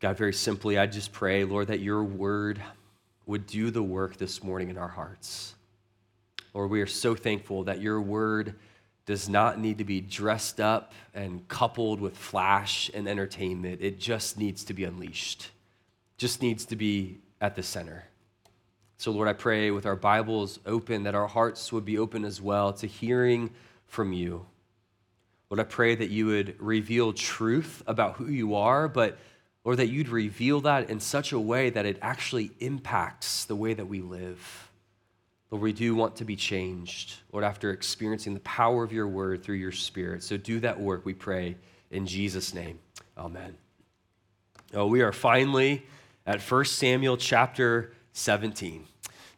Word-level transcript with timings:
God, 0.00 0.16
very 0.16 0.32
simply, 0.32 0.78
I 0.78 0.86
just 0.86 1.12
pray, 1.12 1.44
Lord, 1.44 1.68
that 1.68 1.80
your 1.80 2.04
word 2.04 2.60
would 3.26 3.46
do 3.46 3.70
the 3.70 3.82
work 3.82 4.16
this 4.16 4.44
morning 4.44 4.70
in 4.70 4.78
our 4.78 4.88
hearts. 4.88 5.54
Lord, 6.54 6.70
we 6.70 6.80
are 6.80 6.86
so 6.86 7.14
thankful 7.16 7.64
that 7.64 7.80
your 7.80 8.00
word 8.00 8.54
does 9.06 9.28
not 9.28 9.58
need 9.58 9.78
to 9.78 9.84
be 9.84 10.00
dressed 10.00 10.60
up 10.60 10.92
and 11.14 11.46
coupled 11.48 12.00
with 12.00 12.16
flash 12.16 12.90
and 12.94 13.08
entertainment. 13.08 13.80
It 13.80 13.98
just 13.98 14.38
needs 14.38 14.64
to 14.64 14.74
be 14.74 14.84
unleashed, 14.84 15.50
just 16.16 16.42
needs 16.42 16.64
to 16.66 16.76
be 16.76 17.18
at 17.40 17.56
the 17.56 17.62
center. 17.62 18.04
So, 18.98 19.10
Lord, 19.10 19.28
I 19.28 19.32
pray 19.32 19.70
with 19.70 19.86
our 19.86 19.96
Bibles 19.96 20.60
open 20.66 21.04
that 21.04 21.14
our 21.14 21.26
hearts 21.26 21.72
would 21.72 21.84
be 21.84 21.98
open 21.98 22.24
as 22.24 22.40
well 22.40 22.72
to 22.74 22.86
hearing 22.86 23.50
from 23.86 24.12
you. 24.12 24.46
Lord, 25.50 25.60
I 25.60 25.64
pray 25.64 25.94
that 25.94 26.10
you 26.10 26.26
would 26.26 26.54
reveal 26.60 27.12
truth 27.12 27.82
about 27.86 28.16
who 28.16 28.26
you 28.26 28.54
are, 28.54 28.88
but 28.88 29.18
Lord, 29.68 29.80
that 29.80 29.88
you'd 29.88 30.08
reveal 30.08 30.62
that 30.62 30.88
in 30.88 30.98
such 30.98 31.32
a 31.32 31.38
way 31.38 31.68
that 31.68 31.84
it 31.84 31.98
actually 32.00 32.52
impacts 32.58 33.44
the 33.44 33.54
way 33.54 33.74
that 33.74 33.84
we 33.84 34.00
live. 34.00 34.70
Lord, 35.50 35.62
we 35.62 35.74
do 35.74 35.94
want 35.94 36.16
to 36.16 36.24
be 36.24 36.36
changed, 36.36 37.16
Lord, 37.32 37.44
after 37.44 37.70
experiencing 37.70 38.32
the 38.32 38.40
power 38.40 38.82
of 38.82 38.94
your 38.94 39.06
word 39.06 39.42
through 39.42 39.56
your 39.56 39.72
spirit. 39.72 40.22
So 40.22 40.38
do 40.38 40.58
that 40.60 40.80
work, 40.80 41.04
we 41.04 41.12
pray, 41.12 41.54
in 41.90 42.06
Jesus' 42.06 42.54
name. 42.54 42.78
Amen. 43.18 43.58
Oh, 44.72 44.86
we 44.86 45.02
are 45.02 45.12
finally 45.12 45.84
at 46.26 46.40
1 46.40 46.64
Samuel 46.64 47.18
chapter 47.18 47.92
17 48.14 48.86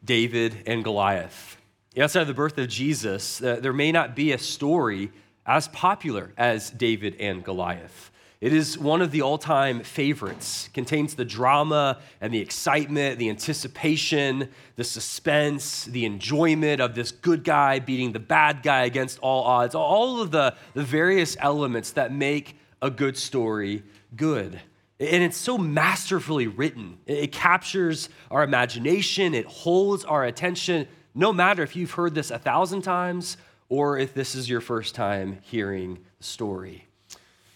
David 0.05 0.62
and 0.65 0.84
Goliath. 0.84 1.56
Outside 1.98 2.20
of 2.20 2.28
the 2.28 2.34
birth 2.34 2.56
of 2.56 2.69
Jesus, 2.69 3.42
uh, 3.42 3.59
there 3.61 3.73
may 3.73 3.91
not 3.91 4.15
be 4.15 4.31
a 4.31 4.39
story 4.39 5.11
as 5.45 5.67
popular 5.67 6.33
as 6.37 6.70
David 6.70 7.17
and 7.19 7.42
Goliath. 7.42 8.09
It 8.41 8.55
is 8.55 8.79
one 8.79 9.03
of 9.03 9.11
the 9.11 9.21
all 9.21 9.37
time 9.37 9.83
favorites, 9.83 10.71
contains 10.73 11.15
the 11.15 11.27
drama 11.27 11.98
and 12.23 12.33
the 12.33 12.39
excitement, 12.39 13.19
the 13.19 13.29
anticipation, 13.29 14.48
the 14.77 14.84
suspense, 14.84 15.84
the 15.84 16.06
enjoyment 16.06 16.81
of 16.81 16.95
this 16.95 17.12
good 17.12 17.45
guy 17.45 17.81
beating 17.81 18.12
the 18.12 18.19
bad 18.19 18.62
guy 18.62 18.84
against 18.84 19.19
all 19.19 19.45
odds, 19.45 19.75
all 19.75 20.23
of 20.23 20.31
the, 20.31 20.55
the 20.73 20.83
various 20.83 21.37
elements 21.41 21.91
that 21.92 22.14
make 22.14 22.56
a 22.81 22.91
good 22.91 23.19
story 23.19 23.83
good. 24.17 24.59
And 24.98 25.23
it's 25.23 25.36
so 25.36 25.59
masterfully 25.59 26.47
written. 26.47 26.98
It 27.07 27.33
captures 27.33 28.09
our 28.31 28.42
imagination, 28.42 29.34
it 29.34 29.45
holds 29.45 30.03
our 30.05 30.25
attention, 30.25 30.89
no 31.14 31.31
matter 31.31 31.62
if 31.62 31.77
you've 31.77 31.91
heard 31.91 32.14
this 32.14 32.31
a 32.31 32.39
thousand 32.39 32.83
times 32.83 33.36
or 33.69 33.98
if 33.98 34.14
this 34.14 34.34
is 34.34 34.48
your 34.48 34.62
first 34.62 34.95
time 34.95 35.39
hearing 35.42 35.98
the 36.19 36.25
story. 36.25 36.86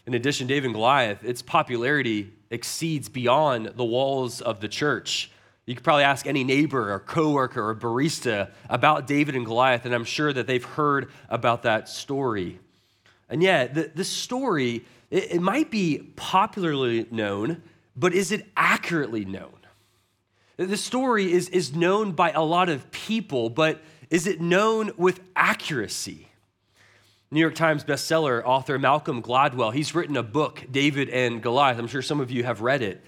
In 0.06 0.14
addition, 0.14 0.46
David 0.46 0.66
and 0.66 0.74
Goliath, 0.74 1.24
its 1.24 1.40
popularity 1.40 2.32
exceeds 2.50 3.08
beyond 3.08 3.72
the 3.76 3.84
walls 3.84 4.40
of 4.40 4.60
the 4.60 4.68
church. 4.68 5.30
You 5.66 5.74
could 5.74 5.84
probably 5.84 6.04
ask 6.04 6.26
any 6.26 6.44
neighbor 6.44 6.92
or 6.92 7.00
coworker 7.00 7.70
or 7.70 7.74
barista 7.74 8.50
about 8.68 9.06
David 9.06 9.34
and 9.34 9.46
Goliath, 9.46 9.86
and 9.86 9.94
I'm 9.94 10.04
sure 10.04 10.32
that 10.32 10.46
they've 10.46 10.64
heard 10.64 11.10
about 11.30 11.62
that 11.62 11.88
story. 11.88 12.58
And 13.30 13.42
yet, 13.42 13.74
the, 13.74 13.90
this 13.94 14.10
story, 14.10 14.84
it, 15.10 15.36
it 15.36 15.40
might 15.40 15.70
be 15.70 16.12
popularly 16.16 17.06
known, 17.10 17.62
but 17.96 18.12
is 18.12 18.30
it 18.30 18.46
accurately 18.56 19.24
known? 19.24 19.54
The 20.58 20.76
story 20.76 21.32
is, 21.32 21.48
is 21.48 21.74
known 21.74 22.12
by 22.12 22.30
a 22.30 22.42
lot 22.42 22.68
of 22.68 22.90
people, 22.90 23.48
but 23.48 23.82
is 24.10 24.26
it 24.26 24.40
known 24.40 24.92
with 24.96 25.20
accuracy? 25.34 26.28
New 27.34 27.40
York 27.40 27.56
Times 27.56 27.82
bestseller 27.82 28.44
author 28.44 28.78
Malcolm 28.78 29.20
Gladwell, 29.20 29.74
he's 29.74 29.92
written 29.92 30.16
a 30.16 30.22
book, 30.22 30.64
David 30.70 31.08
and 31.08 31.42
Goliath. 31.42 31.80
I'm 31.80 31.88
sure 31.88 32.00
some 32.00 32.20
of 32.20 32.30
you 32.30 32.44
have 32.44 32.60
read 32.60 32.80
it. 32.80 33.04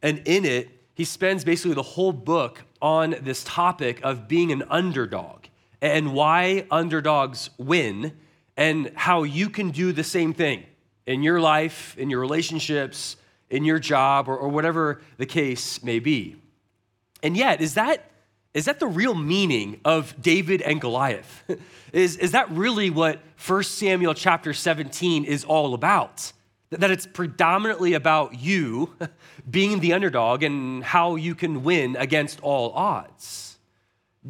And 0.00 0.22
in 0.26 0.44
it, 0.44 0.70
he 0.94 1.04
spends 1.04 1.44
basically 1.44 1.74
the 1.74 1.82
whole 1.82 2.12
book 2.12 2.62
on 2.80 3.16
this 3.22 3.42
topic 3.42 4.00
of 4.04 4.28
being 4.28 4.52
an 4.52 4.62
underdog 4.70 5.46
and 5.80 6.14
why 6.14 6.68
underdogs 6.70 7.50
win 7.58 8.16
and 8.56 8.92
how 8.94 9.24
you 9.24 9.50
can 9.50 9.72
do 9.72 9.90
the 9.90 10.04
same 10.04 10.32
thing 10.32 10.64
in 11.04 11.24
your 11.24 11.40
life, 11.40 11.98
in 11.98 12.10
your 12.10 12.20
relationships, 12.20 13.16
in 13.50 13.64
your 13.64 13.80
job, 13.80 14.28
or, 14.28 14.36
or 14.36 14.50
whatever 14.50 15.02
the 15.16 15.26
case 15.26 15.82
may 15.82 15.98
be. 15.98 16.36
And 17.24 17.36
yet, 17.36 17.60
is 17.60 17.74
that 17.74 18.08
is 18.54 18.66
that 18.66 18.78
the 18.78 18.86
real 18.86 19.14
meaning 19.14 19.80
of 19.84 20.20
David 20.22 20.62
and 20.62 20.80
Goliath? 20.80 21.44
is, 21.92 22.16
is 22.16 22.30
that 22.32 22.50
really 22.50 22.88
what 22.88 23.20
1 23.44 23.62
Samuel 23.64 24.14
chapter 24.14 24.54
17 24.54 25.24
is 25.24 25.44
all 25.44 25.74
about? 25.74 26.32
That 26.70 26.90
it's 26.90 27.06
predominantly 27.06 27.94
about 27.94 28.38
you 28.38 28.94
being 29.50 29.80
the 29.80 29.92
underdog 29.92 30.44
and 30.44 30.84
how 30.84 31.16
you 31.16 31.34
can 31.34 31.64
win 31.64 31.96
against 31.96 32.40
all 32.40 32.70
odds. 32.70 33.58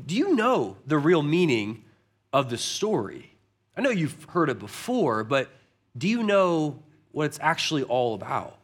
Do 0.06 0.16
you 0.16 0.34
know 0.34 0.78
the 0.86 0.98
real 0.98 1.22
meaning 1.22 1.84
of 2.32 2.50
the 2.50 2.58
story? 2.58 3.30
I 3.76 3.82
know 3.82 3.90
you've 3.90 4.24
heard 4.24 4.48
it 4.48 4.58
before, 4.58 5.22
but 5.22 5.50
do 5.96 6.08
you 6.08 6.22
know 6.22 6.82
what 7.12 7.26
it's 7.26 7.38
actually 7.40 7.84
all 7.84 8.14
about? 8.14 8.58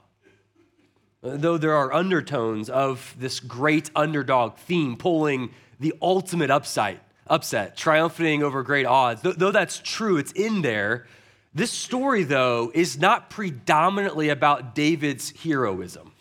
Though 1.23 1.59
there 1.59 1.75
are 1.75 1.93
undertones 1.93 2.71
of 2.71 3.15
this 3.19 3.41
great 3.41 3.91
underdog 3.95 4.57
theme 4.57 4.97
pulling 4.97 5.51
the 5.79 5.95
ultimate 6.01 6.51
upside, 6.51 7.01
upset, 7.27 7.77
triumphing 7.77 8.43
over 8.43 8.63
great 8.63 8.87
odds. 8.87 9.23
Though 9.23 9.51
that's 9.51 9.81
true, 9.83 10.17
it's 10.17 10.33
in 10.33 10.63
there. 10.63 11.07
This 11.55 11.73
story, 11.73 12.23
though, 12.23 12.71
is 12.75 12.99
not 12.99 13.29
predominantly 13.29 14.29
about 14.29 14.75
David's 14.75 15.31
heroism. 15.43 16.13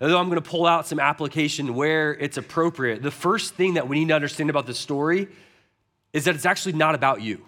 Although 0.00 0.18
I'm 0.18 0.28
going 0.28 0.40
to 0.40 0.48
pull 0.48 0.66
out 0.66 0.86
some 0.86 1.00
application 1.00 1.74
where 1.74 2.14
it's 2.14 2.36
appropriate, 2.36 3.02
the 3.02 3.10
first 3.10 3.54
thing 3.54 3.74
that 3.74 3.88
we 3.88 4.00
need 4.00 4.08
to 4.08 4.14
understand 4.14 4.50
about 4.50 4.66
this 4.66 4.78
story 4.78 5.28
is 6.12 6.24
that 6.24 6.34
it's 6.34 6.46
actually 6.46 6.72
not 6.72 6.94
about 6.94 7.20
you. 7.20 7.44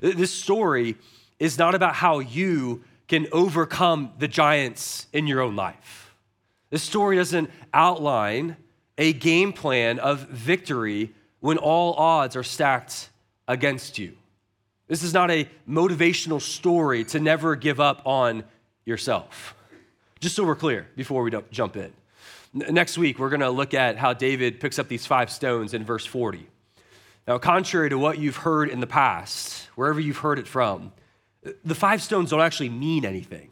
This 0.00 0.32
story 0.32 0.96
is 1.38 1.58
not 1.58 1.74
about 1.74 1.94
how 1.94 2.20
you 2.20 2.84
can 3.10 3.26
overcome 3.32 4.12
the 4.20 4.28
giants 4.28 5.08
in 5.12 5.26
your 5.26 5.40
own 5.40 5.56
life. 5.56 6.14
This 6.70 6.84
story 6.84 7.16
doesn't 7.16 7.50
outline 7.74 8.56
a 8.98 9.12
game 9.12 9.52
plan 9.52 9.98
of 9.98 10.28
victory 10.28 11.12
when 11.40 11.58
all 11.58 11.94
odds 11.94 12.36
are 12.36 12.44
stacked 12.44 13.10
against 13.48 13.98
you. 13.98 14.16
This 14.86 15.02
is 15.02 15.12
not 15.12 15.28
a 15.28 15.48
motivational 15.68 16.40
story 16.40 17.02
to 17.06 17.18
never 17.18 17.56
give 17.56 17.80
up 17.80 18.06
on 18.06 18.44
yourself. 18.84 19.56
Just 20.20 20.36
so 20.36 20.44
we're 20.44 20.54
clear 20.54 20.86
before 20.94 21.24
we 21.24 21.32
jump 21.50 21.76
in. 21.76 21.92
Next 22.54 22.96
week, 22.96 23.18
we're 23.18 23.30
going 23.30 23.40
to 23.40 23.50
look 23.50 23.74
at 23.74 23.96
how 23.96 24.12
David 24.12 24.60
picks 24.60 24.78
up 24.78 24.86
these 24.86 25.04
five 25.04 25.32
stones 25.32 25.74
in 25.74 25.84
verse 25.84 26.06
40. 26.06 26.46
Now, 27.26 27.38
contrary 27.38 27.90
to 27.90 27.98
what 27.98 28.18
you've 28.18 28.36
heard 28.36 28.68
in 28.68 28.78
the 28.78 28.86
past, 28.86 29.66
wherever 29.74 29.98
you've 29.98 30.18
heard 30.18 30.38
it 30.38 30.46
from, 30.46 30.92
the 31.64 31.74
five 31.74 32.02
stones 32.02 32.30
don't 32.30 32.40
actually 32.40 32.68
mean 32.68 33.04
anything. 33.04 33.50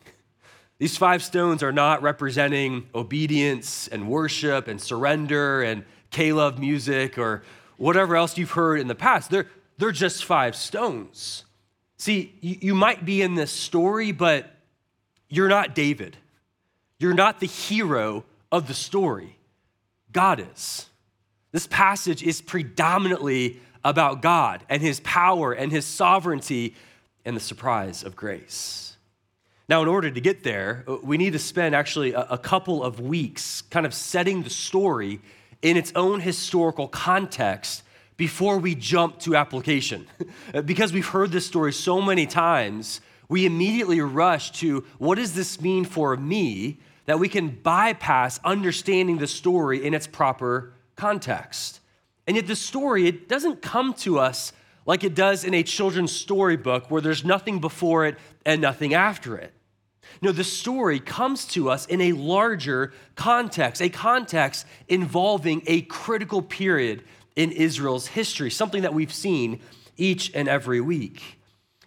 These 0.78 0.96
five 0.96 1.22
stones 1.22 1.62
are 1.62 1.72
not 1.72 2.02
representing 2.02 2.88
obedience 2.94 3.88
and 3.88 4.08
worship 4.08 4.68
and 4.68 4.80
surrender 4.80 5.62
and 5.62 5.84
K-Love 6.10 6.58
music 6.58 7.18
or 7.18 7.42
whatever 7.76 8.14
else 8.16 8.38
you've 8.38 8.52
heard 8.52 8.80
in 8.80 8.86
the 8.86 8.94
past. 8.94 9.30
They're, 9.30 9.46
they're 9.78 9.92
just 9.92 10.24
five 10.24 10.54
stones. 10.54 11.44
See, 11.96 12.34
you, 12.40 12.56
you 12.60 12.74
might 12.74 13.04
be 13.04 13.22
in 13.22 13.34
this 13.34 13.50
story, 13.50 14.12
but 14.12 14.50
you're 15.28 15.48
not 15.48 15.74
David. 15.74 16.16
You're 16.98 17.14
not 17.14 17.40
the 17.40 17.46
hero 17.46 18.24
of 18.52 18.68
the 18.68 18.74
story. 18.74 19.36
God 20.12 20.44
is. 20.52 20.86
This 21.50 21.66
passage 21.66 22.22
is 22.22 22.40
predominantly 22.40 23.60
about 23.84 24.22
God 24.22 24.64
and 24.68 24.82
his 24.82 25.00
power 25.00 25.52
and 25.52 25.72
his 25.72 25.84
sovereignty 25.84 26.74
and 27.28 27.36
the 27.36 27.40
surprise 27.40 28.02
of 28.02 28.16
grace. 28.16 28.96
Now, 29.68 29.82
in 29.82 29.88
order 29.88 30.10
to 30.10 30.20
get 30.20 30.44
there, 30.44 30.82
uh, 30.88 30.96
we 31.02 31.18
need 31.18 31.34
to 31.34 31.38
spend 31.38 31.74
actually 31.74 32.14
a, 32.14 32.22
a 32.30 32.38
couple 32.38 32.82
of 32.82 33.00
weeks 33.00 33.60
kind 33.60 33.84
of 33.84 33.92
setting 33.92 34.42
the 34.42 34.50
story 34.50 35.20
in 35.60 35.76
its 35.76 35.92
own 35.94 36.20
historical 36.20 36.88
context 36.88 37.82
before 38.16 38.56
we 38.56 38.74
jump 38.74 39.18
to 39.20 39.36
application. 39.36 40.06
because 40.64 40.94
we've 40.94 41.06
heard 41.06 41.30
this 41.30 41.44
story 41.44 41.70
so 41.70 42.00
many 42.00 42.24
times, 42.24 43.02
we 43.28 43.44
immediately 43.44 44.00
rush 44.00 44.50
to 44.52 44.86
what 44.96 45.16
does 45.16 45.34
this 45.34 45.60
mean 45.60 45.84
for 45.84 46.16
me 46.16 46.78
that 47.04 47.18
we 47.18 47.28
can 47.28 47.50
bypass 47.50 48.40
understanding 48.42 49.18
the 49.18 49.26
story 49.26 49.84
in 49.84 49.92
its 49.92 50.06
proper 50.06 50.72
context. 50.96 51.80
And 52.26 52.36
yet, 52.36 52.46
the 52.46 52.56
story, 52.56 53.06
it 53.06 53.28
doesn't 53.28 53.60
come 53.60 53.92
to 53.94 54.18
us 54.18 54.54
like 54.88 55.04
it 55.04 55.14
does 55.14 55.44
in 55.44 55.52
a 55.52 55.62
children's 55.62 56.10
storybook 56.10 56.90
where 56.90 57.02
there's 57.02 57.22
nothing 57.22 57.60
before 57.60 58.06
it 58.06 58.16
and 58.46 58.62
nothing 58.62 58.94
after 58.94 59.36
it. 59.36 59.52
No, 60.22 60.32
the 60.32 60.42
story 60.42 60.98
comes 60.98 61.44
to 61.48 61.68
us 61.68 61.84
in 61.84 62.00
a 62.00 62.12
larger 62.12 62.94
context, 63.14 63.82
a 63.82 63.90
context 63.90 64.64
involving 64.88 65.62
a 65.66 65.82
critical 65.82 66.40
period 66.40 67.04
in 67.36 67.52
Israel's 67.52 68.06
history, 68.06 68.50
something 68.50 68.80
that 68.80 68.94
we've 68.94 69.12
seen 69.12 69.60
each 69.98 70.32
and 70.34 70.48
every 70.48 70.80
week. 70.80 71.38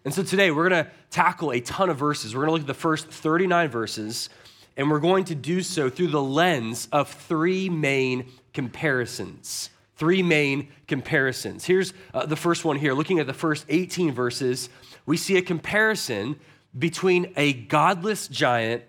And 0.06 0.14
so 0.14 0.22
today 0.22 0.52
we're 0.52 0.70
going 0.70 0.86
to 0.86 0.92
tackle 1.10 1.52
a 1.52 1.60
ton 1.60 1.90
of 1.90 1.98
verses. 1.98 2.36
We're 2.36 2.46
going 2.46 2.50
to 2.50 2.54
look 2.54 2.62
at 2.62 2.68
the 2.68 2.74
first 2.76 3.08
39 3.08 3.68
verses 3.70 4.30
and 4.78 4.92
we're 4.92 5.00
going 5.00 5.26
to 5.26 5.36
do 5.36 5.64
so 5.64 5.90
through 5.90 6.10
the 6.10 6.22
lens 6.22 6.88
of 6.92 7.10
three 7.10 7.68
main 7.68 8.32
comparisons. 8.54 9.72
Three 10.02 10.24
main 10.24 10.70
comparisons. 10.88 11.64
Here's 11.64 11.94
uh, 12.12 12.26
the 12.26 12.36
first 12.36 12.66
one 12.66 12.76
here. 12.76 12.96
Looking 12.96 13.20
at 13.20 13.28
the 13.28 13.36
first 13.36 13.68
18 13.70 14.12
verses, 14.14 14.68
we 15.06 15.16
see 15.16 15.38
a 15.38 15.44
comparison 15.44 16.40
between 16.76 17.32
a 17.38 17.54
godless 17.54 18.28
giant 18.28 18.82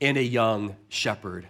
and 0.00 0.16
a 0.16 0.24
young 0.24 0.74
shepherd. 0.88 1.46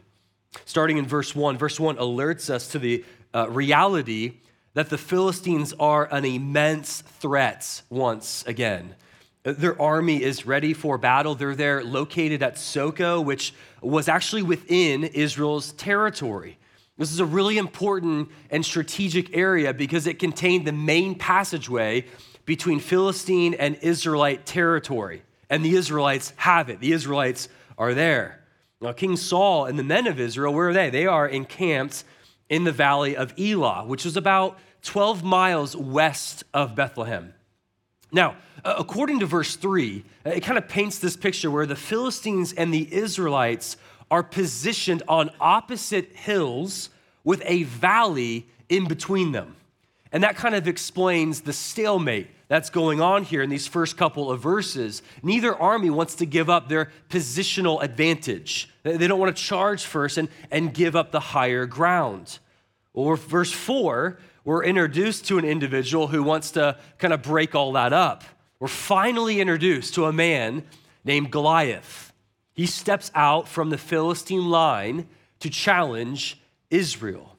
Starting 0.67 0.99
in 0.99 1.07
verse 1.07 1.35
1, 1.35 1.57
verse 1.57 1.81
1 1.81 1.97
alerts 1.97 2.51
us 2.51 2.69
to 2.73 2.79
the 2.79 3.03
uh, 3.33 3.49
reality 3.49 4.35
that 4.75 4.91
the 4.91 4.99
Philistines 4.99 5.73
are 5.81 6.07
an 6.13 6.27
immense 6.27 7.01
threat 7.01 7.81
once 7.89 8.45
again. 8.47 8.97
Their 9.45 9.81
army 9.81 10.23
is 10.23 10.45
ready 10.45 10.75
for 10.75 10.99
battle. 10.99 11.35
They're 11.35 11.55
there 11.55 11.83
located 11.83 12.43
at 12.43 12.59
Soko, 12.59 13.19
which 13.19 13.55
was 13.81 14.09
actually 14.09 14.43
within 14.43 15.05
Israel's 15.05 15.73
territory. 15.73 16.59
This 16.97 17.13
is 17.13 17.21
a 17.21 17.25
really 17.25 17.59
important 17.59 18.31
and 18.51 18.65
strategic 18.65 19.37
area 19.37 19.75
because 19.75 20.07
it 20.07 20.19
contained 20.19 20.67
the 20.67 20.73
main 20.73 21.17
passageway 21.17 22.07
between 22.45 22.79
Philistine 22.79 23.55
and 23.55 23.77
Israelite 23.77 24.47
territory. 24.47 25.23
And 25.51 25.65
the 25.65 25.75
Israelites 25.75 26.33
have 26.37 26.69
it, 26.69 26.81
the 26.81 26.93
Israelites 26.93 27.49
are 27.77 27.95
there. 27.95 28.41
Now, 28.81 28.93
King 28.93 29.17
Saul 29.17 29.67
and 29.67 29.79
the 29.79 29.83
men 29.83 30.07
of 30.07 30.21
Israel, 30.21 30.53
where 30.53 30.69
are 30.69 30.73
they? 30.73 30.91
They 30.91 31.07
are 31.07 31.27
encamped 31.27 32.05
in 32.49 32.65
the 32.65 32.73
valley 32.73 33.17
of 33.17 33.33
Elah, 33.39 33.85
which 33.87 34.05
is 34.05 34.17
about 34.17 34.59
12 34.83 35.25
miles 35.25 35.75
west 35.75 36.45
of 36.53 36.75
Bethlehem. 36.75 37.33
Now, 38.13 38.37
uh, 38.65 38.75
according 38.79 39.21
to 39.21 39.27
verse 39.27 39.57
3, 39.57 40.05
uh, 40.25 40.31
it 40.31 40.43
kind 40.43 40.59
of 40.59 40.69
paints 40.69 40.99
this 40.99 41.17
picture 41.17 41.51
where 41.51 41.67
the 41.67 41.75
Philistines 41.75 42.53
and 42.53 42.73
the 42.73 42.93
Israelites 42.95 43.77
are 44.15 44.23
positioned 44.23 45.03
on 45.09 45.29
opposite 45.41 46.13
hills 46.15 46.89
with 47.25 47.43
a 47.47 47.65
valley 47.65 48.47
in 48.69 48.87
between 48.87 49.33
them. 49.33 49.57
And 50.13 50.23
that 50.23 50.37
kind 50.37 50.55
of 50.55 50.69
explains 50.69 51.41
the 51.41 51.53
stalemate 51.53 52.29
that's 52.47 52.71
going 52.71 53.01
on 53.01 53.25
here 53.25 53.43
in 53.43 53.51
these 53.51 53.67
first 53.67 53.97
couple 53.97 54.31
of 54.31 54.41
verses. 54.41 55.03
Neither 55.25 55.53
army 55.57 55.91
wants 55.91 56.15
to 56.17 56.27
give 56.27 56.49
up 56.49 56.69
their 56.69 56.93
positional 57.11 57.83
advantage. 57.83 58.71
They 58.85 59.09
don't 59.09 59.19
want 59.19 59.37
to 59.37 59.43
charge 59.43 59.85
first 59.85 60.17
and, 60.17 60.29
and 60.49 60.73
give 60.73 60.95
up 60.95 61.11
the 61.11 61.19
higher 61.19 61.67
ground. 61.67 62.39
Or 62.93 63.17
verse 63.17 63.51
4, 63.51 64.17
we're 64.45 64.63
introduced 64.63 65.25
to 65.25 65.39
an 65.39 65.45
individual 65.45 66.07
who 66.07 66.23
wants 66.23 66.53
to 66.53 66.79
kind 66.99 67.13
of 67.13 67.21
break 67.21 67.57
all 67.57 67.73
that 67.73 67.93
up. 67.93 68.23
We're 68.61 68.69
finally 68.69 69.41
introduced 69.41 69.95
to 69.95 70.05
a 70.05 70.13
man 70.13 70.63
named 71.05 71.33
Goliath. 71.33 72.04
He 72.55 72.67
steps 72.67 73.11
out 73.15 73.49
from 73.49 73.71
the 73.71 73.79
Philistine 73.79 74.49
line 74.49 75.09
to 75.41 75.51
challenge 75.51 76.41
Israel. 76.71 77.37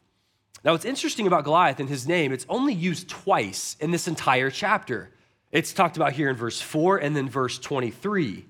Now, 0.63 0.73
what's 0.73 0.85
interesting 0.85 1.27
about 1.27 1.43
Goliath 1.43 1.79
and 1.79 1.89
his 1.89 2.07
name, 2.07 2.31
it's 2.31 2.45
only 2.49 2.73
used 2.73 3.09
twice 3.09 3.77
in 3.79 3.91
this 3.91 4.07
entire 4.07 4.49
chapter. 4.49 5.11
It's 5.51 5.73
talked 5.73 5.95
about 5.95 6.13
here 6.13 6.29
in 6.29 6.35
verse 6.35 6.59
4 6.61 6.97
and 6.97 7.15
then 7.15 7.29
verse 7.29 7.57
23. 7.59 8.45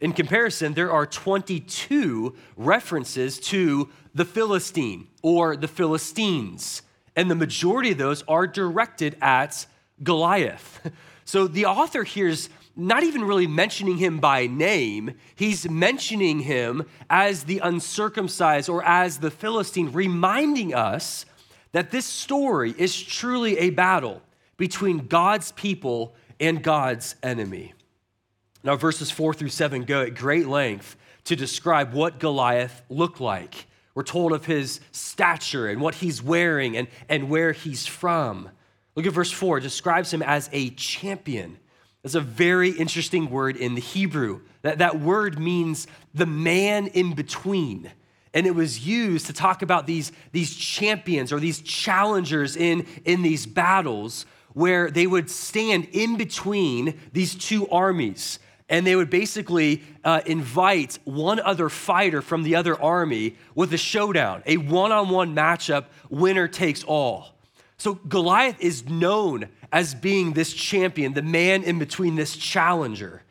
In 0.00 0.12
comparison, 0.12 0.74
there 0.74 0.92
are 0.92 1.06
22 1.06 2.34
references 2.56 3.38
to 3.40 3.88
the 4.14 4.24
Philistine 4.24 5.08
or 5.22 5.56
the 5.56 5.68
Philistines 5.68 6.82
and 7.16 7.30
the 7.30 7.34
majority 7.34 7.92
of 7.92 7.98
those 7.98 8.22
are 8.28 8.46
directed 8.46 9.16
at 9.20 9.66
Goliath. 10.02 10.90
So 11.26 11.46
the 11.46 11.66
author 11.66 12.02
here 12.02 12.26
is 12.26 12.48
not 12.80 13.02
even 13.02 13.24
really 13.24 13.46
mentioning 13.46 13.98
him 13.98 14.18
by 14.18 14.46
name, 14.46 15.14
he's 15.34 15.68
mentioning 15.68 16.40
him 16.40 16.86
as 17.08 17.44
the 17.44 17.58
uncircumcised 17.58 18.68
or 18.68 18.82
as 18.84 19.18
the 19.18 19.30
Philistine, 19.30 19.92
reminding 19.92 20.74
us 20.74 21.26
that 21.72 21.90
this 21.90 22.06
story 22.06 22.74
is 22.76 23.00
truly 23.00 23.58
a 23.58 23.70
battle 23.70 24.22
between 24.56 25.06
God's 25.06 25.52
people 25.52 26.14
and 26.40 26.62
God's 26.62 27.16
enemy. 27.22 27.74
Now, 28.62 28.76
verses 28.76 29.10
four 29.10 29.34
through 29.34 29.48
seven 29.48 29.84
go 29.84 30.02
at 30.02 30.14
great 30.14 30.46
length 30.46 30.96
to 31.24 31.36
describe 31.36 31.92
what 31.92 32.18
Goliath 32.18 32.82
looked 32.88 33.20
like. 33.20 33.66
We're 33.94 34.02
told 34.02 34.32
of 34.32 34.46
his 34.46 34.80
stature 34.92 35.68
and 35.68 35.80
what 35.80 35.96
he's 35.96 36.22
wearing 36.22 36.76
and, 36.76 36.88
and 37.08 37.28
where 37.28 37.52
he's 37.52 37.86
from. 37.86 38.48
Look 38.94 39.06
at 39.06 39.12
verse 39.12 39.32
4, 39.32 39.58
it 39.58 39.62
describes 39.62 40.12
him 40.12 40.22
as 40.22 40.48
a 40.52 40.70
champion. 40.70 41.58
That's 42.02 42.14
a 42.14 42.20
very 42.20 42.70
interesting 42.70 43.30
word 43.30 43.56
in 43.56 43.74
the 43.74 43.80
Hebrew. 43.80 44.40
That, 44.62 44.78
that 44.78 45.00
word 45.00 45.38
means 45.38 45.86
the 46.14 46.26
man 46.26 46.86
in 46.88 47.14
between. 47.14 47.90
And 48.32 48.46
it 48.46 48.54
was 48.54 48.86
used 48.86 49.26
to 49.26 49.32
talk 49.32 49.62
about 49.62 49.86
these, 49.86 50.12
these 50.32 50.54
champions 50.54 51.32
or 51.32 51.40
these 51.40 51.60
challengers 51.60 52.56
in, 52.56 52.86
in 53.04 53.22
these 53.22 53.44
battles 53.44 54.24
where 54.52 54.90
they 54.90 55.06
would 55.06 55.30
stand 55.30 55.88
in 55.92 56.16
between 56.16 56.98
these 57.12 57.34
two 57.34 57.68
armies 57.68 58.38
and 58.70 58.86
they 58.86 58.94
would 58.94 59.10
basically 59.10 59.82
uh, 60.04 60.20
invite 60.24 60.98
one 61.04 61.40
other 61.40 61.68
fighter 61.68 62.22
from 62.22 62.44
the 62.44 62.54
other 62.54 62.80
army 62.80 63.36
with 63.54 63.74
a 63.74 63.76
showdown, 63.76 64.42
a 64.46 64.56
one 64.56 64.92
on 64.92 65.08
one 65.08 65.34
matchup, 65.34 65.86
winner 66.08 66.46
takes 66.46 66.84
all. 66.84 67.34
So 67.76 67.94
Goliath 67.94 68.60
is 68.60 68.88
known 68.88 69.48
as 69.72 69.94
being 69.94 70.32
this 70.32 70.52
champion, 70.52 71.14
the 71.14 71.22
man 71.22 71.62
in 71.62 71.78
between 71.78 72.16
this 72.16 72.36
challenger. 72.36 73.22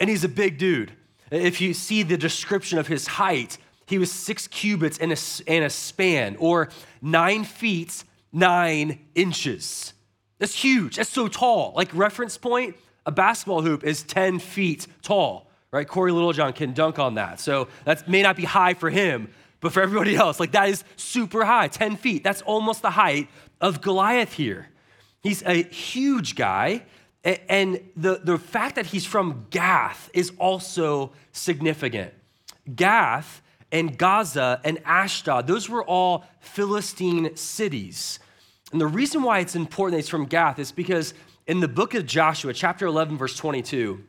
And 0.00 0.10
he's 0.10 0.24
a 0.24 0.28
big 0.28 0.58
dude. 0.58 0.92
If 1.30 1.60
you 1.60 1.74
see 1.74 2.02
the 2.02 2.16
description 2.16 2.78
of 2.78 2.86
his 2.86 3.06
height, 3.06 3.58
he 3.86 3.98
was 3.98 4.10
six 4.10 4.46
cubits 4.48 4.98
and 4.98 5.12
a, 5.12 5.16
and 5.46 5.64
a 5.64 5.70
span, 5.70 6.36
or 6.38 6.68
nine 7.00 7.44
feet, 7.44 8.04
nine 8.32 9.00
inches. 9.14 9.92
That's 10.38 10.54
huge. 10.54 10.96
That's 10.96 11.10
so 11.10 11.28
tall. 11.28 11.72
Like 11.74 11.94
reference 11.94 12.36
point, 12.36 12.76
a 13.06 13.12
basketball 13.12 13.62
hoop 13.62 13.84
is 13.84 14.02
10 14.02 14.40
feet 14.40 14.86
tall, 15.02 15.50
right? 15.70 15.86
Corey 15.86 16.12
Littlejohn 16.12 16.52
can 16.52 16.72
dunk 16.72 16.98
on 16.98 17.14
that. 17.14 17.40
So 17.40 17.68
that 17.84 18.08
may 18.08 18.22
not 18.22 18.36
be 18.36 18.44
high 18.44 18.74
for 18.74 18.90
him, 18.90 19.28
but 19.60 19.72
for 19.72 19.80
everybody 19.80 20.16
else, 20.16 20.38
like 20.38 20.52
that 20.52 20.68
is 20.68 20.84
super 20.96 21.44
high, 21.44 21.68
10 21.68 21.96
feet. 21.96 22.24
That's 22.24 22.42
almost 22.42 22.82
the 22.82 22.90
height 22.90 23.28
of 23.60 23.80
Goliath 23.80 24.32
here. 24.32 24.68
He's 25.26 25.42
a 25.42 25.64
huge 25.64 26.36
guy. 26.36 26.82
And 27.24 27.80
the, 27.96 28.20
the 28.22 28.38
fact 28.38 28.76
that 28.76 28.86
he's 28.86 29.04
from 29.04 29.46
Gath 29.50 30.08
is 30.14 30.30
also 30.38 31.10
significant. 31.32 32.14
Gath 32.72 33.42
and 33.72 33.98
Gaza 33.98 34.60
and 34.62 34.78
Ashdod, 34.84 35.48
those 35.48 35.68
were 35.68 35.82
all 35.82 36.24
Philistine 36.38 37.34
cities. 37.34 38.20
And 38.70 38.80
the 38.80 38.86
reason 38.86 39.24
why 39.24 39.40
it's 39.40 39.56
important 39.56 39.94
that 39.94 40.02
he's 40.02 40.08
from 40.08 40.26
Gath 40.26 40.60
is 40.60 40.70
because 40.70 41.14
in 41.48 41.58
the 41.58 41.66
book 41.66 41.94
of 41.94 42.06
Joshua, 42.06 42.52
chapter 42.52 42.86
11, 42.86 43.18
verse 43.18 43.36
22, 43.36 44.04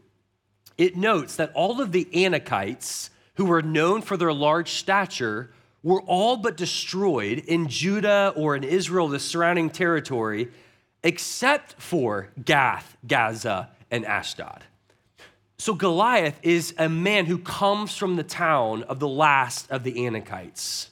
it 0.77 0.95
notes 0.95 1.35
that 1.37 1.51
all 1.55 1.81
of 1.81 1.91
the 1.91 2.05
Anakites, 2.13 3.09
who 3.37 3.45
were 3.45 3.63
known 3.63 4.03
for 4.03 4.17
their 4.17 4.33
large 4.33 4.69
stature, 4.69 5.49
were 5.81 6.01
all 6.01 6.37
but 6.37 6.57
destroyed 6.57 7.39
in 7.39 7.67
Judah 7.67 8.33
or 8.35 8.55
in 8.55 8.63
Israel, 8.63 9.07
the 9.07 9.19
surrounding 9.19 9.71
territory, 9.71 10.49
except 11.07 11.81
for 11.81 12.29
Gath, 12.43 12.97
Gaza, 13.07 13.69
and 13.89 14.05
Ashdod. 14.05 14.65
So 15.57 15.73
Goliath 15.73 16.37
is 16.43 16.75
a 16.77 16.89
man 16.89 17.27
who 17.27 17.37
comes 17.37 17.95
from 17.95 18.17
the 18.17 18.23
town 18.23 18.83
of 18.83 18.99
the 18.99 19.07
last 19.07 19.71
of 19.71 19.85
the 19.85 19.93
Anakites. 19.93 20.89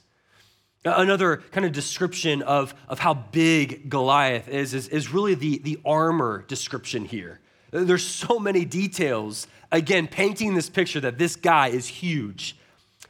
Another 0.86 1.42
kind 1.52 1.66
of 1.66 1.72
description 1.72 2.40
of, 2.40 2.74
of 2.88 2.98
how 2.98 3.12
big 3.12 3.90
Goliath 3.90 4.48
is, 4.48 4.72
is, 4.72 4.88
is 4.88 5.12
really 5.12 5.34
the, 5.34 5.58
the 5.58 5.78
armor 5.84 6.46
description 6.48 7.04
here. 7.04 7.40
There's 7.70 8.06
so 8.06 8.38
many 8.38 8.64
details, 8.64 9.46
again, 9.70 10.06
painting 10.06 10.54
this 10.54 10.70
picture 10.70 11.00
that 11.00 11.18
this 11.18 11.36
guy 11.36 11.68
is 11.68 11.86
huge. 11.86 12.56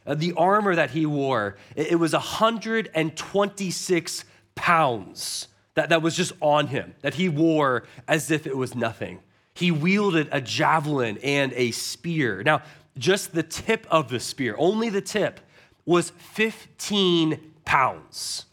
Uh, 0.04 0.16
the 0.16 0.32
armor 0.32 0.75
that 0.75 0.90
he 0.90 1.06
wore, 1.06 1.56
it, 1.76 1.92
it 1.92 1.96
was 1.96 2.14
126 2.14 4.25
pounds 4.56 5.48
that, 5.76 5.90
that 5.90 6.02
was 6.02 6.16
just 6.16 6.33
on 6.40 6.66
him, 6.66 6.95
that 7.02 7.14
he 7.14 7.28
wore 7.28 7.85
as 8.09 8.30
if 8.30 8.47
it 8.47 8.56
was 8.56 8.75
nothing. 8.75 9.21
He 9.54 9.71
wielded 9.71 10.28
a 10.33 10.40
javelin 10.40 11.18
and 11.23 11.52
a 11.52 11.71
spear. 11.71 12.42
Now, 12.42 12.62
just 12.99 13.33
the 13.33 13.42
tip 13.42 13.87
of 13.90 14.09
the 14.09 14.18
spear, 14.18 14.56
only 14.59 14.88
the 14.88 15.02
tip, 15.02 15.38
was 15.85 16.11
15 16.11 17.52
pounds, 17.64 18.47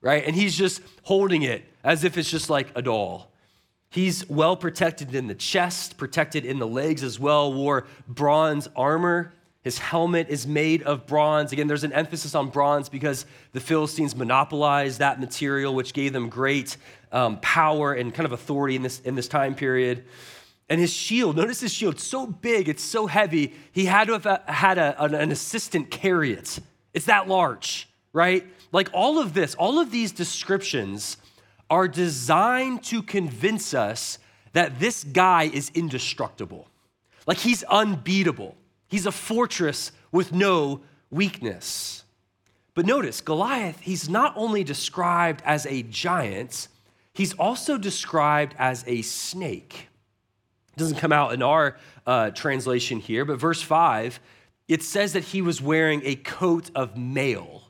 right? 0.00 0.24
And 0.26 0.34
he's 0.34 0.56
just 0.56 0.82
holding 1.04 1.42
it 1.42 1.64
as 1.82 2.04
if 2.04 2.18
it's 2.18 2.30
just 2.30 2.50
like 2.50 2.68
a 2.74 2.82
doll. 2.82 3.30
He's 3.90 4.28
well 4.28 4.56
protected 4.56 5.14
in 5.14 5.28
the 5.28 5.34
chest, 5.34 5.96
protected 5.96 6.44
in 6.44 6.58
the 6.58 6.66
legs 6.66 7.02
as 7.02 7.18
well, 7.18 7.52
wore 7.54 7.86
bronze 8.06 8.68
armor. 8.76 9.32
His 9.68 9.76
helmet 9.76 10.30
is 10.30 10.46
made 10.46 10.82
of 10.84 11.06
bronze. 11.06 11.52
Again, 11.52 11.66
there's 11.66 11.84
an 11.84 11.92
emphasis 11.92 12.34
on 12.34 12.48
bronze 12.48 12.88
because 12.88 13.26
the 13.52 13.60
Philistines 13.60 14.16
monopolized 14.16 15.00
that 15.00 15.20
material, 15.20 15.74
which 15.74 15.92
gave 15.92 16.14
them 16.14 16.30
great 16.30 16.78
um, 17.12 17.38
power 17.40 17.92
and 17.92 18.14
kind 18.14 18.24
of 18.24 18.32
authority 18.32 18.76
in 18.76 18.82
this, 18.82 19.00
in 19.00 19.14
this 19.14 19.28
time 19.28 19.54
period. 19.54 20.06
And 20.70 20.80
his 20.80 20.90
shield, 20.90 21.36
notice 21.36 21.60
his 21.60 21.70
shield, 21.70 22.00
so 22.00 22.26
big, 22.26 22.70
it's 22.70 22.82
so 22.82 23.06
heavy, 23.06 23.52
he 23.70 23.84
had 23.84 24.06
to 24.06 24.14
have 24.14 24.24
uh, 24.24 24.38
had 24.46 24.78
a, 24.78 25.02
an 25.02 25.30
assistant 25.30 25.90
carry 25.90 26.32
it. 26.32 26.58
It's 26.94 27.04
that 27.04 27.28
large, 27.28 27.90
right? 28.14 28.46
Like 28.72 28.88
all 28.94 29.18
of 29.18 29.34
this, 29.34 29.54
all 29.54 29.78
of 29.78 29.90
these 29.90 30.12
descriptions 30.12 31.18
are 31.68 31.88
designed 31.88 32.84
to 32.84 33.02
convince 33.02 33.74
us 33.74 34.18
that 34.54 34.80
this 34.80 35.04
guy 35.04 35.42
is 35.42 35.70
indestructible. 35.74 36.68
Like 37.26 37.36
he's 37.36 37.64
unbeatable. 37.64 38.56
He's 38.88 39.06
a 39.06 39.12
fortress 39.12 39.92
with 40.10 40.32
no 40.32 40.80
weakness. 41.10 42.04
But 42.74 42.86
notice, 42.86 43.20
Goliath, 43.20 43.80
he's 43.80 44.08
not 44.08 44.32
only 44.36 44.64
described 44.64 45.42
as 45.44 45.66
a 45.66 45.82
giant, 45.82 46.68
he's 47.12 47.34
also 47.34 47.76
described 47.76 48.54
as 48.58 48.84
a 48.86 49.02
snake. 49.02 49.88
It 50.74 50.78
doesn't 50.78 50.98
come 50.98 51.12
out 51.12 51.32
in 51.34 51.42
our 51.42 51.76
uh, 52.06 52.30
translation 52.30 53.00
here, 53.00 53.24
but 53.24 53.38
verse 53.38 53.60
5, 53.60 54.20
it 54.68 54.82
says 54.82 55.14
that 55.14 55.24
he 55.24 55.42
was 55.42 55.60
wearing 55.60 56.02
a 56.04 56.14
coat 56.14 56.70
of 56.74 56.96
mail. 56.96 57.64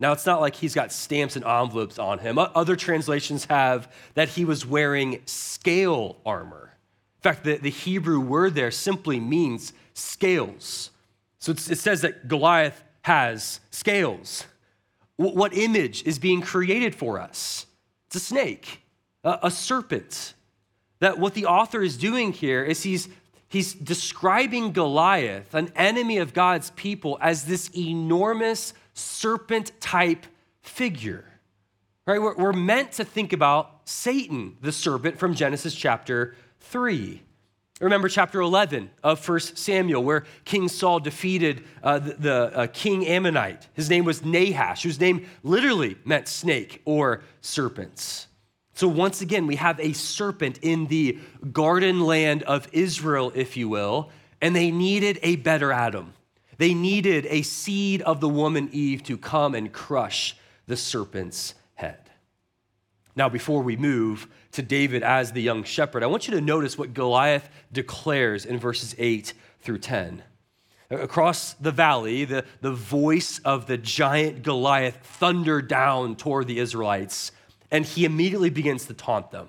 Now, 0.00 0.12
it's 0.12 0.26
not 0.26 0.40
like 0.40 0.56
he's 0.56 0.74
got 0.74 0.92
stamps 0.92 1.36
and 1.36 1.44
envelopes 1.44 1.98
on 1.98 2.18
him. 2.18 2.38
Other 2.38 2.74
translations 2.74 3.44
have 3.46 3.92
that 4.14 4.30
he 4.30 4.44
was 4.44 4.66
wearing 4.66 5.20
scale 5.26 6.16
armor. 6.26 6.72
In 7.18 7.22
fact, 7.22 7.44
the, 7.44 7.56
the 7.58 7.70
Hebrew 7.70 8.20
word 8.20 8.54
there 8.54 8.70
simply 8.70 9.20
means 9.20 9.72
scales. 9.94 10.90
So 11.38 11.52
it 11.52 11.58
says 11.58 12.02
that 12.02 12.28
Goliath 12.28 12.82
has 13.02 13.60
scales. 13.70 14.44
What 15.16 15.56
image 15.56 16.04
is 16.04 16.18
being 16.18 16.40
created 16.40 16.94
for 16.94 17.20
us? 17.20 17.66
It's 18.06 18.16
a 18.16 18.20
snake, 18.20 18.80
a 19.22 19.50
serpent. 19.50 20.34
That 21.00 21.18
what 21.18 21.34
the 21.34 21.46
author 21.46 21.82
is 21.82 21.96
doing 21.96 22.32
here 22.32 22.64
is 22.64 22.82
he's 22.82 23.08
he's 23.48 23.74
describing 23.74 24.72
Goliath, 24.72 25.54
an 25.54 25.70
enemy 25.76 26.18
of 26.18 26.32
God's 26.34 26.70
people, 26.70 27.18
as 27.20 27.44
this 27.44 27.70
enormous 27.76 28.74
serpent 28.94 29.72
type 29.80 30.26
figure. 30.62 31.24
Right? 32.06 32.20
We're 32.20 32.52
meant 32.52 32.92
to 32.92 33.04
think 33.04 33.32
about 33.32 33.88
Satan, 33.88 34.56
the 34.60 34.72
serpent 34.72 35.18
from 35.18 35.34
Genesis 35.34 35.74
chapter 35.74 36.36
3. 36.60 37.22
Remember 37.80 38.08
chapter 38.08 38.40
11 38.40 38.88
of 39.02 39.28
1 39.28 39.40
Samuel, 39.40 40.04
where 40.04 40.24
King 40.44 40.68
Saul 40.68 41.00
defeated 41.00 41.64
uh, 41.82 41.98
the, 41.98 42.14
the 42.14 42.32
uh, 42.54 42.66
king 42.72 43.04
Ammonite. 43.06 43.66
His 43.74 43.90
name 43.90 44.04
was 44.04 44.24
Nahash, 44.24 44.84
whose 44.84 45.00
name 45.00 45.26
literally 45.42 45.96
meant 46.04 46.28
snake 46.28 46.82
or 46.84 47.22
serpents. 47.40 48.28
So, 48.74 48.86
once 48.86 49.20
again, 49.20 49.48
we 49.48 49.56
have 49.56 49.80
a 49.80 49.92
serpent 49.92 50.58
in 50.62 50.86
the 50.86 51.18
garden 51.52 52.00
land 52.00 52.44
of 52.44 52.68
Israel, 52.72 53.32
if 53.34 53.56
you 53.56 53.68
will, 53.68 54.10
and 54.40 54.54
they 54.54 54.70
needed 54.70 55.18
a 55.22 55.36
better 55.36 55.72
Adam. 55.72 56.12
They 56.58 56.74
needed 56.74 57.26
a 57.28 57.42
seed 57.42 58.02
of 58.02 58.20
the 58.20 58.28
woman 58.28 58.68
Eve 58.72 59.02
to 59.04 59.18
come 59.18 59.54
and 59.56 59.72
crush 59.72 60.36
the 60.66 60.76
serpent's 60.76 61.54
head. 61.74 61.98
Now, 63.16 63.28
before 63.28 63.62
we 63.62 63.76
move 63.76 64.28
to 64.54 64.62
David 64.62 65.02
as 65.02 65.32
the 65.32 65.42
young 65.42 65.64
shepherd, 65.64 66.02
I 66.02 66.06
want 66.06 66.26
you 66.26 66.34
to 66.34 66.40
notice 66.40 66.78
what 66.78 66.94
Goliath 66.94 67.48
declares 67.72 68.44
in 68.44 68.58
verses 68.58 68.94
8 68.98 69.32
through 69.60 69.78
10. 69.78 70.22
Across 70.90 71.54
the 71.54 71.72
valley, 71.72 72.24
the, 72.24 72.44
the 72.60 72.72
voice 72.72 73.40
of 73.40 73.66
the 73.66 73.76
giant 73.76 74.42
Goliath 74.42 74.98
thundered 75.02 75.66
down 75.66 76.14
toward 76.14 76.46
the 76.46 76.58
Israelites, 76.58 77.32
and 77.70 77.84
he 77.84 78.04
immediately 78.04 78.50
begins 78.50 78.86
to 78.86 78.94
taunt 78.94 79.30
them. 79.30 79.48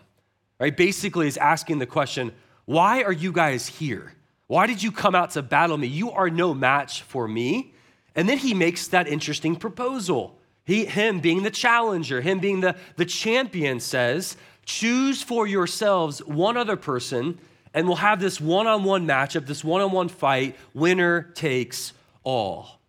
Right? 0.59 0.75
Basically, 0.75 1.27
is 1.27 1.37
asking 1.37 1.79
the 1.79 1.85
question, 1.85 2.31
Why 2.65 3.03
are 3.03 3.11
you 3.11 3.31
guys 3.31 3.67
here? 3.67 4.13
Why 4.47 4.67
did 4.67 4.81
you 4.81 4.91
come 4.91 5.15
out 5.15 5.31
to 5.31 5.41
battle 5.41 5.77
me? 5.77 5.87
You 5.87 6.11
are 6.11 6.29
no 6.29 6.53
match 6.53 7.01
for 7.01 7.27
me. 7.27 7.73
And 8.15 8.29
then 8.29 8.37
he 8.37 8.53
makes 8.53 8.87
that 8.87 9.07
interesting 9.07 9.55
proposal. 9.55 10.39
He, 10.65 10.85
him 10.85 11.19
being 11.19 11.43
the 11.43 11.51
challenger, 11.51 12.21
him 12.21 12.39
being 12.39 12.61
the, 12.61 12.75
the 12.95 13.05
champion, 13.05 13.79
says, 13.79 14.37
Choose 14.65 15.21
for 15.21 15.47
yourselves 15.47 16.19
one 16.25 16.57
other 16.57 16.75
person, 16.75 17.39
and 17.73 17.87
we'll 17.87 17.97
have 17.97 18.19
this 18.19 18.41
one 18.41 18.67
on 18.67 18.83
one 18.83 19.07
matchup, 19.07 19.45
this 19.45 19.63
one 19.63 19.81
on 19.81 19.91
one 19.91 20.09
fight. 20.09 20.55
Winner 20.73 21.23
takes 21.35 21.93
all. 22.23 22.79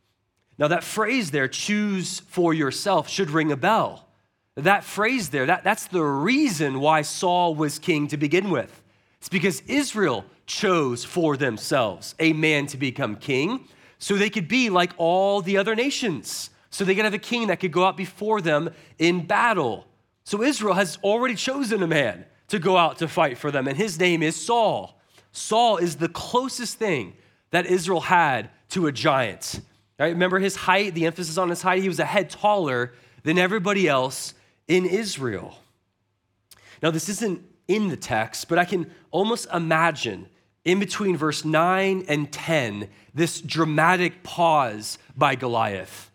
Now, 0.59 0.69
that 0.69 0.85
phrase 0.85 1.31
there, 1.31 1.49
choose 1.49 2.21
for 2.21 2.55
yourself, 2.55 3.09
should 3.09 3.31
ring 3.31 3.53
a 3.53 3.57
bell. 3.57 4.07
That 4.55 4.85
phrase 4.85 5.29
there, 5.29 5.45
that, 5.47 5.65
that's 5.65 5.87
the 5.87 6.03
reason 6.03 6.81
why 6.81 7.03
Saul 7.03 7.55
was 7.55 7.79
king 7.79 8.09
to 8.09 8.17
begin 8.17 8.51
with. 8.51 8.83
It's 9.19 9.29
because 9.29 9.61
Israel 9.67 10.25
chose 10.47 11.05
for 11.05 11.37
themselves 11.37 12.15
a 12.19 12.33
man 12.33 12.67
to 12.69 12.79
become 12.79 13.17
king 13.17 13.69
so 13.99 14.15
they 14.15 14.31
could 14.31 14.49
be 14.49 14.71
like 14.71 14.93
all 14.97 15.43
the 15.43 15.59
other 15.59 15.75
nations. 15.75 16.51
So 16.71 16.85
they 16.85 16.95
could 16.95 17.05
have 17.05 17.15
a 17.15 17.19
king 17.19 17.49
that 17.49 17.61
could 17.61 17.73
go 17.73 17.85
out 17.85 17.97
before 17.97 18.41
them 18.41 18.71
in 18.99 19.27
battle. 19.27 19.87
So 20.27 20.43
Israel 20.43 20.75
has 20.75 20.99
already 21.05 21.37
chosen 21.37 21.85
a 21.85 21.87
man 21.87 22.25
to 22.49 22.59
go 22.59 22.77
out 22.77 22.99
to 22.99 23.07
fight 23.07 23.39
for 23.39 23.53
them, 23.53 23.69
and 23.69 23.77
his 23.77 23.97
name 23.97 24.25
is 24.25 24.35
Saul. 24.35 24.99
Saul 25.31 25.77
is 25.77 25.97
the 25.97 26.09
closest 26.09 26.81
thing 26.81 27.15
that 27.53 27.67
Israel 27.67 28.01
had 28.01 28.51
to 28.71 28.89
a 28.89 28.93
giant. 28.93 29.61
Right? 30.01 30.09
Remember 30.09 30.41
his 30.41 30.57
height, 30.57 30.95
the 30.95 31.07
emphasis 31.07 31.39
on 31.39 31.49
his 31.49 31.63
height? 31.63 31.81
He 31.81 31.89
was 31.89 32.01
a 32.01 32.05
head 32.05 32.29
taller 32.29 32.93
than 33.23 33.39
everybody 33.39 33.87
else 33.87 34.35
in 34.67 34.85
Israel. 34.85 35.57
Now, 36.83 36.91
this 36.91 37.09
isn't 37.09 37.43
in 37.69 37.89
the 37.89 37.97
text, 37.97 38.49
but 38.49 38.59
I 38.59 38.65
can 38.65 38.91
almost 39.13 39.47
imagine 39.55 40.27
in 40.65 40.81
between 40.81 41.17
verse 41.17 41.45
9 41.45 42.05
and 42.09 42.33
10 42.33 42.89
this 43.15 43.41
dramatic 43.41 44.25
pause 44.25 44.99
by 45.17 45.37
Goliath. 45.37 46.11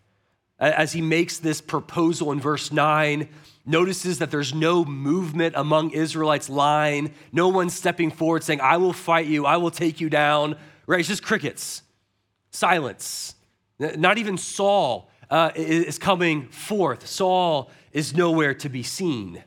As 0.58 0.92
he 0.92 1.00
makes 1.00 1.38
this 1.38 1.62
proposal 1.62 2.30
in 2.30 2.40
verse 2.40 2.70
9, 2.70 3.26
notices 3.64 4.18
that 4.18 4.30
there's 4.30 4.54
no 4.54 4.84
movement 4.84 5.54
among 5.56 5.90
Israelites' 5.90 6.48
line, 6.48 7.12
no 7.32 7.48
one 7.48 7.70
stepping 7.70 8.10
forward 8.10 8.42
saying, 8.42 8.60
I 8.60 8.76
will 8.76 8.92
fight 8.92 9.26
you, 9.26 9.46
I 9.46 9.56
will 9.56 9.70
take 9.70 10.00
you 10.00 10.10
down. 10.10 10.56
Right? 10.86 11.00
It's 11.00 11.08
just 11.08 11.22
crickets, 11.22 11.82
silence. 12.50 13.34
Not 13.78 14.18
even 14.18 14.36
Saul 14.36 15.10
uh, 15.30 15.50
is 15.54 15.98
coming 15.98 16.48
forth. 16.48 17.06
Saul 17.06 17.70
is 17.92 18.14
nowhere 18.14 18.54
to 18.54 18.68
be 18.68 18.82
seen. 18.82 19.42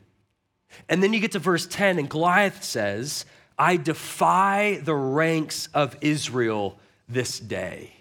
And 0.88 1.02
then 1.02 1.12
you 1.12 1.20
get 1.20 1.32
to 1.32 1.38
verse 1.38 1.66
10, 1.66 1.98
and 1.98 2.08
Goliath 2.08 2.62
says, 2.62 3.24
I 3.58 3.76
defy 3.76 4.80
the 4.82 4.94
ranks 4.94 5.68
of 5.72 5.96
Israel 6.00 6.78
this 7.08 7.38
day. 7.38 7.95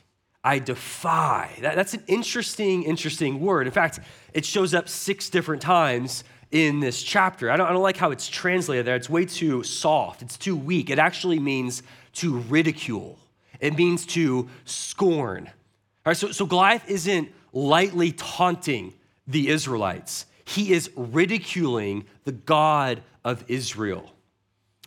I 0.46 0.60
defy. 0.60 1.50
That, 1.62 1.76
that's 1.76 1.96
an 1.96 2.04
interesting, 2.06 2.84
interesting 2.84 3.42
word. 3.42 3.66
In 3.66 3.74
fact, 3.74 4.00
it 4.32 4.46
shows 4.46 4.76
up 4.76 4.88
six 4.88 5.30
different 5.32 5.62
times 5.62 6.24
in 6.52 6.80
this 6.80 7.02
chapter. 7.02 7.50
I 7.50 7.58
don't, 7.58 7.68
I 7.68 7.74
don't 7.74 7.82
like 7.82 7.98
how 7.98 8.12
it's 8.12 8.28
translated 8.28 8.86
there. 8.86 8.96
It's 8.96 9.10
way 9.10 9.26
too 9.26 9.64
soft, 9.64 10.22
it's 10.22 10.38
too 10.38 10.56
weak. 10.56 10.92
It 10.92 11.00
actually 11.00 11.40
means 11.40 11.82
to 12.14 12.38
ridicule, 12.38 13.18
it 13.60 13.76
means 13.76 14.06
to 14.08 14.48
scorn. 14.66 15.48
All 15.48 16.12
right, 16.12 16.18
so, 16.18 16.32
so 16.32 16.46
Goliath 16.46 16.88
isn't 16.88 17.30
lightly 17.52 18.12
taunting 18.12 18.94
the 19.28 19.50
Israelites, 19.50 20.28
he 20.46 20.72
is 20.72 20.92
ridiculing 20.96 22.06
the 22.24 22.32
God 22.32 23.02
of 23.24 23.44
Israel. 23.48 24.12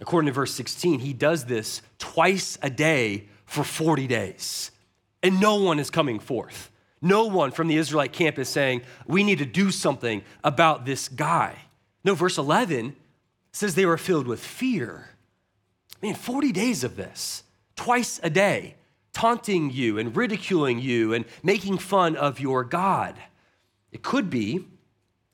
According 0.00 0.26
to 0.28 0.32
verse 0.32 0.54
16, 0.54 1.00
he 1.00 1.12
does 1.12 1.46
this 1.46 1.82
twice 1.98 2.56
a 2.62 2.70
day 2.70 3.24
for 3.46 3.64
40 3.64 4.06
days, 4.06 4.70
and 5.22 5.40
no 5.40 5.56
one 5.56 5.78
is 5.78 5.90
coming 5.90 6.18
forth. 6.18 6.70
No 7.00 7.26
one 7.26 7.50
from 7.50 7.68
the 7.68 7.76
Israelite 7.76 8.12
camp 8.12 8.38
is 8.38 8.48
saying, 8.48 8.82
We 9.06 9.22
need 9.24 9.38
to 9.38 9.46
do 9.46 9.70
something 9.70 10.22
about 10.42 10.84
this 10.84 11.08
guy. 11.08 11.56
No, 12.04 12.14
verse 12.14 12.38
11 12.38 12.96
says 13.52 13.74
they 13.74 13.86
were 13.86 13.98
filled 13.98 14.26
with 14.26 14.40
fear. 14.40 15.10
Man, 16.02 16.14
40 16.14 16.52
days 16.52 16.84
of 16.84 16.96
this, 16.96 17.42
twice 17.76 18.20
a 18.22 18.30
day, 18.30 18.76
taunting 19.12 19.70
you 19.70 19.98
and 19.98 20.16
ridiculing 20.16 20.78
you 20.78 21.12
and 21.12 21.24
making 21.42 21.78
fun 21.78 22.16
of 22.16 22.38
your 22.40 22.62
God. 22.62 23.16
It 23.90 24.02
could 24.02 24.30
be 24.30 24.64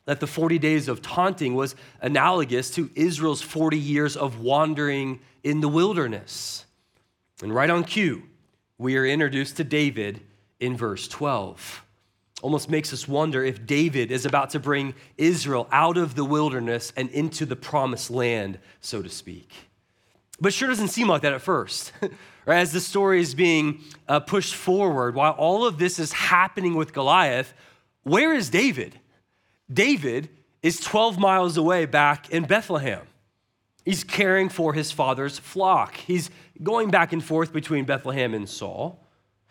that 0.07 0.21
the 0.21 0.27
40 0.27 0.59
days 0.59 0.89
of 0.89 1.03
taunting 1.03 1.55
was 1.55 1.75
analogous 2.01 2.71
to 2.73 2.91
Israel's 2.95 3.43
40 3.43 3.79
years 3.79 4.17
of 4.17 4.41
wandering 4.41 5.21
in 5.43 5.61
the 5.61 5.69
wilderness. 5.69 6.65
And 7.43 7.55
right 7.55 7.71
on 7.71 7.85
cue, 7.85 8.23
we 8.79 8.97
are 8.97 9.07
introduced 9.07 9.57
to 9.57 9.65
David 9.65 10.21
in 10.61 10.77
verse 10.77 11.09
12. 11.09 11.85
Almost 12.43 12.69
makes 12.69 12.93
us 12.93 13.09
wonder 13.09 13.45
if 13.45 13.65
David 13.65 14.11
is 14.11 14.27
about 14.27 14.51
to 14.51 14.61
bring 14.61 14.95
Israel 15.17 15.69
out 15.73 15.97
of 15.97 16.15
the 16.15 16.25
wilderness 16.25 16.93
and 16.97 17.09
into 17.11 17.47
the 17.47 17.57
promised 17.57 18.11
land, 18.11 18.59
so 18.81 19.01
to 19.03 19.09
speak. 19.09 19.51
But 20.41 20.53
sure 20.53 20.69
doesn't 20.69 20.89
seem 20.89 21.09
like 21.09 21.23
that 21.23 21.33
at 21.33 21.41
first. 21.41 21.93
As 22.47 22.73
the 22.73 22.81
story 22.81 23.21
is 23.21 23.35
being 23.35 23.81
uh, 24.09 24.21
pushed 24.21 24.55
forward, 24.55 25.15
while 25.15 25.33
all 25.33 25.67
of 25.67 25.79
this 25.79 25.99
is 25.99 26.13
happening 26.13 26.75
with 26.75 26.93
Goliath, 26.93 27.55
where 28.03 28.35
is 28.35 28.51
David? 28.51 28.99
David 29.73 30.29
is 30.63 30.81
12 30.81 31.19
miles 31.19 31.57
away 31.57 31.87
back 31.87 32.29
in 32.31 32.45
Bethlehem. 32.45 33.07
He's 33.85 34.05
caring 34.05 34.49
for 34.49 34.73
his 34.75 34.93
father's 34.93 35.39
flock. 35.39 35.97
He's 35.97 36.31
going 36.63 36.91
back 36.91 37.13
and 37.13 37.23
forth 37.23 37.53
between 37.53 37.85
Bethlehem 37.85 38.35
and 38.35 38.49
Saul. 38.49 39.01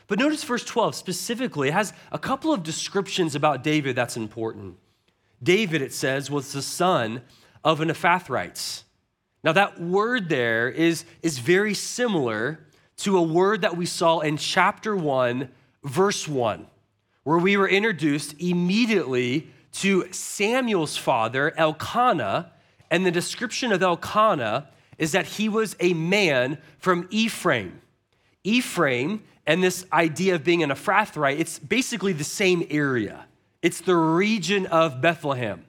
But 0.08 0.20
notice 0.20 0.44
verse 0.44 0.64
12 0.64 0.96
specifically 0.96 1.70
it 1.70 1.74
has 1.74 1.94
a 2.12 2.20
couple 2.20 2.54
of 2.54 2.64
descriptions 2.64 3.36
about 3.36 3.64
David 3.64 3.96
that's 3.96 4.18
important. 4.18 4.78
David, 5.42 5.82
it 5.82 5.94
says, 5.94 6.32
was 6.32 6.54
the 6.54 6.62
son 6.62 7.22
of 7.64 7.82
an 7.82 7.90
Ephrathite. 7.90 8.84
Now, 9.44 9.52
that 9.52 9.80
word 9.80 10.30
there 10.30 10.70
is, 10.70 11.04
is 11.22 11.40
very 11.40 11.74
similar 11.74 12.66
to 12.98 13.18
a 13.18 13.22
word 13.22 13.62
that 13.62 13.76
we 13.76 13.86
saw 13.86 14.20
in 14.20 14.38
chapter 14.38 14.96
1, 14.96 15.50
verse 15.84 16.28
1, 16.28 16.66
where 17.24 17.38
we 17.38 17.58
were 17.58 17.68
introduced 17.68 18.36
immediately 18.40 19.50
to 19.74 20.08
Samuel's 20.12 20.96
father, 20.96 21.54
Elkanah. 21.58 22.52
And 22.90 23.06
the 23.06 23.12
description 23.12 23.72
of 23.72 23.82
Elkanah 23.82 24.70
is 24.98 25.12
that 25.14 25.26
he 25.26 25.50
was 25.50 25.76
a 25.80 25.94
man 25.94 26.58
from 26.78 27.08
Ephraim. 27.10 27.82
Ephraim 28.44 29.24
and 29.46 29.64
this 29.64 29.86
idea 29.92 30.36
of 30.36 30.44
being 30.44 30.64
an 30.64 30.70
Ephrathite, 30.70 31.40
it's 31.40 31.60
basically 31.60 32.14
the 32.14 32.24
same 32.24 32.66
area. 32.70 33.26
It's 33.62 33.82
the 33.82 33.96
region 33.96 34.66
of 34.68 35.02
Bethlehem. 35.02 35.66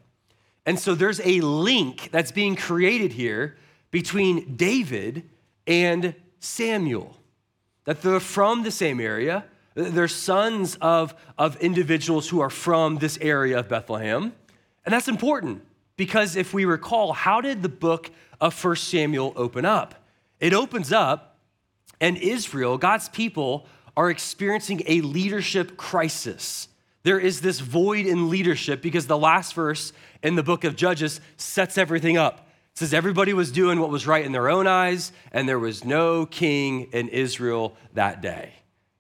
And 0.67 0.79
so 0.79 0.95
there's 0.95 1.21
a 1.25 1.41
link 1.41 2.09
that's 2.11 2.33
being 2.33 2.57
created 2.57 3.13
here 3.13 3.57
between 3.91 4.57
David 4.57 5.29
and 5.67 6.15
Samuel, 6.41 7.17
that 7.85 8.03
they're 8.03 8.21
from 8.21 8.63
the 8.63 8.71
same 8.71 9.01
area. 9.01 9.45
They're 9.75 10.09
sons 10.09 10.77
of, 10.81 11.15
of 11.39 11.57
individuals 11.57 12.29
who 12.29 12.41
are 12.41 12.51
from 12.51 12.99
this 12.99 13.19
area 13.21 13.59
of 13.59 13.69
Bethlehem. 13.69 14.33
And 14.85 14.93
that's 14.93 15.09
important 15.09 15.63
because 15.97 16.37
if 16.37 16.53
we 16.53 16.65
recall, 16.65 17.13
how 17.13 17.41
did 17.41 17.63
the 17.63 17.69
book 17.69 18.11
of 18.45 18.63
1 18.63 18.77
Samuel 18.77 19.33
open 19.37 19.65
up? 19.65 19.95
It 20.39 20.53
opens 20.53 20.93
up, 20.93 21.39
and 21.99 22.19
Israel, 22.19 22.77
God's 22.77 23.09
people, 23.09 23.67
are 23.97 24.11
experiencing 24.11 24.83
a 24.87 25.01
leadership 25.01 25.79
crisis. 25.79 26.69
There 27.05 27.19
is 27.19 27.41
this 27.41 27.61
void 27.61 28.05
in 28.05 28.29
leadership 28.29 28.83
because 28.83 29.07
the 29.07 29.17
last 29.17 29.55
verse 29.55 29.95
in 30.23 30.35
the 30.35 30.43
book 30.43 30.65
of 30.65 30.77
Judges 30.77 31.23
sets 31.39 31.79
everything 31.79 32.19
up. 32.19 32.47
It 32.73 32.79
says 32.79 32.93
everybody 32.93 33.33
was 33.33 33.51
doing 33.51 33.81
what 33.81 33.89
was 33.89 34.07
right 34.07 34.25
in 34.25 34.33
their 34.33 34.51
own 34.51 34.67
eyes, 34.67 35.13
and 35.33 35.49
there 35.49 35.59
was 35.59 35.83
no 35.83 36.27
king 36.27 36.89
in 36.93 37.09
Israel 37.09 37.77
that 37.95 38.21
day. 38.21 38.53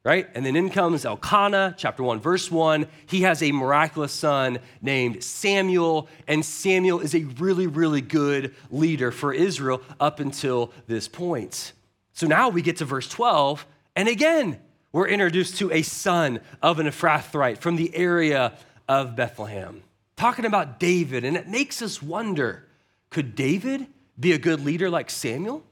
Right? 0.04 0.28
And 0.34 0.44
then 0.44 0.54
in 0.54 0.68
comes 0.68 1.06
Elkanah, 1.06 1.76
chapter 1.78 2.02
1, 2.02 2.20
verse 2.20 2.50
1. 2.50 2.86
He 3.06 3.22
has 3.22 3.42
a 3.42 3.52
miraculous 3.52 4.12
son 4.12 4.58
named 4.82 5.24
Samuel, 5.24 6.08
and 6.28 6.44
Samuel 6.44 7.00
is 7.00 7.14
a 7.14 7.24
really, 7.24 7.66
really 7.66 8.02
good 8.02 8.54
leader 8.70 9.10
for 9.10 9.32
Israel 9.32 9.80
up 9.98 10.20
until 10.20 10.72
this 10.86 11.08
point. 11.08 11.72
So 12.12 12.26
now 12.26 12.50
we 12.50 12.60
get 12.60 12.76
to 12.76 12.84
verse 12.84 13.08
12, 13.08 13.66
and 13.96 14.06
again, 14.06 14.60
we're 14.92 15.08
introduced 15.08 15.56
to 15.56 15.72
a 15.72 15.80
son 15.82 16.38
of 16.62 16.78
an 16.78 16.86
Ephrathite 16.86 17.58
from 17.58 17.76
the 17.76 17.96
area 17.96 18.52
of 18.86 19.16
Bethlehem, 19.16 19.82
talking 20.16 20.44
about 20.44 20.78
David, 20.78 21.24
and 21.24 21.36
it 21.36 21.48
makes 21.48 21.80
us 21.80 22.02
wonder 22.02 22.66
could 23.10 23.34
David 23.34 23.86
be 24.20 24.32
a 24.32 24.38
good 24.38 24.64
leader 24.64 24.90
like 24.90 25.08
Samuel? 25.08 25.64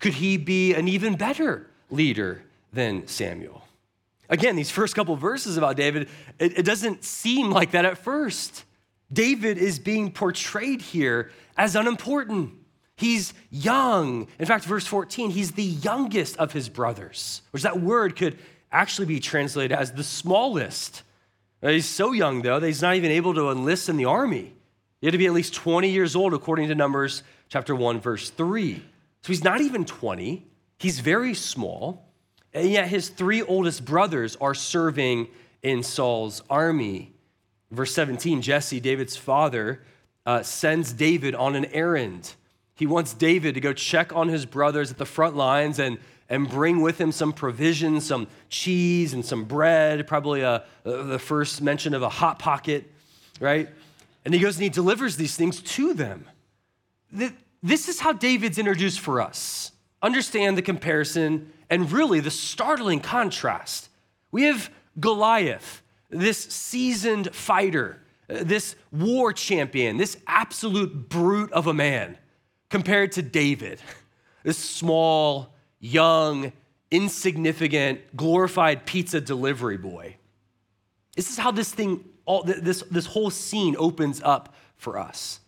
Could 0.00 0.14
he 0.14 0.36
be 0.36 0.74
an 0.74 0.86
even 0.86 1.16
better 1.16 1.66
leader 1.90 2.42
than 2.72 3.06
Samuel? 3.06 3.64
Again, 4.30 4.54
these 4.54 4.70
first 4.70 4.94
couple 4.94 5.16
verses 5.16 5.56
about 5.56 5.76
David, 5.76 6.08
it, 6.38 6.60
it, 6.60 6.62
doesn't 6.64 7.04
seem 7.04 7.50
like 7.50 7.72
that 7.72 7.84
at 7.84 7.98
first. 7.98 8.64
David 9.12 9.58
is 9.58 9.80
being 9.80 10.12
portrayed 10.12 10.80
here 10.80 11.32
as 11.56 11.74
unimportant. 11.74 12.54
He's 12.94 13.34
young. 13.50 14.28
In 14.38 14.46
fact, 14.46 14.64
verse 14.64 14.86
14, 14.86 15.30
he's 15.30 15.52
the 15.52 15.64
youngest 15.64 16.36
of 16.36 16.52
his 16.52 16.68
brothers, 16.68 17.42
which 17.50 17.64
that 17.64 17.80
word 17.80 18.14
could 18.14 18.38
actually 18.70 19.06
be 19.06 19.18
translated 19.18 19.76
as 19.76 19.92
the 19.92 20.04
smallest. 20.04 21.02
He's 21.60 21.86
so 21.86 22.12
young, 22.12 22.42
though, 22.42 22.60
that 22.60 22.66
he's 22.66 22.82
not 22.82 22.94
even 22.94 23.10
able 23.10 23.34
to 23.34 23.50
enlist 23.50 23.88
in 23.88 23.96
the 23.96 24.04
army. 24.04 24.54
He 25.00 25.06
had 25.06 25.12
to 25.12 25.18
be 25.18 25.26
at 25.26 25.32
least 25.32 25.54
20 25.54 25.90
years 25.90 26.14
old, 26.14 26.34
according 26.34 26.68
to 26.68 26.74
Numbers 26.76 27.24
chapter 27.48 27.74
1, 27.74 28.00
verse 28.00 28.30
3. 28.30 28.74
So 29.22 29.26
he's 29.26 29.42
not 29.42 29.60
even 29.60 29.84
20. 29.84 30.46
He's 30.78 31.00
very 31.00 31.34
small. 31.34 32.09
And 32.52 32.68
yet 32.70 32.88
his 32.88 33.08
three 33.08 33.42
oldest 33.42 33.84
brothers 33.84 34.36
are 34.40 34.54
serving 34.54 35.28
in 35.62 35.82
Saul's 35.82 36.42
army. 36.50 37.12
Verse 37.70 37.92
17 37.94 38.42
Jesse, 38.42 38.80
David's 38.80 39.16
father, 39.16 39.82
uh, 40.26 40.42
sends 40.42 40.92
David 40.92 41.34
on 41.34 41.54
an 41.54 41.66
errand. 41.66 42.34
He 42.74 42.86
wants 42.86 43.14
David 43.14 43.54
to 43.54 43.60
go 43.60 43.72
check 43.72 44.14
on 44.14 44.28
his 44.28 44.46
brothers 44.46 44.90
at 44.90 44.98
the 44.98 45.06
front 45.06 45.36
lines 45.36 45.78
and, 45.78 45.98
and 46.28 46.48
bring 46.48 46.80
with 46.80 46.98
him 46.98 47.12
some 47.12 47.32
provisions, 47.32 48.06
some 48.06 48.26
cheese 48.48 49.12
and 49.12 49.24
some 49.24 49.44
bread, 49.44 50.06
probably 50.06 50.40
a, 50.40 50.64
uh, 50.86 51.02
the 51.02 51.18
first 51.18 51.60
mention 51.60 51.94
of 51.94 52.02
a 52.02 52.08
hot 52.08 52.38
pocket, 52.38 52.90
right? 53.38 53.68
And 54.24 54.32
he 54.32 54.40
goes 54.40 54.56
and 54.56 54.64
he 54.64 54.70
delivers 54.70 55.16
these 55.16 55.36
things 55.36 55.60
to 55.60 55.94
them. 55.94 56.26
This 57.62 57.88
is 57.88 58.00
how 58.00 58.12
David's 58.12 58.58
introduced 58.58 59.00
for 59.00 59.20
us. 59.20 59.72
Understand 60.02 60.56
the 60.56 60.62
comparison 60.62 61.52
and 61.70 61.90
really 61.90 62.20
the 62.20 62.30
startling 62.30 63.00
contrast. 63.00 63.88
We 64.30 64.42
have 64.42 64.70
Goliath, 64.98 65.82
this 66.10 66.38
seasoned 66.38 67.34
fighter, 67.34 68.02
uh, 68.28 68.38
this 68.42 68.76
war 68.92 69.32
champion, 69.32 69.96
this 69.96 70.18
absolute 70.26 71.08
brute 71.08 71.52
of 71.52 71.66
a 71.66 71.74
man, 71.74 72.18
compared 72.68 73.12
to 73.12 73.22
David, 73.22 73.80
this 74.42 74.58
small, 74.58 75.54
young, 75.78 76.52
insignificant, 76.90 78.16
glorified 78.16 78.84
pizza 78.84 79.20
delivery 79.20 79.78
boy. 79.78 80.16
This 81.16 81.30
is 81.30 81.38
how 81.38 81.52
this 81.52 81.72
thing 81.72 82.04
all 82.30 82.44
this, 82.44 82.84
this 82.90 83.06
whole 83.06 83.30
scene 83.30 83.74
opens 83.76 84.20
up 84.22 84.54
for 84.76 84.98
us. 84.98 85.40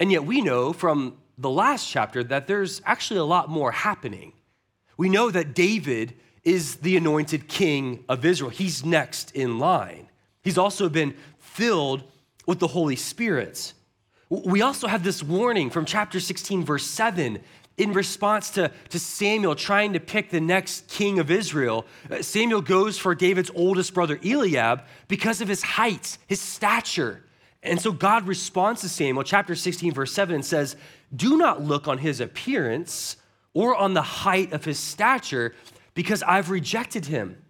And 0.00 0.10
yet 0.10 0.24
we 0.24 0.40
know 0.40 0.72
from 0.72 1.16
the 1.36 1.50
last 1.50 1.88
chapter 1.88 2.24
that 2.24 2.48
there's 2.48 2.82
actually 2.84 3.20
a 3.20 3.24
lot 3.24 3.48
more 3.48 3.70
happening. 3.70 4.32
We 4.98 5.08
know 5.08 5.30
that 5.30 5.54
David 5.54 6.14
is 6.44 6.76
the 6.76 6.96
anointed 6.98 7.48
king 7.48 8.04
of 8.08 8.24
Israel. 8.24 8.50
He's 8.50 8.84
next 8.84 9.30
in 9.34 9.58
line. 9.58 10.08
He's 10.42 10.58
also 10.58 10.90
been 10.90 11.14
filled 11.38 12.02
with 12.46 12.58
the 12.58 12.66
Holy 12.66 12.96
Spirit. 12.96 13.72
We 14.28 14.60
also 14.60 14.86
have 14.86 15.02
this 15.02 15.22
warning 15.22 15.70
from 15.70 15.86
chapter 15.86 16.20
16, 16.20 16.64
verse 16.64 16.84
7 16.84 17.38
in 17.78 17.92
response 17.92 18.50
to, 18.50 18.70
to 18.90 18.98
Samuel 18.98 19.54
trying 19.54 19.92
to 19.92 20.00
pick 20.00 20.30
the 20.30 20.40
next 20.40 20.88
king 20.88 21.20
of 21.20 21.30
Israel, 21.30 21.86
uh, 22.10 22.20
Samuel 22.22 22.60
goes 22.60 22.98
for 22.98 23.14
David's 23.14 23.52
oldest 23.54 23.94
brother 23.94 24.18
Eliab 24.24 24.82
because 25.06 25.40
of 25.40 25.48
his 25.48 25.62
height, 25.62 26.18
his 26.26 26.40
stature. 26.40 27.22
And 27.62 27.80
so 27.80 27.92
God 27.92 28.26
responds 28.26 28.80
to 28.82 28.88
Samuel, 28.88 29.22
chapter 29.22 29.54
16, 29.54 29.92
verse 29.92 30.12
7, 30.12 30.34
and 30.34 30.44
says, 30.44 30.76
Do 31.14 31.36
not 31.36 31.62
look 31.62 31.86
on 31.86 31.98
his 31.98 32.20
appearance 32.20 33.16
or 33.54 33.74
on 33.74 33.94
the 33.94 34.02
height 34.02 34.52
of 34.52 34.64
his 34.64 34.78
stature, 34.78 35.54
because 35.94 36.22
I've 36.22 36.50
rejected 36.50 37.06
him. 37.06 37.42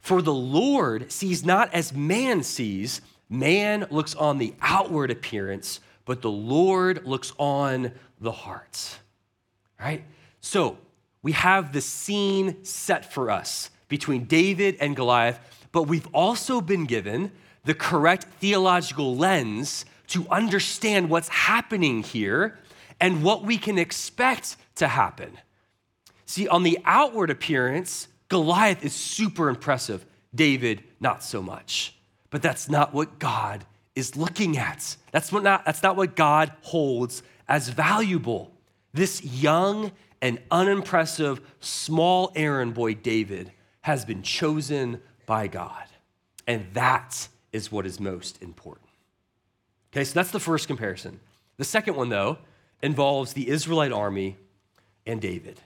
For 0.00 0.22
the 0.22 0.34
Lord 0.34 1.12
sees 1.12 1.44
not 1.44 1.72
as 1.74 1.92
man 1.92 2.42
sees, 2.42 3.00
man 3.28 3.86
looks 3.90 4.14
on 4.14 4.38
the 4.38 4.54
outward 4.62 5.10
appearance, 5.10 5.80
but 6.04 6.22
the 6.22 6.30
Lord 6.30 7.06
looks 7.06 7.32
on 7.38 7.92
the 8.20 8.32
hearts 8.32 8.98
right? 9.80 10.04
So 10.40 10.78
we 11.22 11.32
have 11.32 11.72
the 11.72 11.80
scene 11.80 12.64
set 12.64 13.12
for 13.12 13.30
us 13.30 13.70
between 13.88 14.24
David 14.24 14.76
and 14.80 14.94
Goliath, 14.94 15.40
but 15.72 15.84
we've 15.84 16.08
also 16.12 16.60
been 16.60 16.84
given 16.84 17.32
the 17.64 17.74
correct 17.74 18.24
theological 18.40 19.16
lens 19.16 19.84
to 20.08 20.26
understand 20.30 21.08
what's 21.10 21.28
happening 21.28 22.02
here 22.02 22.58
and 23.00 23.22
what 23.22 23.42
we 23.42 23.58
can 23.58 23.78
expect 23.78 24.56
to 24.76 24.88
happen. 24.88 25.38
See, 26.26 26.46
on 26.46 26.62
the 26.62 26.78
outward 26.84 27.30
appearance, 27.30 28.08
Goliath 28.28 28.84
is 28.84 28.92
super 28.92 29.48
impressive, 29.48 30.04
David, 30.34 30.84
not 31.00 31.22
so 31.24 31.42
much. 31.42 31.96
But 32.30 32.42
that's 32.42 32.68
not 32.68 32.94
what 32.94 33.18
God 33.18 33.64
is 33.96 34.16
looking 34.16 34.56
at. 34.56 34.96
That's, 35.10 35.32
what 35.32 35.42
not, 35.42 35.64
that's 35.64 35.82
not 35.82 35.96
what 35.96 36.14
God 36.14 36.52
holds 36.62 37.22
as 37.48 37.68
valuable. 37.68 38.52
This 38.92 39.24
young 39.24 39.90
and 40.22 40.40
unimpressive 40.50 41.40
small 41.58 42.30
errand 42.36 42.74
boy, 42.74 42.94
David, 42.94 43.50
has 43.80 44.04
been 44.04 44.22
chosen 44.22 45.00
by 45.26 45.48
God. 45.48 45.84
And 46.46 46.66
that 46.74 47.28
is 47.52 47.72
what 47.72 47.86
is 47.86 47.98
most 47.98 48.40
important. 48.42 48.88
Okay, 49.92 50.04
so 50.04 50.14
that's 50.14 50.30
the 50.30 50.40
first 50.40 50.68
comparison. 50.68 51.18
The 51.56 51.64
second 51.64 51.96
one, 51.96 52.08
though, 52.08 52.38
involves 52.82 53.32
the 53.32 53.48
Israelite 53.48 53.92
army 53.92 54.36
and 55.06 55.20
David. 55.20 55.60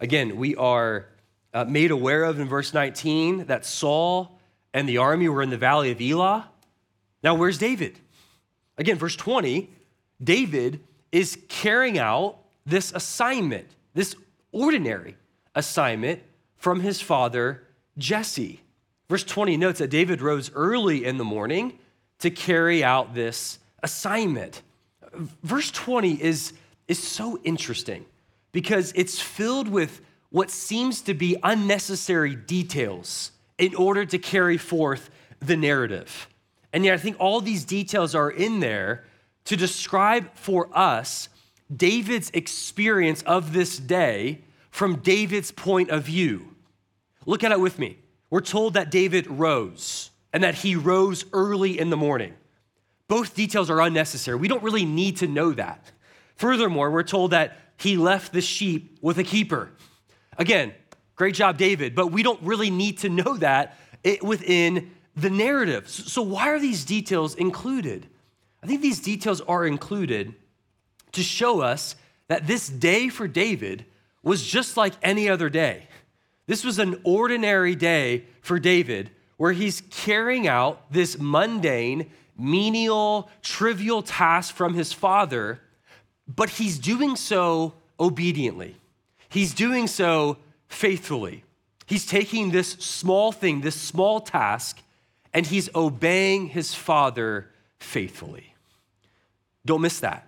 Again, 0.00 0.36
we 0.36 0.54
are 0.56 1.06
uh, 1.52 1.64
made 1.64 1.90
aware 1.90 2.24
of 2.24 2.38
in 2.38 2.48
verse 2.48 2.72
19 2.72 3.46
that 3.46 3.64
Saul 3.64 4.38
and 4.72 4.88
the 4.88 4.98
army 4.98 5.28
were 5.28 5.42
in 5.42 5.50
the 5.50 5.56
valley 5.56 5.90
of 5.90 6.00
Elah. 6.00 6.48
Now, 7.22 7.34
where's 7.34 7.58
David? 7.58 7.98
Again, 8.76 8.96
verse 8.96 9.16
20, 9.16 9.70
David 10.22 10.80
is 11.10 11.38
carrying 11.48 11.98
out 11.98 12.38
this 12.64 12.92
assignment, 12.94 13.66
this 13.94 14.14
ordinary 14.52 15.16
assignment 15.54 16.22
from 16.56 16.80
his 16.80 17.00
father 17.00 17.64
Jesse. 17.96 18.60
Verse 19.08 19.24
20 19.24 19.56
notes 19.56 19.78
that 19.78 19.88
David 19.88 20.20
rose 20.20 20.50
early 20.54 21.04
in 21.04 21.16
the 21.16 21.24
morning 21.24 21.78
to 22.18 22.30
carry 22.30 22.84
out 22.84 23.14
this 23.14 23.58
assignment. 23.82 24.62
Verse 25.14 25.70
20 25.70 26.22
is, 26.22 26.52
is 26.86 27.02
so 27.02 27.38
interesting 27.44 28.04
because 28.52 28.92
it's 28.94 29.20
filled 29.20 29.68
with 29.68 30.00
what 30.30 30.50
seems 30.50 31.00
to 31.02 31.14
be 31.14 31.36
unnecessary 31.42 32.34
details 32.34 33.32
in 33.56 33.74
order 33.74 34.04
to 34.04 34.18
carry 34.18 34.58
forth 34.58 35.10
the 35.40 35.56
narrative. 35.56 36.28
And 36.72 36.84
yet, 36.84 36.94
I 36.94 36.98
think 36.98 37.16
all 37.18 37.40
these 37.40 37.64
details 37.64 38.14
are 38.14 38.30
in 38.30 38.60
there 38.60 39.04
to 39.46 39.56
describe 39.56 40.34
for 40.34 40.68
us 40.76 41.28
David's 41.74 42.30
experience 42.30 43.22
of 43.22 43.52
this 43.52 43.78
day 43.78 44.42
from 44.70 44.96
David's 44.96 45.50
point 45.50 45.90
of 45.90 46.04
view. 46.04 46.54
Look 47.26 47.42
at 47.42 47.52
it 47.52 47.60
with 47.60 47.78
me. 47.78 47.98
We're 48.30 48.40
told 48.40 48.74
that 48.74 48.90
David 48.90 49.26
rose 49.26 50.10
and 50.32 50.42
that 50.44 50.56
he 50.56 50.76
rose 50.76 51.24
early 51.32 51.78
in 51.78 51.90
the 51.90 51.96
morning. 51.96 52.34
Both 53.08 53.34
details 53.34 53.70
are 53.70 53.80
unnecessary. 53.80 54.36
We 54.36 54.48
don't 54.48 54.62
really 54.62 54.84
need 54.84 55.18
to 55.18 55.26
know 55.26 55.52
that. 55.52 55.90
Furthermore, 56.36 56.90
we're 56.90 57.02
told 57.02 57.32
that 57.32 57.56
he 57.78 57.96
left 57.96 58.32
the 58.32 58.40
sheep 58.40 58.98
with 59.00 59.18
a 59.18 59.24
keeper. 59.24 59.70
Again, 60.36 60.72
great 61.16 61.34
job, 61.34 61.58
David, 61.58 61.94
but 61.94 62.12
we 62.12 62.22
don't 62.22 62.40
really 62.42 62.70
need 62.70 62.98
to 62.98 63.08
know 63.08 63.36
that 63.38 63.76
within 64.22 64.92
the 65.16 65.30
narrative. 65.30 65.88
So, 65.88 66.22
why 66.22 66.50
are 66.50 66.60
these 66.60 66.84
details 66.84 67.34
included? 67.34 68.06
I 68.62 68.66
think 68.66 68.82
these 68.82 69.00
details 69.00 69.40
are 69.42 69.66
included 69.66 70.34
to 71.12 71.22
show 71.22 71.60
us 71.60 71.96
that 72.28 72.46
this 72.46 72.68
day 72.68 73.08
for 73.08 73.26
David 73.26 73.84
was 74.22 74.46
just 74.46 74.76
like 74.76 74.94
any 75.02 75.28
other 75.28 75.48
day. 75.48 75.88
This 76.46 76.64
was 76.64 76.78
an 76.78 77.00
ordinary 77.04 77.74
day 77.74 78.24
for 78.40 78.58
David 78.58 79.10
where 79.36 79.52
he's 79.52 79.82
carrying 79.90 80.48
out 80.48 80.92
this 80.92 81.18
mundane, 81.18 82.10
menial, 82.38 83.28
trivial 83.42 84.02
task 84.02 84.54
from 84.54 84.74
his 84.74 84.92
father, 84.92 85.60
but 86.26 86.50
he's 86.50 86.78
doing 86.78 87.16
so 87.16 87.74
obediently. 87.98 88.76
He's 89.28 89.52
doing 89.52 89.86
so 89.86 90.38
faithfully. 90.68 91.44
He's 91.86 92.06
taking 92.06 92.50
this 92.50 92.72
small 92.72 93.32
thing, 93.32 93.62
this 93.62 93.74
small 93.74 94.20
task, 94.20 94.80
and 95.32 95.46
he's 95.46 95.68
obeying 95.74 96.48
his 96.48 96.74
father 96.74 97.50
faithfully. 97.78 98.54
Don't 99.64 99.80
miss 99.80 100.00
that. 100.00 100.26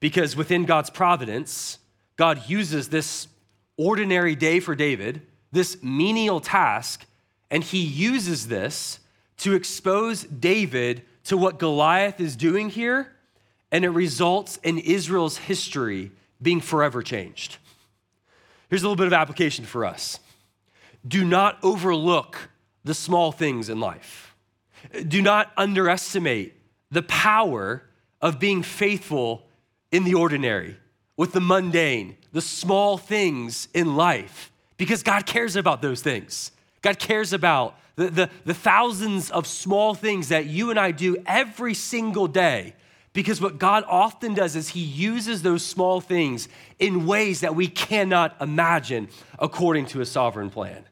Because 0.00 0.36
within 0.36 0.64
God's 0.64 0.90
providence, 0.90 1.78
God 2.16 2.48
uses 2.48 2.88
this 2.88 3.28
ordinary 3.76 4.34
day 4.34 4.60
for 4.60 4.74
David, 4.74 5.22
this 5.50 5.82
menial 5.82 6.40
task, 6.40 7.06
and 7.50 7.64
he 7.64 7.80
uses 7.80 8.48
this 8.48 9.00
to 9.38 9.54
expose 9.54 10.24
David 10.24 11.02
to 11.28 11.36
what 11.36 11.58
Goliath 11.58 12.20
is 12.20 12.36
doing 12.36 12.70
here, 12.70 13.12
and 13.70 13.84
it 13.84 13.90
results 13.90 14.58
in 14.62 14.78
Israel's 14.78 15.36
history 15.36 16.10
being 16.40 16.60
forever 16.60 17.02
changed. 17.02 17.58
Here's 18.70 18.82
a 18.82 18.86
little 18.86 18.96
bit 18.96 19.06
of 19.06 19.12
application 19.12 19.64
for 19.64 19.84
us 19.84 20.20
do 21.06 21.24
not 21.24 21.58
overlook 21.62 22.48
the 22.82 22.94
small 22.94 23.30
things 23.30 23.68
in 23.68 23.78
life, 23.78 24.34
do 25.06 25.20
not 25.20 25.52
underestimate 25.58 26.54
the 26.90 27.02
power 27.02 27.82
of 28.22 28.38
being 28.38 28.62
faithful 28.62 29.46
in 29.92 30.04
the 30.04 30.14
ordinary, 30.14 30.78
with 31.18 31.32
the 31.32 31.40
mundane, 31.40 32.16
the 32.32 32.40
small 32.40 32.96
things 32.96 33.68
in 33.74 33.96
life, 33.96 34.50
because 34.78 35.02
God 35.02 35.26
cares 35.26 35.56
about 35.56 35.82
those 35.82 36.00
things. 36.00 36.52
God 36.80 36.98
cares 36.98 37.34
about 37.34 37.78
the, 37.98 38.10
the, 38.10 38.30
the, 38.44 38.54
thousands 38.54 39.28
of 39.30 39.44
small 39.44 39.92
things 39.92 40.28
that 40.28 40.46
you 40.46 40.70
and 40.70 40.78
I 40.78 40.92
do 40.92 41.16
every 41.26 41.74
single 41.74 42.28
day. 42.28 42.74
Because 43.12 43.40
what 43.40 43.58
God 43.58 43.82
often 43.88 44.34
does 44.34 44.54
is 44.54 44.68
He 44.68 44.80
uses 44.80 45.42
those 45.42 45.64
small 45.64 46.00
things 46.00 46.48
in 46.78 47.06
ways 47.06 47.40
that 47.40 47.56
we 47.56 47.66
cannot 47.66 48.36
imagine 48.40 49.08
according 49.40 49.86
to 49.86 50.00
a 50.00 50.06
sovereign 50.06 50.48
plan. 50.48 50.84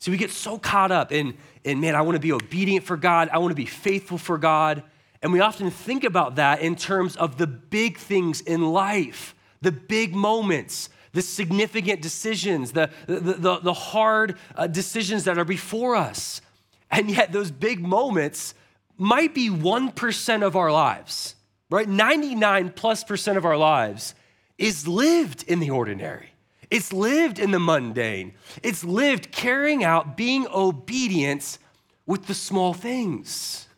So 0.00 0.10
we 0.10 0.18
get 0.18 0.32
so 0.32 0.58
caught 0.58 0.90
up 0.90 1.12
in, 1.12 1.34
in 1.62 1.80
man, 1.80 1.94
I 1.94 2.02
want 2.02 2.16
to 2.16 2.20
be 2.20 2.32
obedient 2.32 2.84
for 2.84 2.96
God, 2.96 3.28
I 3.32 3.38
want 3.38 3.52
to 3.52 3.56
be 3.56 3.64
faithful 3.64 4.18
for 4.18 4.36
God. 4.36 4.82
And 5.22 5.32
we 5.32 5.38
often 5.38 5.70
think 5.70 6.02
about 6.02 6.34
that 6.34 6.60
in 6.60 6.74
terms 6.74 7.16
of 7.16 7.38
the 7.38 7.46
big 7.46 7.96
things 7.96 8.40
in 8.40 8.72
life, 8.72 9.36
the 9.62 9.72
big 9.72 10.14
moments, 10.14 10.90
the 11.14 11.22
significant 11.22 12.02
decisions, 12.02 12.72
the, 12.72 12.90
the, 13.06 13.20
the, 13.20 13.58
the 13.60 13.72
hard 13.72 14.36
uh, 14.56 14.66
decisions 14.66 15.24
that 15.24 15.38
are 15.38 15.44
before 15.44 15.96
us. 15.96 16.42
And 16.90 17.10
yet, 17.10 17.32
those 17.32 17.50
big 17.50 17.80
moments 17.80 18.54
might 18.98 19.34
be 19.34 19.48
1% 19.48 20.42
of 20.42 20.56
our 20.56 20.70
lives, 20.70 21.36
right? 21.70 21.88
99 21.88 22.70
plus 22.70 23.02
percent 23.04 23.38
of 23.38 23.44
our 23.44 23.56
lives 23.56 24.14
is 24.58 24.86
lived 24.86 25.44
in 25.44 25.60
the 25.60 25.70
ordinary. 25.70 26.30
It's 26.70 26.92
lived 26.92 27.38
in 27.38 27.52
the 27.52 27.60
mundane. 27.60 28.34
It's 28.62 28.84
lived 28.84 29.30
carrying 29.32 29.84
out 29.84 30.16
being 30.16 30.46
obedient 30.52 31.58
with 32.06 32.26
the 32.26 32.34
small 32.34 32.74
things. 32.74 33.68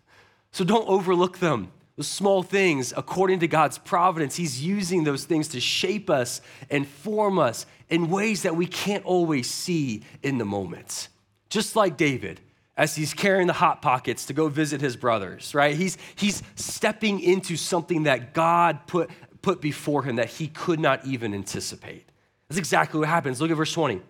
So 0.53 0.64
don't 0.64 0.88
overlook 0.88 1.38
them. 1.38 1.70
The 1.96 2.04
small 2.04 2.42
things, 2.42 2.92
according 2.96 3.40
to 3.40 3.48
God's 3.48 3.78
providence, 3.78 4.37
He's 4.37 4.62
using 4.62 5.04
those 5.04 5.24
things 5.24 5.48
to 5.48 5.61
shape 5.61 6.11
us 6.11 6.40
and 6.70 6.87
form 6.87 7.38
us 7.38 7.66
in 7.88 8.11
ways 8.11 8.42
that 8.42 8.56
we 8.56 8.66
can't 8.66 9.04
always 9.04 9.48
see 9.48 10.02
in 10.22 10.38
the 10.38 10.44
moment. 10.44 11.09
Just 11.48 11.76
like 11.76 11.96
David, 11.96 12.40
as 12.76 12.94
he's 12.94 13.14
carrying 13.14 13.46
the 13.46 13.52
hot 13.52 13.80
pockets 13.80 14.26
to 14.26 14.35
go 14.35 14.48
visit 14.48 14.80
his 14.80 14.96
brothers, 14.96 15.54
right? 15.54 15.74
He's, 15.74 15.96
he's 16.14 16.42
stepping 16.56 17.20
into 17.20 17.56
something 17.56 18.02
that 18.02 18.35
God 18.35 18.87
put, 18.87 19.11
put 19.40 19.61
before 19.61 20.02
him 20.02 20.16
that 20.16 20.28
he 20.28 20.48
could 20.48 20.78
not 20.78 21.06
even 21.06 21.32
anticipate. 21.32 22.04
That's 22.48 22.59
exactly 22.59 23.00
what 23.00 23.09
happens. 23.09 23.40
Look 23.40 23.50
at 23.50 23.56
verse 23.56 23.72
20. 23.72 24.02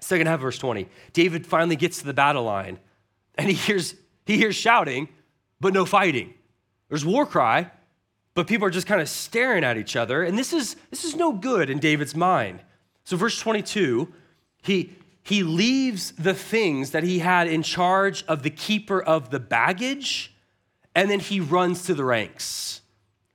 Second 0.00 0.26
half 0.26 0.36
of 0.36 0.40
verse 0.40 0.58
20. 0.58 0.88
David 1.12 1.46
finally 1.46 1.76
gets 1.76 1.98
to 1.98 2.06
the 2.06 2.14
battle 2.14 2.44
line 2.44 2.78
and 3.36 3.48
he 3.48 3.54
hears, 3.54 3.94
he 4.24 4.36
hears 4.36 4.56
shouting 4.56 5.08
but 5.60 5.72
no 5.74 5.84
fighting. 5.84 6.34
There's 6.92 7.06
war 7.06 7.24
cry, 7.24 7.70
but 8.34 8.46
people 8.46 8.66
are 8.66 8.70
just 8.70 8.86
kind 8.86 9.00
of 9.00 9.08
staring 9.08 9.64
at 9.64 9.78
each 9.78 9.96
other. 9.96 10.24
And 10.24 10.36
this 10.36 10.52
is, 10.52 10.76
this 10.90 11.04
is 11.04 11.16
no 11.16 11.32
good 11.32 11.70
in 11.70 11.78
David's 11.78 12.14
mind. 12.14 12.60
So, 13.04 13.16
verse 13.16 13.40
22, 13.40 14.12
he, 14.62 14.92
he 15.22 15.42
leaves 15.42 16.12
the 16.12 16.34
things 16.34 16.90
that 16.90 17.02
he 17.02 17.20
had 17.20 17.48
in 17.48 17.62
charge 17.62 18.24
of 18.24 18.42
the 18.42 18.50
keeper 18.50 19.02
of 19.02 19.30
the 19.30 19.40
baggage, 19.40 20.34
and 20.94 21.10
then 21.10 21.18
he 21.18 21.40
runs 21.40 21.84
to 21.84 21.94
the 21.94 22.04
ranks. 22.04 22.82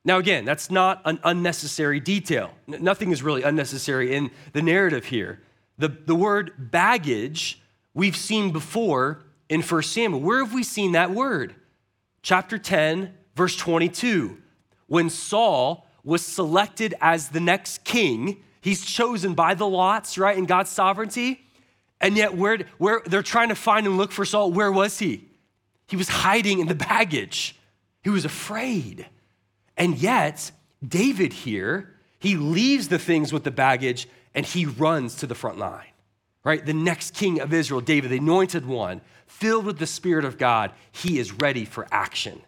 Now, 0.05 0.19
again, 0.19 0.45
that's 0.45 0.69
not 0.69 1.01
an 1.05 1.19
unnecessary 1.23 1.99
detail. 1.99 2.53
Nothing 2.67 3.09
is 3.09 3.23
really 3.23 3.41
unnecessary 3.41 4.13
in 4.13 4.29
the 4.53 4.61
narrative 4.61 5.05
here. 5.05 5.41
The, 5.79 5.87
the 5.87 6.13
word 6.13 6.51
baggage 6.59 7.59
we've 7.95 8.15
seen 8.15 8.51
before 8.51 9.23
in 9.49 9.63
1 9.63 9.81
Samuel. 9.81 10.21
Where 10.21 10.45
have 10.45 10.53
we 10.53 10.61
seen 10.61 10.91
that 10.91 11.09
word? 11.09 11.55
chapter 12.27 12.57
10, 12.57 13.13
verse 13.37 13.55
22. 13.55 14.37
When 14.87 15.09
Saul 15.09 15.87
was 16.03 16.25
selected 16.25 16.95
as 16.99 17.29
the 17.29 17.39
next 17.39 17.83
king, 17.83 18.43
he's 18.61 18.85
chosen 18.85 19.33
by 19.33 19.53
the 19.53 19.67
lots, 19.67 20.17
right, 20.17 20.37
in 20.37 20.45
God's 20.45 20.71
sovereignty. 20.71 21.45
And 22.01 22.17
yet, 22.17 22.35
where, 22.35 22.59
where 22.77 23.01
they're 23.05 23.23
trying 23.23 23.49
to 23.49 23.55
find 23.55 23.85
and 23.85 23.97
look 23.97 24.11
for 24.11 24.25
Saul, 24.25 24.51
where 24.51 24.71
was 24.71 24.99
he? 24.99 25.29
He 25.87 25.95
was 25.95 26.09
hiding 26.09 26.59
in 26.59 26.67
the 26.67 26.75
baggage. 26.75 27.55
He 28.03 28.09
was 28.09 28.25
afraid. 28.25 29.07
And 29.77 29.97
yet, 29.97 30.51
David 30.85 31.33
here, 31.33 31.93
he 32.19 32.35
leaves 32.35 32.87
the 32.87 32.99
things 32.99 33.31
with 33.31 33.43
the 33.43 33.51
baggage 33.51 34.07
and 34.33 34.45
he 34.45 34.65
runs 34.65 35.15
to 35.15 35.27
the 35.27 35.35
front 35.35 35.57
line, 35.57 35.87
right? 36.43 36.65
The 36.65 36.73
next 36.73 37.13
king 37.13 37.39
of 37.39 37.53
Israel, 37.53 37.81
David, 37.81 38.11
the 38.11 38.17
anointed 38.17 38.65
one, 38.65 39.01
filled 39.25 39.65
with 39.65 39.79
the 39.79 39.87
Spirit 39.87 40.25
of 40.25 40.37
God, 40.37 40.71
he 40.91 41.19
is 41.19 41.31
ready 41.33 41.65
for 41.65 41.87
action. 41.91 42.41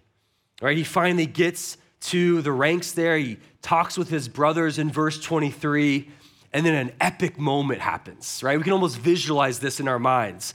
Right? 0.62 0.78
He 0.78 0.84
finally 0.84 1.26
gets 1.26 1.78
to 2.02 2.42
the 2.42 2.52
ranks 2.52 2.92
there. 2.92 3.18
He 3.18 3.38
talks 3.62 3.98
with 3.98 4.10
his 4.10 4.28
brothers 4.28 4.78
in 4.80 4.92
verse 4.92 5.20
23, 5.20 6.10
and 6.54 6.66
then 6.66 6.74
an 6.74 6.92
epic 7.00 7.38
moment 7.38 7.82
happens, 7.82 8.42
right? 8.44 8.58
We 8.58 8.64
can 8.64 8.74
almost 8.74 8.98
visualize 8.98 9.60
this 9.60 9.80
in 9.80 9.88
our 9.88 10.00
minds. 10.00 10.54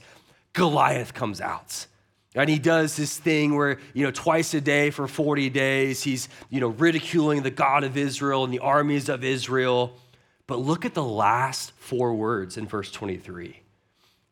Goliath 0.53 1.13
comes 1.13 1.41
out. 1.41 1.87
And 2.35 2.49
he 2.49 2.59
does 2.59 2.97
this 2.97 3.17
thing 3.17 3.55
where, 3.55 3.79
you 3.93 4.03
know, 4.03 4.11
twice 4.11 4.53
a 4.53 4.59
day 4.59 4.89
for 4.89 5.07
40 5.07 5.49
days, 5.49 6.03
he's, 6.03 6.27
you 6.49 6.59
know, 6.59 6.67
ridiculing 6.67 7.43
the 7.43 7.51
God 7.51 7.85
of 7.85 7.95
Israel 7.95 8.43
and 8.43 8.51
the 8.51 8.59
armies 8.59 9.07
of 9.07 9.23
Israel. 9.23 9.97
But 10.45 10.59
look 10.59 10.83
at 10.83 10.93
the 10.93 11.03
last 11.03 11.71
four 11.77 12.13
words 12.13 12.57
in 12.57 12.67
verse 12.67 12.91
23. 12.91 13.61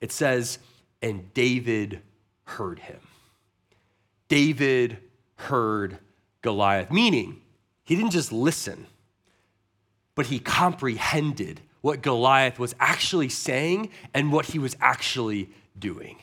It 0.02 0.12
says, 0.12 0.60
and 1.02 1.34
David 1.34 2.02
heard 2.44 2.80
him. 2.80 3.00
David 4.28 4.98
heard 5.36 5.98
Goliath, 6.42 6.92
meaning 6.92 7.42
he 7.84 7.96
didn't 7.96 8.12
just 8.12 8.32
listen, 8.32 8.88
but 10.16 10.28
he 10.28 10.40
comprehended 10.40 11.62
what 11.82 12.02
Goliath 12.02 12.60
was 12.60 12.76
actually 12.80 13.30
saying 13.30 13.90
and 14.14 14.32
what 14.32 14.46
he 14.48 14.60
was 14.60 14.76
actually 14.80 15.50
doing. 15.78 16.18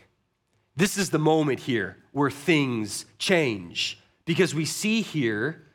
This 0.77 0.97
is 0.97 1.11
the 1.11 1.19
moment 1.19 1.61
here 1.61 1.99
where 2.13 2.31
things 2.31 3.05
change 3.19 3.99
because 4.25 4.55
we 4.55 4.65
see 4.65 5.03
here 5.03 5.67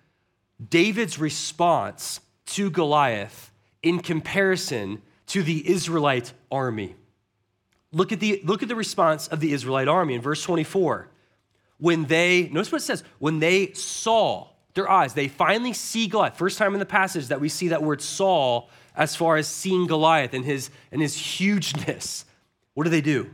David's 0.70 1.20
response 1.20 2.22
to 2.48 2.70
Goliath 2.70 3.52
in 3.84 4.00
comparison 4.00 5.02
to 5.28 5.44
the 5.44 5.70
Israelite 5.70 6.34
army. 6.52 6.96
Look 7.92 8.12
at 8.12 8.20
the, 8.20 8.42
look 8.44 8.64
at 8.64 8.70
the 8.70 8.76
response 8.76 9.28
of 9.28 9.40
the 9.40 9.54
Israelite 9.54 9.88
army 9.88 10.16
in 10.16 10.22
verse 10.22 10.42
24. 10.44 11.10
When 11.86 12.06
they, 12.06 12.50
notice 12.52 12.72
what 12.72 12.82
it 12.82 12.86
says, 12.86 13.04
when 13.20 13.38
they 13.38 13.72
saw 13.74 14.48
their 14.74 14.90
eyes, 14.90 15.14
they 15.14 15.28
finally 15.28 15.72
see 15.72 16.08
Goliath. 16.08 16.36
First 16.36 16.58
time 16.58 16.74
in 16.74 16.80
the 16.80 16.86
passage 16.88 17.28
that 17.28 17.40
we 17.40 17.48
see 17.48 17.68
that 17.68 17.84
word 17.84 18.02
saw 18.02 18.66
as 18.96 19.16
far 19.16 19.38
as 19.38 19.48
seeing 19.48 19.86
Goliath 19.86 20.34
and 20.34 20.44
his, 20.44 20.72
and 20.92 21.00
his 21.00 21.16
hugeness. 21.16 22.26
What 22.74 22.86
do 22.86 22.90
they 22.90 23.02
do? 23.02 23.30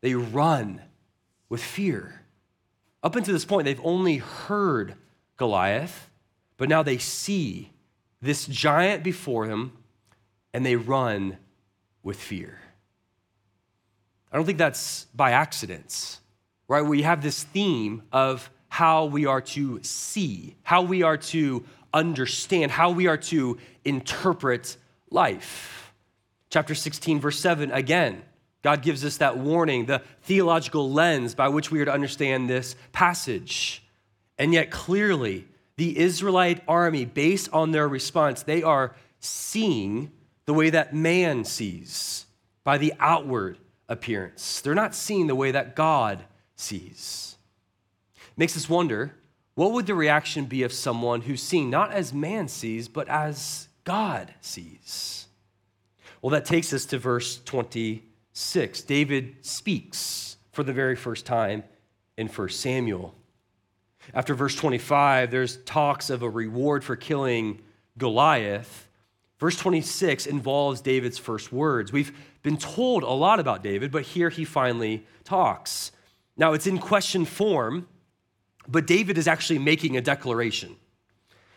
They 0.00 0.14
run 0.14 0.80
with 1.50 1.62
fear. 1.62 2.22
Up 3.02 3.16
until 3.16 3.34
this 3.34 3.44
point, 3.44 3.66
they've 3.66 3.84
only 3.84 4.16
heard 4.16 4.94
Goliath, 5.36 6.08
but 6.56 6.70
now 6.70 6.82
they 6.82 6.96
see 6.96 7.70
this 8.22 8.46
giant 8.46 9.04
before 9.04 9.46
them 9.46 9.72
and 10.54 10.64
they 10.64 10.76
run 10.76 11.36
with 12.02 12.16
fear. 12.16 12.60
I 14.32 14.36
don't 14.36 14.46
think 14.46 14.56
that's 14.56 15.04
by 15.14 15.32
accident, 15.32 16.20
right? 16.68 16.82
We 16.82 17.02
have 17.02 17.22
this 17.22 17.42
theme 17.42 18.02
of 18.12 18.50
how 18.68 19.06
we 19.06 19.26
are 19.26 19.40
to 19.40 19.80
see, 19.82 20.54
how 20.62 20.82
we 20.82 21.02
are 21.02 21.16
to 21.16 21.64
understand, 21.92 22.70
how 22.70 22.90
we 22.90 23.06
are 23.06 23.16
to 23.16 23.58
interpret 23.84 24.76
life. 25.10 25.92
Chapter 26.50 26.74
16, 26.74 27.20
verse 27.20 27.40
7, 27.40 27.72
again, 27.72 28.22
God 28.62 28.82
gives 28.82 29.04
us 29.04 29.16
that 29.18 29.38
warning, 29.38 29.86
the 29.86 30.02
theological 30.22 30.90
lens 30.90 31.34
by 31.34 31.48
which 31.48 31.70
we 31.70 31.80
are 31.80 31.86
to 31.86 31.92
understand 31.92 32.48
this 32.48 32.76
passage. 32.92 33.82
And 34.36 34.52
yet, 34.52 34.70
clearly, 34.70 35.46
the 35.76 35.98
Israelite 35.98 36.62
army, 36.68 37.04
based 37.04 37.48
on 37.52 37.70
their 37.70 37.88
response, 37.88 38.42
they 38.42 38.62
are 38.62 38.94
seeing 39.20 40.10
the 40.44 40.54
way 40.54 40.70
that 40.70 40.94
man 40.94 41.44
sees 41.44 42.26
by 42.64 42.78
the 42.78 42.94
outward 42.98 43.58
appearance. 43.88 44.60
They're 44.60 44.74
not 44.74 44.94
seeing 44.94 45.26
the 45.28 45.34
way 45.34 45.50
that 45.52 45.76
God 45.76 46.24
sees. 46.58 47.36
Makes 48.36 48.56
us 48.56 48.68
wonder 48.68 49.14
what 49.54 49.72
would 49.72 49.86
the 49.86 49.94
reaction 49.94 50.44
be 50.44 50.62
of 50.62 50.72
someone 50.72 51.22
who's 51.22 51.42
seeing 51.42 51.70
not 51.70 51.90
as 51.90 52.12
man 52.12 52.46
sees, 52.46 52.86
but 52.86 53.08
as 53.08 53.68
God 53.84 54.32
sees? 54.40 55.26
Well, 56.22 56.30
that 56.30 56.44
takes 56.44 56.72
us 56.72 56.84
to 56.86 56.98
verse 56.98 57.40
26. 57.44 58.82
David 58.82 59.36
speaks 59.42 60.36
for 60.52 60.62
the 60.62 60.72
very 60.72 60.94
first 60.94 61.26
time 61.26 61.64
in 62.16 62.28
1 62.28 62.48
Samuel. 62.50 63.14
After 64.14 64.34
verse 64.34 64.54
25, 64.54 65.30
there's 65.30 65.58
talks 65.64 66.10
of 66.10 66.22
a 66.22 66.30
reward 66.30 66.84
for 66.84 66.96
killing 66.96 67.60
Goliath. 67.96 68.88
Verse 69.38 69.56
26 69.56 70.26
involves 70.26 70.80
David's 70.80 71.18
first 71.18 71.52
words. 71.52 71.92
We've 71.92 72.16
been 72.42 72.56
told 72.56 73.02
a 73.02 73.10
lot 73.10 73.40
about 73.40 73.62
David, 73.62 73.90
but 73.90 74.02
here 74.02 74.30
he 74.30 74.44
finally 74.44 75.06
talks. 75.24 75.92
Now, 76.38 76.52
it's 76.52 76.66
in 76.66 76.78
question 76.78 77.24
form, 77.24 77.88
but 78.66 78.86
David 78.86 79.18
is 79.18 79.28
actually 79.28 79.58
making 79.58 79.96
a 79.96 80.00
declaration. 80.00 80.76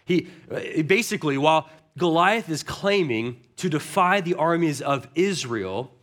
He 0.05 0.27
uh, 0.51 0.81
basically, 0.81 1.37
while 1.37 1.69
Goliath 1.97 2.49
is 2.49 2.63
claiming 2.63 3.41
to 3.57 3.69
defy 3.69 4.21
the 4.21 4.33
armies 4.33 4.81
of 4.81 5.07
Israel, 5.13 5.93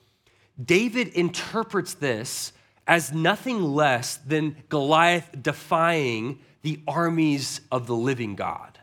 David 0.63 1.09
interprets 1.09 1.95
this 1.95 2.53
as 2.87 3.13
nothing 3.13 3.61
less 3.61 4.17
than 4.17 4.57
Goliath 4.69 5.29
defying 5.43 6.39
the 6.63 6.81
armies 6.87 7.61
of 7.71 7.87
the 7.87 7.95
living 7.95 8.35
God. 8.35 8.79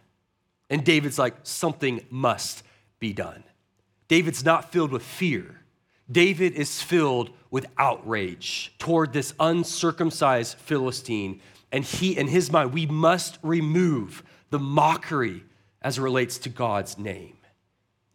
And 0.69 0.83
David's 0.83 1.19
like, 1.19 1.35
something 1.43 2.05
must 2.09 2.63
be 2.99 3.13
done. 3.13 3.43
David's 4.07 4.43
not 4.43 4.71
filled 4.71 4.91
with 4.91 5.03
fear. 5.03 5.61
David 6.11 6.53
is 6.53 6.81
filled 6.81 7.31
with 7.55 7.65
outrage 7.77 8.73
toward 8.79 9.13
this 9.13 9.33
uncircumcised 9.39 10.57
Philistine 10.57 11.39
and 11.71 11.85
he, 11.85 12.17
in 12.17 12.27
his 12.27 12.51
mind, 12.51 12.73
we 12.73 12.85
must 12.85 13.39
remove 13.41 14.23
the 14.49 14.59
mockery 14.59 15.41
as 15.81 15.97
it 15.97 16.01
relates 16.01 16.37
to 16.39 16.49
God's 16.49 16.97
name. 16.97 17.37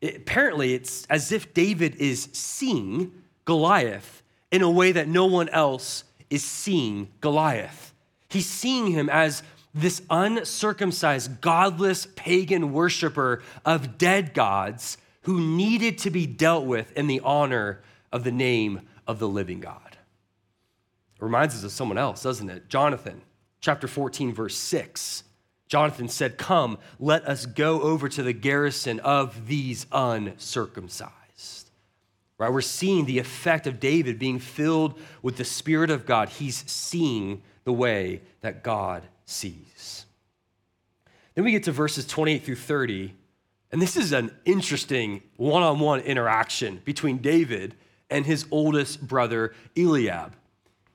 It, 0.03 0.16
apparently, 0.16 0.74
it's 0.74 1.07
as 1.07 1.33
if 1.33 1.55
David 1.55 1.94
is 1.96 2.29
seeing 2.35 3.12
Goliath 3.46 4.22
in 4.50 4.61
a 4.61 4.70
way 4.70 4.92
that 4.92 5.09
no 5.09 5.24
one 5.24 5.48
else 5.48 6.05
is 6.29 6.44
seeing 6.44 7.09
Goliath. 7.22 7.94
He's 8.29 8.44
seeing 8.44 8.88
him 8.88 9.09
as 9.09 9.42
this 9.72 10.03
uncircumcised, 10.11 11.40
godless 11.40 12.07
pagan 12.14 12.74
worshiper 12.74 13.42
of 13.64 13.96
dead 13.96 14.35
gods 14.35 14.98
who 15.22 15.40
needed 15.40 15.96
to 15.96 16.11
be 16.11 16.26
dealt 16.26 16.66
with 16.66 16.92
in 16.92 17.07
the 17.07 17.20
honor 17.20 17.81
of 18.12 18.22
the 18.22 18.33
name 18.33 18.83
of 19.11 19.18
the 19.18 19.29
living 19.29 19.59
God. 19.59 19.96
It 21.16 21.23
reminds 21.23 21.57
us 21.57 21.64
of 21.64 21.73
someone 21.73 21.99
else, 21.99 22.23
doesn't 22.23 22.49
it? 22.49 22.68
Jonathan 22.68 23.20
chapter 23.61 23.88
14, 23.88 24.33
verse 24.33 24.57
6. 24.57 25.25
Jonathan 25.66 26.09
said, 26.09 26.38
Come, 26.38 26.79
let 27.01 27.27
us 27.27 27.44
go 27.44 27.83
over 27.83 28.09
to 28.09 28.23
the 28.23 28.33
garrison 28.33 29.01
of 29.01 29.49
these 29.49 29.87
uncircumcised. 29.90 31.70
Right? 32.38 32.53
We're 32.53 32.61
seeing 32.61 33.05
the 33.05 33.18
effect 33.18 33.66
of 33.66 33.81
David 33.81 34.18
being 34.18 34.38
filled 34.38 34.99
with 35.23 35.37
the 35.37 35.44
Spirit 35.44 35.90
of 35.90 36.07
God. 36.07 36.29
He's 36.29 36.64
seeing 36.70 37.42
the 37.64 37.73
way 37.73 38.23
that 38.40 38.62
God 38.62 39.03
sees. 39.27 40.07
Then 41.35 41.44
we 41.44 41.51
get 41.51 41.64
to 41.64 41.73
verses 41.73 42.07
28 42.07 42.44
through 42.44 42.57
30, 42.57 43.14
and 43.73 43.83
this 43.83 43.96
is 43.96 44.12
an 44.12 44.31
interesting 44.44 45.23
one 45.37 45.62
on 45.62 45.81
one 45.81 46.01
interaction 46.01 46.81
between 46.85 47.18
David 47.18 47.75
and 48.11 48.27
his 48.27 48.46
oldest 48.51 49.07
brother, 49.07 49.55
Eliab. 49.77 50.35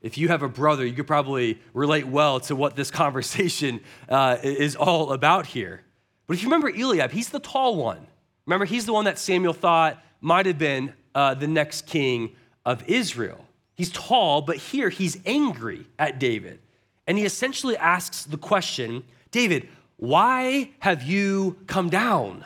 If 0.02 0.18
you 0.18 0.28
have 0.28 0.42
a 0.42 0.48
brother, 0.48 0.84
you 0.86 0.92
could 0.92 1.06
probably 1.06 1.60
relate 1.72 2.06
well 2.06 2.40
to 2.40 2.54
what 2.56 2.76
this 2.76 2.90
conversation 3.02 3.80
uh, 4.08 4.36
is 4.42 4.76
all 4.76 5.12
about 5.12 5.46
here. 5.46 5.82
But 6.26 6.36
if 6.36 6.42
you 6.42 6.48
remember 6.48 6.68
Eliab, 6.68 7.10
he's 7.10 7.28
the 7.28 7.40
tall 7.40 7.76
one. 7.76 8.06
Remember, 8.46 8.64
he's 8.64 8.86
the 8.86 8.92
one 8.92 9.06
that 9.06 9.18
Samuel 9.18 9.52
thought 9.52 10.02
might 10.20 10.46
have 10.46 10.58
been 10.58 10.92
uh, 11.14 11.34
the 11.34 11.48
next 11.48 11.86
king 11.86 12.36
of 12.64 12.88
Israel. 12.88 13.44
He's 13.74 13.90
tall, 13.90 14.42
but 14.42 14.56
here 14.56 14.88
he's 14.88 15.18
angry 15.26 15.86
at 15.98 16.18
David. 16.18 16.60
And 17.06 17.18
he 17.18 17.24
essentially 17.24 17.76
asks 17.76 18.24
the 18.24 18.38
question 18.38 19.04
David, 19.30 19.68
why 19.96 20.70
have 20.80 21.02
you 21.02 21.56
come 21.66 21.88
down? 21.90 22.44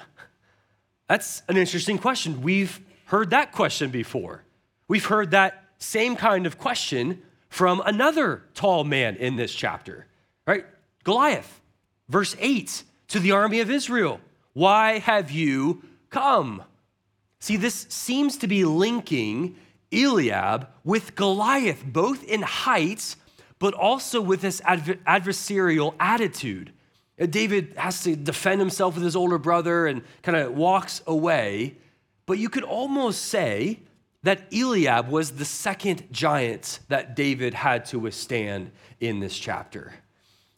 That's 1.09 1.43
an 1.49 1.57
interesting 1.57 1.99
question. 1.99 2.43
We've 2.43 2.81
heard 3.07 3.31
that 3.31 3.53
question 3.53 3.91
before. 3.91 4.45
We've 4.91 5.07
heard 5.07 5.31
that 5.31 5.67
same 5.79 6.17
kind 6.17 6.47
of 6.47 6.59
question 6.59 7.23
from 7.49 7.81
another 7.87 8.43
tall 8.55 8.83
man 8.83 9.15
in 9.15 9.37
this 9.37 9.55
chapter, 9.55 10.09
right? 10.49 10.67
Goliath, 11.05 11.61
verse 12.09 12.35
8 12.41 12.83
to 13.07 13.21
the 13.21 13.31
army 13.31 13.61
of 13.61 13.71
Israel. 13.71 14.21
Why 14.53 14.99
have 14.99 15.31
you 15.31 15.85
come? 16.11 16.65
See, 17.39 17.57
this 17.57 17.87
seems 17.89 18.37
to 18.39 18.49
be 18.49 18.65
linking 18.65 19.55
Eliab 19.93 20.67
with 20.83 21.15
Goliath, 21.15 21.85
both 21.87 22.25
in 22.25 22.43
height, 22.43 23.15
but 23.61 23.75
also 23.75 24.21
with 24.21 24.41
this 24.41 24.61
adversarial 24.63 25.95
attitude. 26.01 26.73
Uh, 27.21 27.27
David 27.27 27.75
has 27.77 28.03
to 28.03 28.17
defend 28.17 28.61
himself 28.61 28.97
with 28.97 29.05
his 29.05 29.15
older 29.15 29.39
brother 29.39 29.87
and 29.87 30.03
kind 30.25 30.37
of 30.37 30.53
walks 30.53 31.01
away. 31.07 31.77
But 32.27 32.39
you 32.39 32.49
could 32.49 32.65
almost 32.65 33.27
say 33.27 33.79
that 34.23 34.53
Eliab 34.53 35.09
was 35.09 35.33
the 35.33 35.45
second 35.45 36.05
giant 36.13 36.81
that 36.89 37.17
David 37.17 37.55
had 37.55 37.87
to 37.87 37.99
withstand 37.99 38.71
in 39.01 39.21
this 39.21 39.39
chapter. 39.39 39.95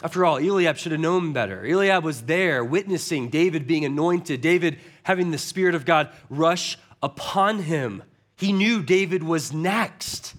After 0.02 0.24
all, 0.24 0.38
Eliab 0.38 0.76
should 0.76 0.92
have 0.92 1.00
known 1.00 1.32
better. 1.32 1.64
Eliab 1.64 2.02
was 2.02 2.22
there 2.22 2.64
witnessing 2.64 3.28
David 3.28 3.68
being 3.68 3.84
anointed, 3.84 4.40
David 4.40 4.78
having 5.04 5.30
the 5.30 5.38
Spirit 5.38 5.76
of 5.76 5.84
God 5.84 6.10
rush 6.28 6.76
upon 7.00 7.60
him. 7.60 8.02
He 8.36 8.52
knew 8.52 8.82
David 8.82 9.22
was 9.22 9.52
next. 9.52 10.34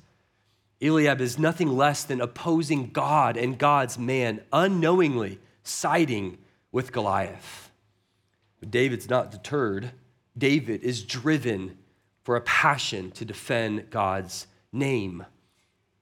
Eliab 0.81 1.21
is 1.21 1.39
nothing 1.39 1.69
less 1.69 2.03
than 2.03 2.19
opposing 2.19 2.89
God 2.89 3.37
and 3.37 3.57
God's 3.57 3.97
man, 3.97 4.41
unknowingly 4.51 5.39
siding 5.63 6.39
with 6.73 6.91
Goliath. 6.91 7.71
But 8.59 8.69
David's 8.69 9.09
not 9.09 9.31
deterred. 9.31 9.91
David 10.37 10.83
is 10.83 11.03
driven 11.03 11.77
for 12.23 12.35
a 12.35 12.41
passion 12.41 13.11
to 13.11 13.25
defend 13.25 13.89
God's 13.89 14.47
name. 14.71 15.25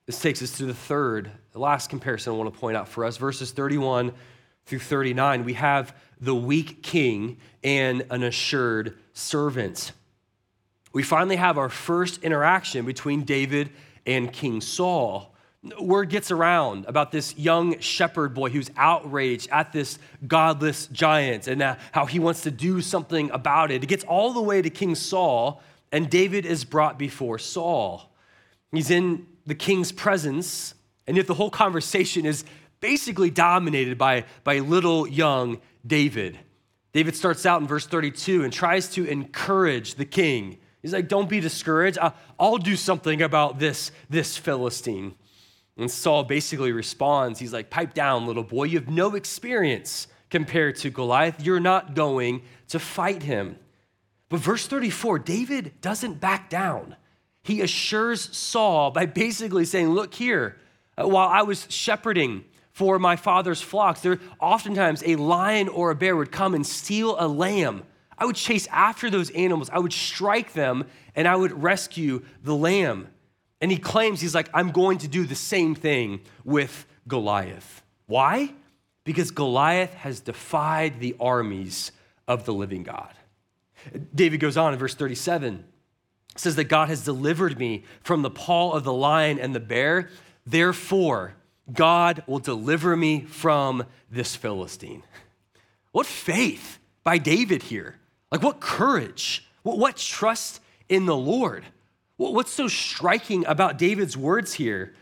This 0.06 0.20
takes 0.22 0.42
us 0.42 0.58
to 0.58 0.66
the 0.66 0.74
third, 0.74 1.32
the 1.52 1.60
last 1.60 1.90
comparison 1.90 2.34
I 2.34 2.38
want 2.38 2.54
to 2.54 2.60
point 2.60 2.78
out 2.78 2.88
for 2.88 3.06
us 3.06 3.18
verses 3.18 3.52
31 3.52 4.14
through 4.66 4.80
39. 4.80 5.44
We 5.44 5.54
have 5.54 5.96
the 6.20 6.36
weak 6.36 6.84
king 6.84 7.38
and 7.64 8.06
an 8.10 8.24
assured 8.24 8.98
servant. 9.14 9.92
We 10.94 11.04
finally 11.04 11.38
have 11.38 11.58
our 11.58 11.70
first 11.70 12.24
interaction 12.24 12.86
between 12.86 13.24
David 13.24 13.72
and 14.06 14.32
King 14.32 14.62
Saul 14.62 15.32
word 15.80 16.10
gets 16.10 16.32
around 16.32 16.86
about 16.88 17.12
this 17.12 17.38
young 17.38 17.80
shepherd 17.80 18.34
boy 18.34 18.50
who's 18.50 18.72
outraged 18.78 19.48
at 19.52 19.72
this 19.72 20.00
godless 20.28 20.88
giant 20.88 21.48
and 21.48 21.62
uh, 21.62 21.76
how 21.92 22.06
he 22.06 22.20
wants 22.20 22.42
to 22.42 22.52
do 22.52 22.82
something 22.82 23.30
about 23.32 23.70
it. 23.70 23.84
It 23.84 23.88
gets 23.88 24.04
all 24.04 24.34
the 24.34 24.42
way 24.42 24.62
to 24.62 24.70
King 24.70 24.96
Saul, 24.96 25.62
and 25.92 26.10
David 26.10 26.46
is 26.46 26.64
brought 26.64 26.98
before 26.98 27.38
Saul. 27.38 28.12
He's 28.72 28.90
in 28.90 29.28
the 29.46 29.56
king's 29.56 29.92
presence, 29.92 30.74
and 31.08 31.18
yet 31.18 31.28
the 31.28 31.34
whole 31.34 31.50
conversation 31.50 32.26
is 32.26 32.46
basically 32.80 33.30
dominated 33.30 33.98
by, 33.98 34.26
by 34.44 34.60
little 34.60 35.08
young 35.08 35.60
David. 35.86 36.40
David 36.94 37.16
starts 37.16 37.46
out 37.46 37.62
in 37.62 37.68
verse 37.68 37.86
32 37.88 38.44
and 38.44 38.52
tries 38.52 38.90
to 38.90 39.06
encourage 39.06 39.96
the 39.96 40.06
king. 40.06 40.58
He's 40.82 40.94
like, 40.94 41.08
Don't 41.08 41.30
be 41.30 41.40
discouraged. 41.40 41.98
I'll 42.40 42.58
do 42.58 42.76
something 42.76 43.22
about 43.22 43.60
this, 43.60 43.92
this 44.10 44.38
Philistine. 44.38 45.16
And 45.78 45.90
Saul 45.90 46.24
basically 46.24 46.72
responds, 46.72 47.40
he's 47.40 47.54
like, 47.54 47.70
Pipe 47.70 47.94
down, 47.94 48.26
little 48.26 48.44
boy. 48.44 48.66
You 48.66 48.80
have 48.80 48.90
no 48.90 49.16
experience 49.16 50.08
compared 50.30 50.76
to 50.78 50.90
Goliath. 50.90 51.44
You're 51.44 51.60
not 51.60 51.94
going 51.94 52.42
to 52.70 52.80
fight 52.80 53.24
him. 53.24 53.58
But 54.32 54.40
verse 54.40 54.66
34, 54.66 55.20
David 55.20 55.74
doesn't 55.82 56.22
back 56.22 56.50
down. 56.50 56.96
He 57.44 57.60
assures 57.60 58.36
Saul 58.36 58.90
by 58.90 59.06
basically 59.06 59.66
saying, 59.66 59.90
Look 59.90 60.14
here, 60.14 60.56
uh, 60.98 61.06
while 61.06 61.28
I 61.28 61.42
was 61.42 61.68
shepherding 61.70 62.46
for 62.72 62.98
my 62.98 63.18
father's 63.18 63.62
flocks, 63.62 64.00
there 64.00 64.20
oftentimes 64.40 65.04
a 65.06 65.18
lion 65.18 65.68
or 65.68 65.92
a 65.92 65.96
bear 65.96 66.16
would 66.16 66.32
come 66.32 66.56
and 66.56 66.66
steal 66.66 67.18
a 67.20 67.28
lamb. 67.28 67.84
I 68.18 68.24
would 68.24 68.38
chase 68.38 68.68
after 68.72 69.10
those 69.10 69.32
animals, 69.32 69.70
I 69.70 69.80
would 69.80 69.92
strike 69.92 70.54
them, 70.54 70.86
and 71.14 71.28
I 71.28 71.36
would 71.36 71.62
rescue 71.62 72.24
the 72.42 72.56
lamb. 72.56 73.10
And 73.60 73.70
he 73.70 73.78
claims, 73.78 74.22
he's 74.22 74.34
like, 74.34 74.50
I'm 74.54 74.72
going 74.72 75.00
to 75.00 75.10
do 75.10 75.26
the 75.26 75.36
same 75.36 75.76
thing 75.76 76.22
with 76.46 76.86
Goliath. 77.06 77.84
Why? 78.06 78.54
Because 79.04 79.30
Goliath 79.30 79.94
has 79.96 80.22
defied 80.22 81.02
the 81.02 81.18
armies 81.20 81.92
of 82.30 82.46
the 82.46 82.54
living 82.54 82.84
God. 82.84 83.14
David 84.14 84.40
goes 84.40 84.58
on 84.58 84.74
in 84.74 84.80
verse 84.80 84.96
37 84.96 85.66
says 86.38 86.56
that 86.56 86.66
God 86.66 86.88
has 86.88 87.04
delivered 87.04 87.60
me 87.60 87.84
from 88.04 88.22
the 88.22 88.30
paw 88.30 88.72
of 88.72 88.84
the 88.84 88.94
lion 88.94 89.38
and 89.38 89.54
the 89.54 89.60
bear. 89.60 90.10
Therefore, 90.46 91.36
God 91.72 92.24
will 92.26 92.40
deliver 92.40 92.96
me 92.96 93.22
from 93.26 93.86
this 94.10 94.36
Philistine. 94.36 95.04
What 95.92 96.06
faith 96.06 96.80
by 97.04 97.18
David 97.18 97.64
here. 97.64 97.98
Like, 98.32 98.44
what 98.44 98.62
courage, 98.62 99.46
what, 99.64 99.98
trust 99.98 100.62
in 100.88 101.06
the 101.06 101.16
Lord. 101.16 101.66
What's 102.16 102.52
so 102.52 102.68
striking 102.68 103.46
about 103.46 103.78
David's 103.78 104.16
words 104.16 104.54
here 104.54 104.94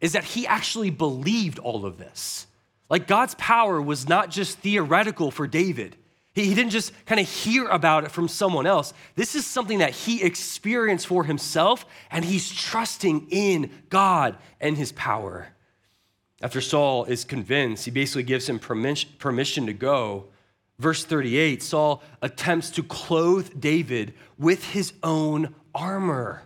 is 0.00 0.12
that 0.12 0.24
he 0.24 0.46
actually 0.46 0.90
believed 0.90 1.58
all 1.58 1.86
of 1.86 1.96
this. 1.96 2.46
Like 2.90 3.06
God's 3.06 3.34
power 3.36 3.80
was 3.80 4.08
not 4.08 4.30
just 4.30 4.58
theoretical 4.58 5.30
for 5.30 5.46
David. 5.46 5.96
He, 6.34 6.52
didn't 6.54 6.70
just 6.70 6.92
kind 7.06 7.20
of 7.20 7.28
hear 7.28 7.68
about 7.68 8.04
it 8.04 8.10
from 8.10 8.26
someone 8.26 8.66
else. 8.66 8.92
This 9.14 9.34
is 9.34 9.46
something 9.46 9.78
that 9.78 9.90
he 9.90 10.22
experienced 10.22 11.06
for 11.06 11.24
himself, 11.24 11.86
and 12.10 12.24
he's 12.24 12.52
trusting 12.52 13.28
in 13.30 13.70
God 13.88 14.36
and 14.60 14.76
his 14.76 14.90
power. 14.92 15.48
After 16.42 16.60
Saul 16.60 17.04
is 17.04 17.24
convinced, 17.24 17.84
he 17.84 17.90
basically 17.90 18.24
gives 18.24 18.48
him 18.48 18.58
permission 18.58 19.66
to 19.66 19.72
go. 19.72 20.26
Verse 20.80 21.04
38 21.04 21.62
Saul 21.62 22.02
attempts 22.20 22.70
to 22.70 22.82
clothe 22.82 23.60
David 23.60 24.14
with 24.36 24.64
his 24.70 24.92
own 25.02 25.54
armor 25.72 26.42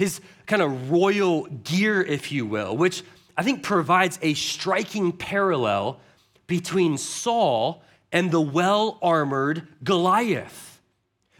his 0.00 0.22
kind 0.46 0.62
of 0.62 0.90
royal 0.90 1.44
gear, 1.44 2.00
if 2.00 2.32
you 2.32 2.46
will, 2.46 2.74
which 2.74 3.02
I 3.36 3.42
think 3.42 3.62
provides 3.62 4.18
a 4.22 4.32
striking 4.32 5.12
parallel 5.12 6.00
between 6.46 6.96
Saul 6.96 7.82
and 8.12 8.30
the 8.30 8.40
well 8.40 8.98
armored 9.02 9.66
Goliath. 9.82 10.80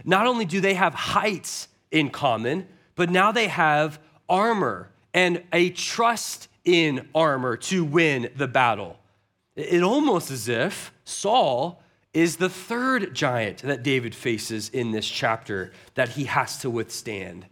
Not 0.05 0.27
only 0.27 0.45
do 0.45 0.61
they 0.61 0.75
have 0.75 0.95
heights 0.95 1.69
in 1.91 2.11
common, 2.11 2.67
but 2.95 3.11
now 3.11 3.33
they 3.33 3.49
have 3.49 3.99
armor 4.29 4.91
and 5.13 5.43
a 5.53 5.71
trust 5.71 6.49
in 6.65 7.09
armor 7.15 7.57
to 7.57 7.85
win 7.85 8.31
the 8.37 8.49
battle. 8.49 8.99
It 9.57 9.83
almost 9.83 10.31
as 10.31 10.49
if 10.49 10.93
Saul 11.05 11.83
is 12.13 12.37
the 12.37 12.49
third 12.49 13.15
giant 13.15 13.59
that 13.59 13.83
David 13.83 14.15
faces 14.15 14.69
in 14.69 14.91
this 14.91 15.09
chapter 15.09 15.73
that 15.95 16.11
he 16.11 16.25
has 16.25 16.59
to 16.59 16.71
withstand. 16.71 17.47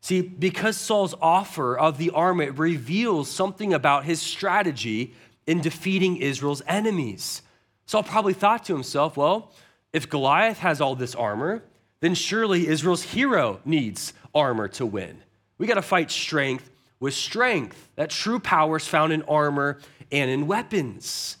See, 0.00 0.22
because 0.22 0.76
Saul's 0.76 1.14
offer 1.20 1.76
of 1.76 1.98
the 1.98 2.10
armor 2.10 2.52
reveals 2.52 3.30
something 3.30 3.74
about 3.74 4.04
his 4.04 4.20
strategy 4.20 5.14
in 5.46 5.60
defeating 5.60 6.16
Israel's 6.16 6.62
enemies. 6.66 7.42
Saul 7.90 8.04
probably 8.04 8.34
thought 8.34 8.66
to 8.66 8.72
himself, 8.72 9.16
well, 9.16 9.50
if 9.92 10.08
Goliath 10.08 10.60
has 10.60 10.80
all 10.80 10.94
this 10.94 11.16
armor, 11.16 11.64
then 11.98 12.14
surely 12.14 12.68
Israel's 12.68 13.02
hero 13.02 13.58
needs 13.64 14.12
armor 14.32 14.68
to 14.68 14.86
win. 14.86 15.24
We 15.58 15.66
got 15.66 15.74
to 15.74 15.82
fight 15.82 16.12
strength 16.12 16.70
with 17.00 17.14
strength. 17.14 17.88
That 17.96 18.10
true 18.10 18.38
power 18.38 18.76
is 18.76 18.86
found 18.86 19.12
in 19.12 19.22
armor 19.22 19.80
and 20.12 20.30
in 20.30 20.46
weapons. 20.46 21.36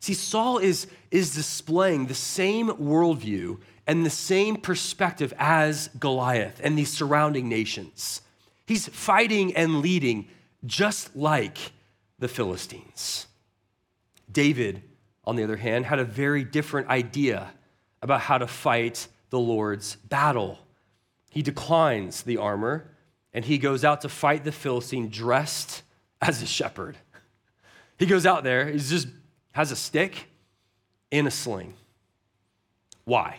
See, 0.00 0.14
Saul 0.14 0.58
is, 0.58 0.88
is 1.12 1.36
displaying 1.36 2.06
the 2.06 2.14
same 2.14 2.70
worldview 2.70 3.60
and 3.86 4.04
the 4.04 4.10
same 4.10 4.56
perspective 4.56 5.32
as 5.38 5.86
Goliath 6.00 6.60
and 6.64 6.76
the 6.76 6.84
surrounding 6.84 7.48
nations. 7.48 8.22
He's 8.66 8.88
fighting 8.88 9.54
and 9.54 9.80
leading 9.80 10.26
just 10.66 11.14
like 11.14 11.58
the 12.18 12.26
Philistines. 12.26 13.28
David, 14.32 14.82
on 15.24 15.36
the 15.36 15.44
other 15.44 15.56
hand, 15.56 15.86
had 15.86 15.98
a 15.98 16.04
very 16.04 16.44
different 16.44 16.88
idea 16.88 17.52
about 18.00 18.20
how 18.20 18.38
to 18.38 18.46
fight 18.46 19.08
the 19.30 19.38
Lord's 19.38 19.96
battle. 19.96 20.58
He 21.30 21.42
declines 21.42 22.22
the 22.22 22.36
armor 22.36 22.88
and 23.32 23.44
he 23.44 23.58
goes 23.58 23.84
out 23.84 24.02
to 24.02 24.08
fight 24.08 24.44
the 24.44 24.52
Philistine 24.52 25.08
dressed 25.08 25.82
as 26.20 26.42
a 26.42 26.46
shepherd. 26.46 26.96
He 27.98 28.06
goes 28.06 28.26
out 28.26 28.44
there, 28.44 28.66
he 28.68 28.78
just 28.78 29.08
has 29.52 29.70
a 29.70 29.76
stick 29.76 30.28
and 31.10 31.26
a 31.26 31.30
sling. 31.30 31.74
Why? 33.04 33.38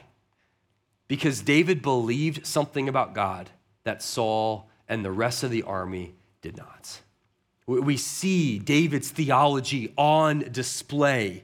because 1.14 1.42
David 1.42 1.84
believed 1.84 2.48
something 2.48 2.90
about 2.90 3.14
God 3.14 3.50
that 3.84 4.02
Saul 4.02 4.68
and 4.90 5.06
the 5.06 5.12
rest 5.12 5.44
of 5.44 5.52
the 5.52 5.62
army 5.62 6.16
did 6.42 6.58
not. 6.58 7.02
We 7.68 7.98
see 7.98 8.58
David's 8.58 9.12
theology 9.12 9.94
on 9.96 10.40
display 10.52 11.44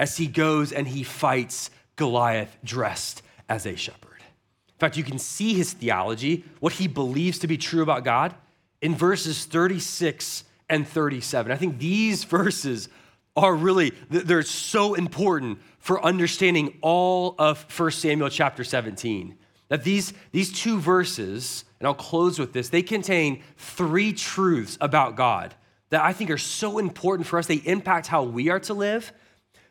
as 0.00 0.16
he 0.16 0.26
goes 0.26 0.72
and 0.72 0.88
he 0.88 1.02
fights 1.02 1.70
Goliath 1.94 2.56
dressed 2.64 3.22
as 3.50 3.66
a 3.66 3.76
shepherd. 3.76 4.22
In 4.68 4.78
fact, 4.78 4.96
you 4.96 5.04
can 5.04 5.18
see 5.18 5.52
his 5.52 5.74
theology, 5.74 6.42
what 6.58 6.72
he 6.72 6.88
believes 6.88 7.38
to 7.40 7.46
be 7.46 7.58
true 7.58 7.82
about 7.82 8.02
God, 8.02 8.34
in 8.80 8.94
verses 8.94 9.44
36 9.44 10.44
and 10.70 10.88
37. 10.88 11.52
I 11.52 11.56
think 11.56 11.78
these 11.78 12.24
verses 12.38 12.88
are 13.36 13.54
really, 13.54 13.92
they're 14.08 14.42
so 14.42 14.94
important 14.94 15.58
for 15.78 16.02
understanding 16.02 16.78
all 16.80 17.34
of 17.38 17.62
1 17.78 17.90
Samuel 17.90 18.30
chapter 18.30 18.64
17. 18.64 19.36
That 19.68 19.84
these, 19.84 20.14
these 20.32 20.50
two 20.50 20.80
verses, 20.80 21.64
and 21.78 21.86
I'll 21.86 21.94
close 21.94 22.38
with 22.38 22.54
this, 22.54 22.70
they 22.70 22.82
contain 22.82 23.42
three 23.58 24.14
truths 24.14 24.78
about 24.80 25.14
God 25.14 25.54
that 25.90 26.02
I 26.02 26.14
think 26.14 26.30
are 26.30 26.38
so 26.38 26.78
important 26.78 27.26
for 27.28 27.38
us. 27.38 27.46
They 27.46 27.56
impact 27.56 28.06
how 28.06 28.22
we 28.22 28.48
are 28.48 28.60
to 28.60 28.72
live. 28.74 29.12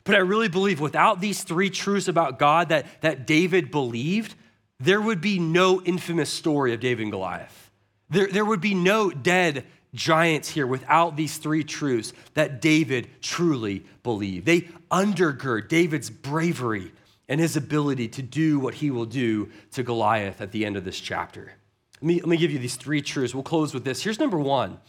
But 0.09 0.15
I 0.15 0.21
really 0.21 0.47
believe 0.47 0.79
without 0.79 1.21
these 1.21 1.43
three 1.43 1.69
truths 1.69 2.07
about 2.07 2.39
God 2.39 2.69
that, 2.69 2.87
that 3.01 3.27
David 3.27 3.69
believed, 3.69 4.33
there 4.79 4.99
would 4.99 5.21
be 5.21 5.37
no 5.37 5.83
infamous 5.83 6.31
story 6.31 6.73
of 6.73 6.79
David 6.79 7.03
and 7.03 7.11
Goliath. 7.11 7.69
There, 8.09 8.25
there 8.25 8.43
would 8.43 8.59
be 8.59 8.73
no 8.73 9.11
dead 9.11 9.65
giants 9.93 10.49
here 10.49 10.65
without 10.65 11.15
these 11.15 11.37
three 11.37 11.63
truths 11.63 12.11
that 12.33 12.59
David 12.59 13.07
truly 13.21 13.85
believed. 14.01 14.47
They 14.47 14.61
undergird 14.89 15.67
David's 15.67 16.09
bravery 16.09 16.91
and 17.27 17.39
his 17.39 17.55
ability 17.55 18.07
to 18.07 18.23
do 18.23 18.59
what 18.59 18.73
he 18.73 18.89
will 18.89 19.05
do 19.05 19.51
to 19.73 19.83
Goliath 19.83 20.41
at 20.41 20.51
the 20.51 20.65
end 20.65 20.75
of 20.75 20.85
this 20.85 20.99
chapter. 20.99 21.53
Let 22.01 22.03
me, 22.03 22.15
let 22.15 22.29
me 22.29 22.37
give 22.37 22.49
you 22.49 22.57
these 22.57 22.77
three 22.77 23.03
truths. 23.03 23.35
We'll 23.35 23.43
close 23.43 23.75
with 23.75 23.83
this. 23.85 24.01
Here's 24.01 24.19
number 24.19 24.39
one 24.39 24.79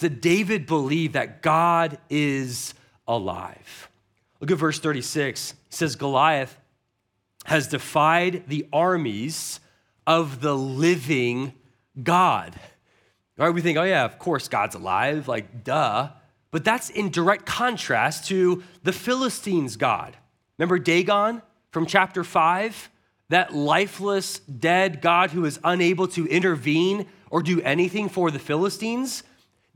that 0.00 0.20
David 0.20 0.66
believed 0.66 1.14
that 1.14 1.40
God 1.40 1.96
is 2.10 2.74
alive. 3.08 3.88
Look 4.40 4.50
at 4.50 4.58
verse 4.58 4.78
36. 4.78 5.52
It 5.52 5.56
says, 5.74 5.96
Goliath 5.96 6.56
has 7.44 7.68
defied 7.68 8.44
the 8.48 8.66
armies 8.72 9.60
of 10.06 10.40
the 10.40 10.56
living 10.56 11.52
God. 12.02 12.58
Right? 13.36 13.50
We 13.50 13.60
think, 13.60 13.78
oh, 13.78 13.82
yeah, 13.82 14.04
of 14.04 14.18
course 14.18 14.48
God's 14.48 14.74
alive, 14.74 15.28
like, 15.28 15.64
duh. 15.64 16.10
But 16.50 16.64
that's 16.64 16.90
in 16.90 17.10
direct 17.10 17.44
contrast 17.44 18.28
to 18.28 18.62
the 18.82 18.92
Philistines' 18.92 19.76
God. 19.76 20.16
Remember 20.58 20.78
Dagon 20.78 21.42
from 21.70 21.86
chapter 21.86 22.24
5, 22.24 22.90
that 23.28 23.54
lifeless, 23.54 24.38
dead 24.38 25.00
God 25.00 25.32
who 25.32 25.44
is 25.44 25.60
unable 25.64 26.08
to 26.08 26.26
intervene 26.26 27.06
or 27.30 27.42
do 27.42 27.60
anything 27.60 28.08
for 28.08 28.30
the 28.30 28.38
Philistines, 28.38 29.22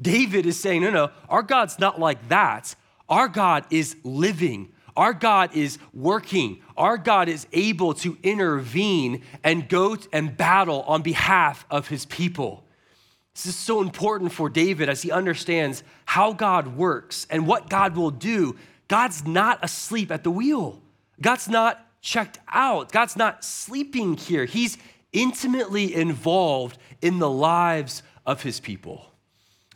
David 0.00 0.46
is 0.46 0.58
saying, 0.58 0.82
no, 0.82 0.90
no, 0.90 1.10
our 1.28 1.42
God's 1.42 1.78
not 1.78 2.00
like 2.00 2.28
that. 2.28 2.74
Our 3.10 3.28
God 3.28 3.64
is 3.70 3.96
living. 4.04 4.72
Our 4.96 5.12
God 5.12 5.54
is 5.54 5.78
working. 5.92 6.62
Our 6.76 6.96
God 6.96 7.28
is 7.28 7.46
able 7.52 7.94
to 7.94 8.16
intervene 8.22 9.22
and 9.44 9.68
go 9.68 9.96
and 10.12 10.36
battle 10.36 10.82
on 10.82 11.02
behalf 11.02 11.66
of 11.70 11.88
his 11.88 12.06
people. 12.06 12.64
This 13.34 13.46
is 13.46 13.56
so 13.56 13.80
important 13.80 14.32
for 14.32 14.48
David 14.48 14.88
as 14.88 15.02
he 15.02 15.10
understands 15.10 15.82
how 16.04 16.32
God 16.32 16.76
works 16.76 17.26
and 17.30 17.46
what 17.46 17.68
God 17.68 17.96
will 17.96 18.10
do. 18.10 18.56
God's 18.88 19.26
not 19.26 19.58
asleep 19.62 20.10
at 20.10 20.24
the 20.24 20.30
wheel. 20.30 20.82
God's 21.20 21.48
not 21.48 21.86
checked 22.00 22.38
out. 22.48 22.92
God's 22.92 23.16
not 23.16 23.44
sleeping 23.44 24.16
here. 24.16 24.44
He's 24.44 24.78
intimately 25.12 25.94
involved 25.94 26.78
in 27.00 27.18
the 27.18 27.30
lives 27.30 28.02
of 28.26 28.42
his 28.42 28.60
people. 28.60 29.06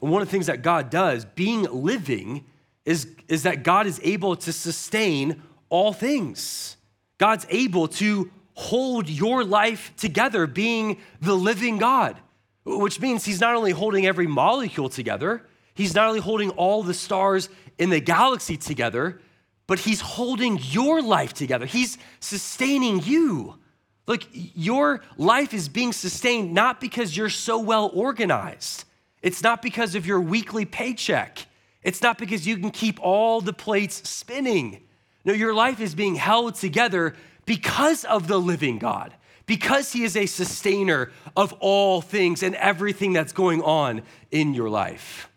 And 0.02 0.10
one 0.10 0.20
of 0.20 0.28
the 0.28 0.32
things 0.32 0.46
that 0.46 0.62
God 0.62 0.90
does, 0.90 1.24
being 1.24 1.62
living, 1.62 2.44
is, 2.84 3.08
is 3.28 3.44
that 3.44 3.62
God 3.62 3.86
is 3.86 4.00
able 4.02 4.36
to 4.36 4.52
sustain 4.52 5.42
all 5.68 5.92
things. 5.92 6.76
God's 7.18 7.46
able 7.48 7.88
to 7.88 8.30
hold 8.54 9.08
your 9.08 9.44
life 9.44 9.92
together, 9.96 10.46
being 10.46 10.98
the 11.20 11.34
living 11.34 11.78
God, 11.78 12.16
which 12.64 13.00
means 13.00 13.24
He's 13.24 13.40
not 13.40 13.54
only 13.54 13.72
holding 13.72 14.06
every 14.06 14.26
molecule 14.26 14.88
together, 14.88 15.46
He's 15.74 15.94
not 15.94 16.08
only 16.08 16.20
holding 16.20 16.50
all 16.50 16.82
the 16.82 16.94
stars 16.94 17.48
in 17.78 17.90
the 17.90 18.00
galaxy 18.00 18.56
together, 18.56 19.20
but 19.66 19.80
He's 19.80 20.00
holding 20.00 20.58
your 20.62 21.02
life 21.02 21.32
together. 21.32 21.66
He's 21.66 21.98
sustaining 22.20 23.02
you. 23.02 23.58
Look, 24.06 24.22
your 24.32 25.00
life 25.16 25.54
is 25.54 25.68
being 25.68 25.92
sustained 25.92 26.52
not 26.52 26.80
because 26.80 27.16
you're 27.16 27.30
so 27.30 27.58
well 27.58 27.90
organized. 27.94 28.84
It's 29.22 29.42
not 29.42 29.62
because 29.62 29.94
of 29.94 30.06
your 30.06 30.20
weekly 30.20 30.66
paycheck. 30.66 31.46
It's 31.84 32.02
not 32.02 32.18
because 32.18 32.46
you 32.46 32.56
can 32.56 32.70
keep 32.70 32.98
all 33.00 33.40
the 33.40 33.52
plates 33.52 34.08
spinning. 34.08 34.82
No, 35.24 35.32
your 35.32 35.54
life 35.54 35.80
is 35.80 35.94
being 35.94 36.16
held 36.16 36.56
together 36.56 37.14
because 37.46 38.04
of 38.04 38.26
the 38.26 38.38
living 38.38 38.78
God, 38.78 39.14
because 39.46 39.92
He 39.92 40.02
is 40.02 40.16
a 40.16 40.26
sustainer 40.26 41.12
of 41.36 41.52
all 41.60 42.00
things 42.00 42.42
and 42.42 42.54
everything 42.56 43.12
that's 43.12 43.32
going 43.32 43.62
on 43.62 44.02
in 44.30 44.54
your 44.54 44.70
life. 44.70 45.30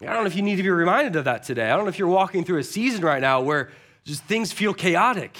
I 0.00 0.06
don't 0.06 0.22
know 0.22 0.26
if 0.26 0.36
you 0.36 0.42
need 0.42 0.56
to 0.56 0.62
be 0.62 0.70
reminded 0.70 1.14
of 1.16 1.26
that 1.26 1.42
today. 1.42 1.70
I 1.70 1.76
don't 1.76 1.84
know 1.84 1.90
if 1.90 1.98
you're 1.98 2.08
walking 2.08 2.42
through 2.42 2.58
a 2.58 2.64
season 2.64 3.04
right 3.04 3.20
now 3.20 3.42
where 3.42 3.70
just 4.04 4.24
things 4.24 4.50
feel 4.50 4.72
chaotic. 4.72 5.36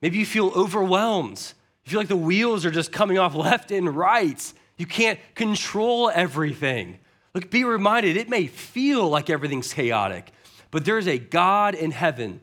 Maybe 0.00 0.18
you 0.18 0.26
feel 0.26 0.52
overwhelmed. 0.54 1.52
You 1.84 1.90
feel 1.90 2.00
like 2.00 2.08
the 2.08 2.16
wheels 2.16 2.64
are 2.64 2.70
just 2.70 2.92
coming 2.92 3.18
off 3.18 3.34
left 3.34 3.72
and 3.72 3.96
right. 3.96 4.52
You 4.78 4.86
can't 4.86 5.18
control 5.34 6.10
everything. 6.14 7.00
Look, 7.36 7.50
be 7.50 7.64
reminded, 7.64 8.16
it 8.16 8.30
may 8.30 8.46
feel 8.46 9.10
like 9.10 9.28
everything's 9.28 9.74
chaotic, 9.74 10.32
but 10.70 10.86
there's 10.86 11.06
a 11.06 11.18
God 11.18 11.74
in 11.74 11.90
heaven 11.90 12.40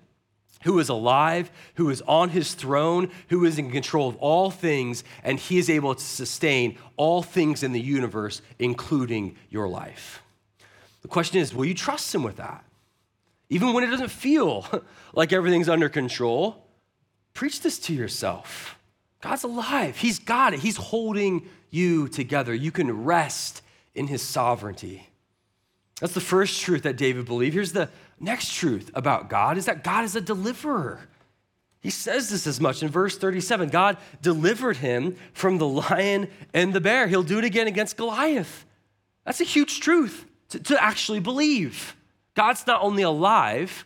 who 0.65 0.77
is 0.77 0.87
alive, 0.87 1.49
who 1.73 1.89
is 1.89 2.03
on 2.03 2.29
his 2.29 2.53
throne, 2.53 3.09
who 3.29 3.43
is 3.43 3.57
in 3.57 3.71
control 3.71 4.07
of 4.07 4.15
all 4.17 4.51
things, 4.51 5.03
and 5.23 5.39
he 5.39 5.57
is 5.57 5.67
able 5.67 5.95
to 5.95 6.03
sustain 6.03 6.77
all 6.95 7.23
things 7.23 7.63
in 7.63 7.71
the 7.71 7.81
universe, 7.81 8.43
including 8.59 9.35
your 9.49 9.67
life. 9.67 10.21
The 11.01 11.07
question 11.07 11.39
is 11.39 11.55
will 11.55 11.65
you 11.65 11.73
trust 11.73 12.13
him 12.13 12.21
with 12.21 12.35
that? 12.35 12.63
Even 13.49 13.73
when 13.73 13.83
it 13.83 13.89
doesn't 13.89 14.11
feel 14.11 14.67
like 15.13 15.33
everything's 15.33 15.69
under 15.69 15.89
control, 15.89 16.67
preach 17.33 17.61
this 17.61 17.79
to 17.79 17.95
yourself. 17.95 18.77
God's 19.21 19.41
alive. 19.41 19.97
He's 19.97 20.19
got 20.19 20.53
it. 20.53 20.59
He's 20.59 20.77
holding 20.77 21.49
you 21.71 22.09
together. 22.09 22.53
You 22.53 22.71
can 22.71 23.05
rest 23.05 23.63
in 23.95 24.07
his 24.07 24.21
sovereignty. 24.21 25.09
That's 25.99 26.13
the 26.13 26.21
first 26.21 26.61
truth 26.61 26.83
that 26.83 26.97
David 26.97 27.25
believed. 27.25 27.53
Here's 27.53 27.71
the 27.71 27.89
next 28.19 28.53
truth 28.53 28.91
about 28.93 29.29
God 29.29 29.57
is 29.57 29.65
that 29.65 29.83
God 29.83 30.03
is 30.03 30.15
a 30.15 30.21
deliverer. 30.21 31.07
He 31.79 31.89
says 31.89 32.29
this 32.29 32.47
as 32.47 32.61
much 32.61 32.81
in 32.81 32.89
verse 32.89 33.17
37. 33.17 33.69
God 33.69 33.97
delivered 34.21 34.77
him 34.77 35.15
from 35.33 35.57
the 35.57 35.67
lion 35.67 36.29
and 36.53 36.73
the 36.73 36.81
bear. 36.81 37.07
He'll 37.07 37.23
do 37.23 37.39
it 37.39 37.45
again 37.45 37.67
against 37.67 37.97
Goliath. 37.97 38.65
That's 39.25 39.41
a 39.41 39.45
huge 39.45 39.81
truth 39.81 40.25
to, 40.49 40.59
to 40.59 40.81
actually 40.81 41.19
believe. 41.19 41.95
God's 42.35 42.65
not 42.65 42.81
only 42.81 43.03
alive, 43.03 43.85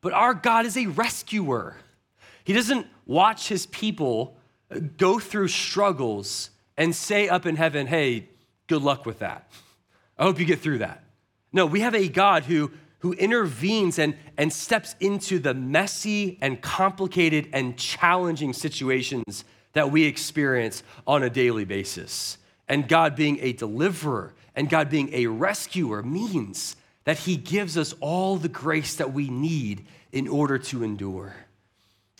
but 0.00 0.12
our 0.12 0.34
God 0.34 0.66
is 0.66 0.76
a 0.76 0.86
rescuer. 0.86 1.76
He 2.44 2.52
doesn't 2.52 2.86
watch 3.06 3.48
his 3.48 3.66
people 3.66 4.36
go 4.96 5.18
through 5.18 5.48
struggles 5.48 6.50
and 6.76 6.94
say 6.94 7.28
up 7.28 7.46
in 7.46 7.56
heaven, 7.56 7.86
hey, 7.86 8.28
good 8.68 8.82
luck 8.82 9.04
with 9.04 9.18
that. 9.18 9.50
I 10.16 10.22
hope 10.24 10.38
you 10.38 10.46
get 10.46 10.60
through 10.60 10.78
that. 10.78 11.02
No, 11.52 11.66
we 11.66 11.80
have 11.80 11.94
a 11.94 12.08
God 12.08 12.44
who, 12.44 12.70
who 13.00 13.12
intervenes 13.14 13.98
and, 13.98 14.16
and 14.36 14.52
steps 14.52 14.94
into 15.00 15.38
the 15.38 15.54
messy 15.54 16.38
and 16.40 16.60
complicated 16.60 17.48
and 17.52 17.76
challenging 17.76 18.52
situations 18.52 19.44
that 19.72 19.90
we 19.90 20.04
experience 20.04 20.82
on 21.06 21.22
a 21.22 21.30
daily 21.30 21.64
basis. 21.64 22.38
And 22.68 22.86
God 22.88 23.16
being 23.16 23.38
a 23.40 23.52
deliverer 23.52 24.34
and 24.54 24.68
God 24.68 24.90
being 24.90 25.12
a 25.14 25.26
rescuer 25.26 26.02
means 26.02 26.76
that 27.04 27.18
He 27.18 27.36
gives 27.36 27.78
us 27.78 27.94
all 28.00 28.36
the 28.36 28.48
grace 28.48 28.96
that 28.96 29.12
we 29.12 29.30
need 29.30 29.86
in 30.12 30.28
order 30.28 30.58
to 30.58 30.82
endure. 30.82 31.34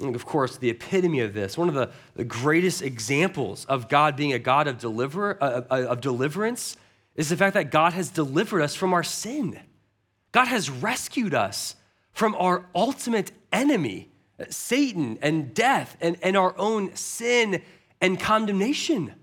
Of 0.01 0.25
course, 0.25 0.57
the 0.57 0.71
epitome 0.71 1.21
of 1.21 1.35
this, 1.35 1.59
one 1.59 1.69
of 1.69 1.75
the, 1.75 1.91
the 2.15 2.25
greatest 2.25 2.83
examples 2.83 3.65
of 3.65 3.89
God 3.89 4.15
being 4.15 4.33
a 4.33 4.39
God 4.39 4.69
of, 4.69 4.79
deliver, 4.79 5.43
uh, 5.43 5.63
uh, 5.71 5.87
of 5.89 6.01
deliverance, 6.01 6.77
is 7.17 7.31
the 7.31 7.37
fact 7.37 7.55
that 7.55 7.73
God 7.73 7.95
has 7.95 8.11
delivered 8.11 8.63
us 8.63 8.77
from 8.77 8.95
our 8.95 9.03
sin. 9.03 9.59
God 10.31 10.47
has 10.47 10.71
rescued 10.71 11.35
us 11.35 11.75
from 12.13 12.37
our 12.37 12.65
ultimate 12.75 13.33
enemy, 13.53 14.09
Satan 14.51 15.19
and 15.21 15.53
death, 15.53 15.97
and, 16.01 16.17
and 16.23 16.37
our 16.37 16.57
own 16.57 16.95
sin 16.95 17.61
and 18.01 18.21
condemnation. 18.21 19.15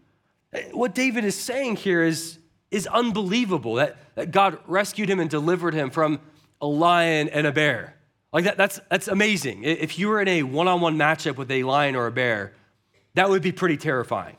What 0.71 0.93
David 0.93 1.23
is 1.23 1.36
saying 1.36 1.78
here 1.78 2.03
is, 2.03 2.39
is 2.69 2.86
unbelievable 2.88 3.76
that, 3.76 3.97
that 4.15 4.32
God 4.32 4.57
rescued 4.67 5.09
him 5.09 5.21
and 5.21 5.30
delivered 5.30 5.73
him 5.73 5.89
from 5.89 6.19
a 6.59 6.67
lion 6.67 7.30
and 7.30 7.47
a 7.47 7.51
bear. 7.51 7.95
Like 8.36 8.43
that, 8.43 8.57
that's, 8.57 8.81
that's 8.89 9.07
amazing. 9.07 9.63
If 9.63 9.97
you 9.97 10.09
were 10.09 10.21
in 10.21 10.27
a 10.27 10.43
one 10.43 10.67
on 10.67 10.81
one 10.81 10.97
matchup 10.97 11.38
with 11.38 11.49
a 11.49 11.63
lion 11.63 11.95
or 11.95 12.05
a 12.05 12.11
bear, 12.11 12.51
that 13.13 13.29
would 13.29 13.41
be 13.41 13.53
pretty 13.53 13.77
terrifying. 13.77 14.36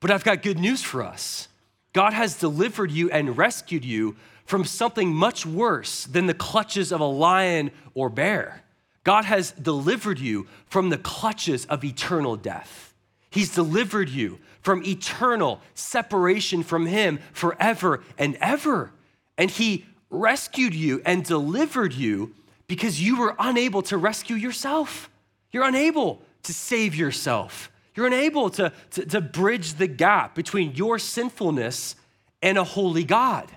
But 0.00 0.10
I've 0.10 0.24
got 0.24 0.42
good 0.42 0.58
news 0.58 0.82
for 0.82 1.02
us 1.02 1.48
God 1.92 2.14
has 2.14 2.38
delivered 2.38 2.90
you 2.90 3.10
and 3.10 3.36
rescued 3.36 3.84
you 3.84 4.16
from 4.46 4.64
something 4.64 5.14
much 5.14 5.44
worse 5.44 6.06
than 6.06 6.24
the 6.24 6.32
clutches 6.32 6.92
of 6.92 7.00
a 7.00 7.04
lion 7.04 7.72
or 7.92 8.08
bear. 8.08 8.62
God 9.04 9.26
has 9.26 9.52
delivered 9.52 10.18
you 10.18 10.46
from 10.66 10.88
the 10.88 10.96
clutches 10.96 11.66
of 11.66 11.84
eternal 11.84 12.36
death. 12.36 12.94
He's 13.28 13.54
delivered 13.54 14.08
you 14.08 14.38
from 14.62 14.82
eternal 14.82 15.60
separation 15.74 16.62
from 16.62 16.86
Him 16.86 17.18
forever 17.34 18.02
and 18.16 18.38
ever. 18.40 18.92
And 19.36 19.50
He 19.50 19.84
rescued 20.08 20.74
you 20.74 21.02
and 21.04 21.22
delivered 21.22 21.92
you 21.92 22.34
because 22.66 23.00
you 23.00 23.18
were 23.18 23.34
unable 23.38 23.82
to 23.82 23.96
rescue 23.96 24.36
yourself. 24.36 25.10
You're 25.52 25.64
unable 25.64 26.22
to 26.44 26.52
save 26.52 26.94
yourself. 26.94 27.70
You're 27.94 28.06
unable 28.06 28.50
to, 28.50 28.72
to, 28.90 29.06
to, 29.06 29.20
bridge 29.20 29.74
the 29.74 29.86
gap 29.86 30.34
between 30.34 30.74
your 30.74 30.98
sinfulness 30.98 31.94
and 32.42 32.58
a 32.58 32.64
holy 32.64 33.04
God. 33.04 33.50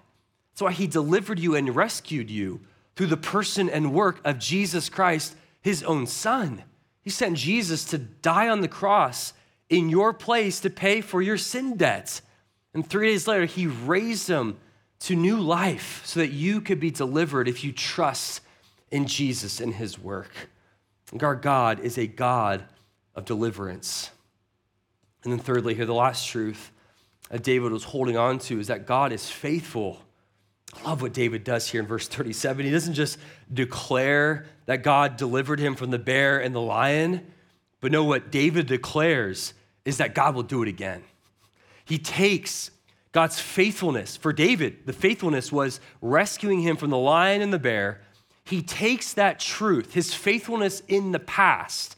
That's 0.52 0.62
why 0.62 0.72
He 0.72 0.88
delivered 0.88 1.40
you 1.40 1.56
and 1.56 1.76
rescued 1.76 2.30
you 2.30 2.62
through 2.96 3.08
the 3.08 3.18
person 3.18 3.70
and 3.70 3.94
work 3.94 4.20
of 4.24 4.40
Jesus 4.40 4.90
Christ, 4.90 5.36
His 5.62 5.84
own 5.84 6.06
Son. 6.06 6.64
He 7.02 7.10
sent 7.10 7.38
Jesus 7.38 7.84
to 7.86 7.98
die 7.98 8.50
on 8.50 8.62
the 8.62 8.68
cross 8.68 9.34
in 9.70 9.90
your 9.90 10.14
place 10.14 10.60
to 10.62 10.70
pay 10.70 11.02
for 11.02 11.22
your 11.22 11.38
sin 11.38 11.76
debts. 11.76 12.22
And 12.74 12.88
three 12.88 13.08
days 13.08 13.28
later, 13.28 13.46
He 13.46 13.66
raised 13.66 14.28
Him 14.28 14.58
to 15.00 15.16
new 15.16 15.40
life 15.40 16.02
so 16.06 16.20
that 16.20 16.32
you 16.32 16.62
could 16.62 16.80
be 16.80 16.92
delivered 16.92 17.48
if 17.48 17.64
you 17.64 17.72
trust 17.72 18.42
in 18.92 19.06
Jesus 19.08 19.60
and 19.60 19.74
his 19.74 20.00
work. 20.00 20.32
Our 21.22 21.36
God 21.36 21.80
is 21.80 21.98
a 21.98 22.08
God 22.08 22.66
of 23.16 23.26
deliverance. 23.26 24.12
And 25.24 25.32
then, 25.32 25.40
thirdly, 25.40 25.74
here, 25.74 25.86
the 25.86 25.94
last 25.94 26.28
truth 26.28 26.72
that 27.30 27.44
David 27.44 27.72
was 27.72 27.84
holding 27.84 28.18
on 28.18 28.40
to 28.40 28.60
is 28.60 28.68
that 28.68 28.86
God 28.86 29.12
is 29.12 29.30
faithful. 29.30 30.02
I 30.74 30.90
love 30.90 31.02
what 31.02 31.14
David 31.14 31.44
does 31.44 31.68
here 31.70 31.82
in 31.82 31.88
verse 31.88 32.08
37. 32.08 32.66
He 32.66 32.72
doesn't 32.72 32.94
just 32.94 33.18
declare 33.54 34.46
that 34.66 34.84
God 34.84 35.18
delivered 35.18 35.60
him 35.60 35.76
from 35.76 35.92
the 35.92 36.00
bear 36.00 36.40
and 36.40 36.54
the 36.54 36.62
lion, 36.62 37.26
but 37.82 37.92
no, 37.92 38.04
what 38.04 38.32
David 38.32 38.68
declares 38.68 39.54
is 39.86 39.98
that 39.98 40.14
God 40.14 40.36
will 40.36 40.44
do 40.44 40.62
it 40.62 40.68
again. 40.68 41.04
He 41.86 41.98
takes 41.98 42.72
God's 43.12 43.40
faithfulness. 43.40 44.18
For 44.18 44.34
David, 44.34 44.86
the 44.86 44.94
faithfulness 44.94 45.52
was 45.52 45.80
rescuing 46.02 46.62
him 46.62 46.76
from 46.76 46.90
the 46.90 46.98
lion 46.98 47.42
and 47.42 47.54
the 47.54 47.60
bear 47.60 48.02
he 48.48 48.62
takes 48.62 49.14
that 49.14 49.40
truth, 49.40 49.94
his 49.94 50.14
faithfulness 50.14 50.82
in 50.88 51.12
the 51.12 51.20
past, 51.20 51.98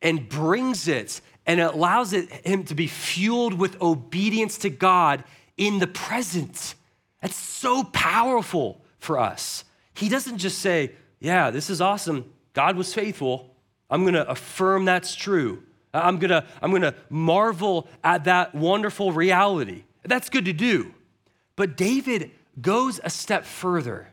and 0.00 0.28
brings 0.28 0.88
it 0.88 1.20
and 1.46 1.60
it 1.60 1.74
allows 1.74 2.12
it, 2.12 2.30
him 2.46 2.64
to 2.64 2.74
be 2.74 2.86
fueled 2.86 3.54
with 3.54 3.80
obedience 3.82 4.58
to 4.58 4.70
God 4.70 5.24
in 5.56 5.78
the 5.78 5.86
present. 5.86 6.74
That's 7.20 7.36
so 7.36 7.84
powerful 7.84 8.80
for 8.98 9.18
us. 9.18 9.64
He 9.94 10.08
doesn't 10.08 10.38
just 10.38 10.58
say, 10.58 10.92
Yeah, 11.18 11.50
this 11.50 11.68
is 11.68 11.80
awesome. 11.80 12.32
God 12.52 12.76
was 12.76 12.94
faithful. 12.94 13.54
I'm 13.90 14.02
going 14.02 14.14
to 14.14 14.28
affirm 14.28 14.84
that's 14.84 15.14
true. 15.14 15.62
I'm 15.92 16.18
going 16.18 16.30
to 16.30 16.46
I'm 16.62 16.70
going 16.70 16.82
to 16.82 16.94
marvel 17.10 17.88
at 18.02 18.24
that 18.24 18.54
wonderful 18.54 19.12
reality. 19.12 19.84
That's 20.04 20.30
good 20.30 20.46
to 20.46 20.52
do. 20.52 20.94
But 21.56 21.76
David 21.76 22.30
goes 22.60 23.00
a 23.02 23.10
step 23.10 23.44
further 23.44 24.08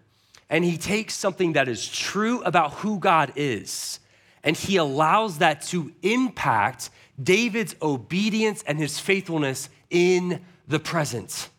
and 0.49 0.63
he 0.63 0.77
takes 0.77 1.13
something 1.13 1.53
that 1.53 1.67
is 1.67 1.87
true 1.87 2.41
about 2.43 2.73
who 2.75 2.99
God 2.99 3.33
is 3.35 3.99
and 4.47 4.55
he 4.55 4.77
allows 4.77 5.39
that 5.39 5.61
to 5.63 5.91
impact 6.03 6.89
David's 7.21 7.75
obedience 7.81 8.63
and 8.65 8.79
his 8.79 8.97
faithfulness 8.97 9.69
in 9.89 10.41
the 10.69 10.79
present. 10.79 11.49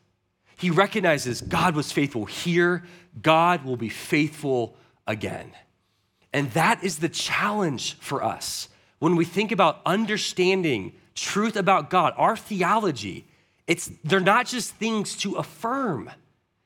He 0.56 0.70
recognizes 0.70 1.42
God 1.42 1.76
was 1.76 1.92
faithful 1.92 2.24
here, 2.24 2.84
God 3.20 3.64
will 3.64 3.76
be 3.76 3.90
faithful 3.90 4.74
again. 5.06 5.52
And 6.32 6.50
that 6.52 6.82
is 6.82 6.98
the 6.98 7.10
challenge 7.10 7.98
for 8.00 8.24
us 8.24 8.68
when 9.00 9.16
we 9.16 9.26
think 9.26 9.52
about 9.52 9.82
understanding 9.84 10.92
truth 11.14 11.56
about 11.56 11.90
God, 11.90 12.14
our 12.16 12.38
theology. 12.38 13.26
It's 13.66 13.90
they're 14.02 14.18
not 14.18 14.46
just 14.46 14.74
things 14.76 15.14
to 15.18 15.34
affirm. 15.34 16.10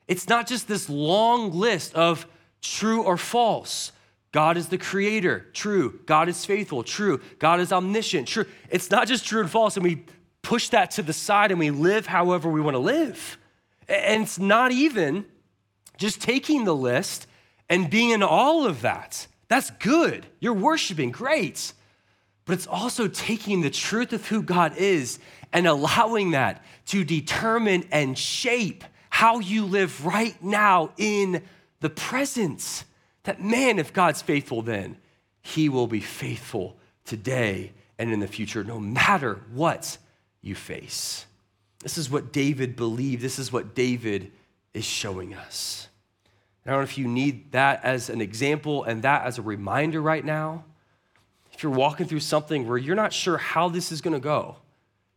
It's 0.07 0.27
not 0.27 0.47
just 0.47 0.67
this 0.67 0.89
long 0.89 1.51
list 1.51 1.93
of 1.95 2.27
true 2.61 3.03
or 3.03 3.17
false. 3.17 3.91
God 4.31 4.57
is 4.57 4.67
the 4.67 4.77
creator, 4.77 5.45
true. 5.53 5.99
God 6.05 6.27
is 6.27 6.43
faithful, 6.45 6.83
true. 6.83 7.21
God 7.39 7.59
is 7.59 7.71
omniscient, 7.71 8.27
true. 8.27 8.45
It's 8.69 8.89
not 8.89 9.07
just 9.07 9.25
true 9.25 9.41
and 9.41 9.49
false, 9.49 9.77
and 9.77 9.83
we 9.83 10.05
push 10.41 10.69
that 10.69 10.91
to 10.91 11.03
the 11.03 11.13
side 11.13 11.51
and 11.51 11.59
we 11.59 11.69
live 11.69 12.07
however 12.07 12.49
we 12.49 12.59
want 12.59 12.73
to 12.73 12.79
live. 12.79 13.37
And 13.87 14.23
it's 14.23 14.39
not 14.39 14.71
even 14.71 15.25
just 15.97 16.21
taking 16.21 16.65
the 16.65 16.75
list 16.75 17.27
and 17.69 17.89
being 17.89 18.09
in 18.09 18.23
all 18.23 18.65
of 18.65 18.81
that. 18.81 19.27
That's 19.47 19.69
good. 19.71 20.25
You're 20.39 20.53
worshiping, 20.53 21.11
great. 21.11 21.73
But 22.45 22.53
it's 22.53 22.67
also 22.67 23.07
taking 23.07 23.61
the 23.61 23.69
truth 23.69 24.13
of 24.13 24.27
who 24.27 24.41
God 24.41 24.75
is 24.77 25.19
and 25.53 25.67
allowing 25.67 26.31
that 26.31 26.63
to 26.87 27.03
determine 27.03 27.85
and 27.91 28.17
shape 28.17 28.83
how 29.13 29.37
you 29.37 29.63
live 29.63 30.03
right 30.07 30.41
now 30.43 30.89
in 30.97 31.43
the 31.81 31.89
presence. 31.89 32.83
That 33.25 33.39
man, 33.39 33.77
if 33.77 33.93
God's 33.93 34.23
faithful 34.23 34.63
then, 34.63 34.97
he 35.43 35.69
will 35.69 35.85
be 35.85 35.99
faithful 35.99 36.77
today 37.05 37.73
and 37.99 38.11
in 38.11 38.19
the 38.19 38.27
future, 38.27 38.63
no 38.63 38.79
matter 38.79 39.39
what 39.53 39.99
you 40.41 40.55
face. 40.55 41.27
This 41.81 41.99
is 41.99 42.09
what 42.09 42.33
David 42.33 42.75
believed. 42.75 43.21
This 43.21 43.37
is 43.37 43.53
what 43.53 43.75
David 43.75 44.31
is 44.73 44.83
showing 44.83 45.35
us. 45.35 45.89
I 46.65 46.71
don't 46.71 46.79
know 46.79 46.83
if 46.83 46.97
you 46.97 47.07
need 47.07 47.51
that 47.51 47.83
as 47.83 48.09
an 48.09 48.19
example 48.19 48.83
and 48.83 49.03
that 49.03 49.27
as 49.27 49.37
a 49.37 49.43
reminder 49.43 50.01
right 50.01 50.25
now. 50.25 50.65
If 51.51 51.61
you're 51.61 51.71
walking 51.71 52.07
through 52.07 52.21
something 52.21 52.67
where 52.67 52.79
you're 52.79 52.95
not 52.95 53.13
sure 53.13 53.37
how 53.37 53.69
this 53.69 53.91
is 53.91 54.01
going 54.01 54.15
to 54.15 54.19
go, 54.19 54.55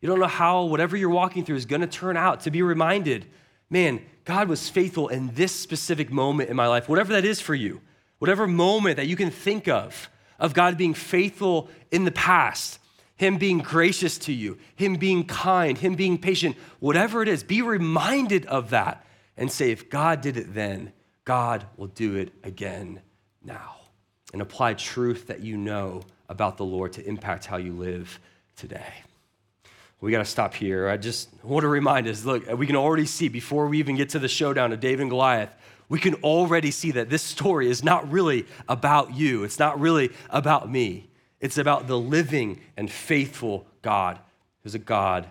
you 0.03 0.07
don't 0.07 0.21
know 0.21 0.27
how 0.27 0.65
whatever 0.65 0.99
you're 0.99 1.09
walking 1.09 1.47
through 1.47 1.57
is 1.57 1.65
going 1.65 1.81
to 1.81 1.87
turn 1.87 2.19
out, 2.19 2.43
to 2.43 2.51
be 2.51 2.61
reminded, 2.61 3.25
man, 3.71 4.01
God 4.25 4.49
was 4.49 4.69
faithful 4.69 5.09
in 5.09 5.35
this 5.35 5.53
specific 5.53 6.11
moment 6.11 6.51
in 6.51 6.57
my 6.57 6.67
life, 6.67 6.89
whatever 6.89 7.13
that 7.13 7.25
is 7.25 7.41
for 7.41 7.55
you 7.55 7.81
whatever 8.19 8.47
moment 8.47 8.97
that 8.97 9.07
you 9.07 9.17
can 9.17 9.31
think 9.31 9.69
of, 9.69 10.09
of 10.39 10.55
God 10.55 10.77
being 10.77 10.95
faithful 10.95 11.69
in 11.91 12.05
the 12.05 12.13
past, 12.13 12.79
Him 13.17 13.39
being 13.39 13.59
gracious 13.59 14.19
to 14.19 14.33
you, 14.33 14.59
Him 14.75 14.97
being 14.97 15.25
kind, 15.25 15.77
Him 15.79 15.95
being 15.95 16.19
patient, 16.19 16.57
whatever 16.81 17.23
it 17.23 17.29
is, 17.29 17.43
be 17.43 17.63
reminded 17.63 18.47
of 18.47 18.71
that 18.71 19.05
and 19.37 19.51
say, 19.51 19.71
if 19.71 19.91
God 19.91 20.21
did 20.21 20.37
it 20.37 20.55
then, 20.55 20.93
God 21.25 21.67
will 21.77 21.89
do 21.89 22.17
it 22.17 22.33
again 22.43 23.01
now. 23.45 23.77
And 24.33 24.43
apply 24.43 24.75
truth 24.75 25.29
that 25.29 25.41
you 25.41 25.57
know 25.57 26.03
about 26.29 26.57
the 26.57 26.65
Lord 26.65 26.93
to 26.95 27.07
impact 27.07 27.47
how 27.47 27.57
you 27.57 27.73
live 27.73 28.19
today. 28.57 28.93
We 30.01 30.11
got 30.11 30.19
to 30.19 30.25
stop 30.25 30.55
here. 30.55 30.89
I 30.89 30.97
just 30.97 31.29
want 31.43 31.63
to 31.63 31.69
remind 31.69 32.07
us 32.07 32.25
look, 32.25 32.47
we 32.57 32.67
can 32.67 32.77
already 32.77 33.07
see 33.07 33.29
before 33.29 33.67
we 33.67 33.79
even 33.79 33.97
get 33.97 34.11
to 34.11 34.19
the 34.19 34.29
showdown 34.29 34.73
of 34.73 34.81
David 34.81 35.03
and 35.03 35.11
Goliath 35.11 35.51
we 35.89 35.99
can 35.99 36.15
already 36.17 36.71
see 36.71 36.93
that 36.93 37.09
this 37.09 37.23
story 37.23 37.71
is 37.71 37.85
not 37.85 38.11
really 38.11 38.47
about 38.69 39.15
you. 39.15 39.45
It's 39.45 39.59
not 39.59 39.79
really 39.79 40.11
about 40.31 40.71
me. 40.71 41.09
It's 41.41 41.59
about 41.59 41.87
the 41.87 41.99
living 41.99 42.61
and 42.77 42.91
faithful 42.91 43.67
God 43.83 44.19
who's 44.63 44.75
a 44.75 44.81
God 44.81 45.31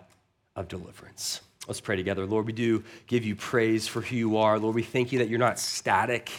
of 0.56 0.68
deliverance. 0.68 1.42
Let's 1.68 1.82
pray 1.82 1.96
together. 1.96 2.26
Lord, 2.26 2.46
we 2.46 2.54
do 2.54 2.84
give 3.08 3.26
you 3.26 3.36
praise 3.36 3.88
for 3.88 4.02
who 4.02 4.16
you 4.16 4.38
are. 4.38 4.60
Lord, 4.60 4.76
we 4.76 4.84
thank 4.84 5.12
you 5.12 5.20
that 5.20 5.30
you're 5.30 5.40
not 5.40 5.60
static. 5.60 6.30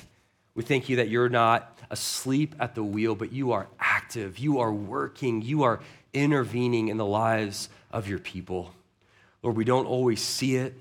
We 0.55 0.62
thank 0.62 0.89
you 0.89 0.97
that 0.97 1.09
you're 1.09 1.29
not 1.29 1.77
asleep 1.91 2.55
at 2.59 2.74
the 2.74 2.85
wheel, 2.85 3.14
but 3.14 3.33
you 3.33 3.53
are 3.53 3.66
active. 3.79 4.39
You 4.39 4.61
are 4.61 4.72
working. 4.72 5.43
You 5.43 5.64
are 5.64 5.81
intervening 6.17 6.89
in 6.89 6.97
the 6.97 7.07
lives 7.07 7.69
of 7.91 8.09
your 8.09 8.19
people. 8.19 8.73
Lord, 9.43 9.57
we 9.57 9.64
don't 9.64 9.87
always 9.87 10.21
see 10.21 10.57
it. 10.57 10.75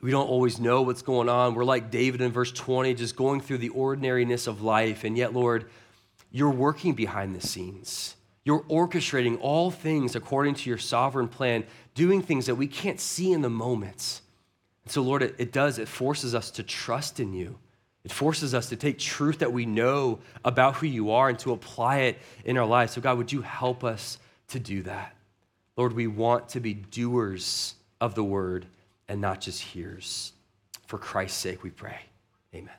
We 0.00 0.10
don't 0.10 0.28
always 0.28 0.60
know 0.60 0.82
what's 0.82 1.00
going 1.00 1.30
on. 1.30 1.54
We're 1.54 1.64
like 1.64 1.90
David 1.90 2.20
in 2.20 2.30
verse 2.30 2.52
20, 2.52 2.92
just 2.94 3.16
going 3.16 3.40
through 3.40 3.58
the 3.58 3.70
ordinariness 3.70 4.46
of 4.46 4.60
life. 4.60 5.02
And 5.02 5.16
yet, 5.16 5.32
Lord, 5.32 5.64
you're 6.30 6.50
working 6.50 6.92
behind 6.92 7.34
the 7.34 7.40
scenes. 7.40 8.14
You're 8.44 8.62
orchestrating 8.64 9.38
all 9.40 9.70
things 9.70 10.14
according 10.14 10.56
to 10.56 10.68
your 10.68 10.78
sovereign 10.78 11.28
plan, 11.28 11.64
doing 11.94 12.20
things 12.20 12.46
that 12.46 12.56
we 12.56 12.66
can't 12.66 13.00
see 13.00 13.32
in 13.32 13.40
the 13.40 13.48
moments. 13.48 14.20
And 14.84 14.92
so, 14.92 15.00
Lord, 15.00 15.22
it, 15.22 15.34
it 15.38 15.52
does, 15.52 15.78
it 15.78 15.88
forces 15.88 16.34
us 16.34 16.50
to 16.52 16.62
trust 16.62 17.18
in 17.18 17.32
you. 17.32 17.58
It 18.04 18.12
forces 18.12 18.54
us 18.54 18.68
to 18.68 18.76
take 18.76 18.98
truth 18.98 19.38
that 19.38 19.54
we 19.54 19.64
know 19.64 20.18
about 20.44 20.74
who 20.76 20.86
you 20.86 21.12
are 21.12 21.30
and 21.30 21.38
to 21.38 21.52
apply 21.52 22.00
it 22.00 22.18
in 22.44 22.58
our 22.58 22.66
lives. 22.66 22.92
So, 22.92 23.00
God, 23.00 23.16
would 23.16 23.32
you 23.32 23.40
help 23.40 23.82
us 23.82 24.18
to 24.54 24.60
do 24.60 24.82
that? 24.82 25.14
Lord, 25.76 25.92
we 25.92 26.06
want 26.06 26.48
to 26.50 26.60
be 26.60 26.74
doers 26.74 27.74
of 28.00 28.14
the 28.14 28.24
word 28.24 28.66
and 29.08 29.20
not 29.20 29.40
just 29.40 29.60
hears. 29.60 30.32
For 30.86 30.98
Christ's 30.98 31.38
sake, 31.38 31.62
we 31.62 31.70
pray. 31.70 31.98
Amen. 32.54 32.74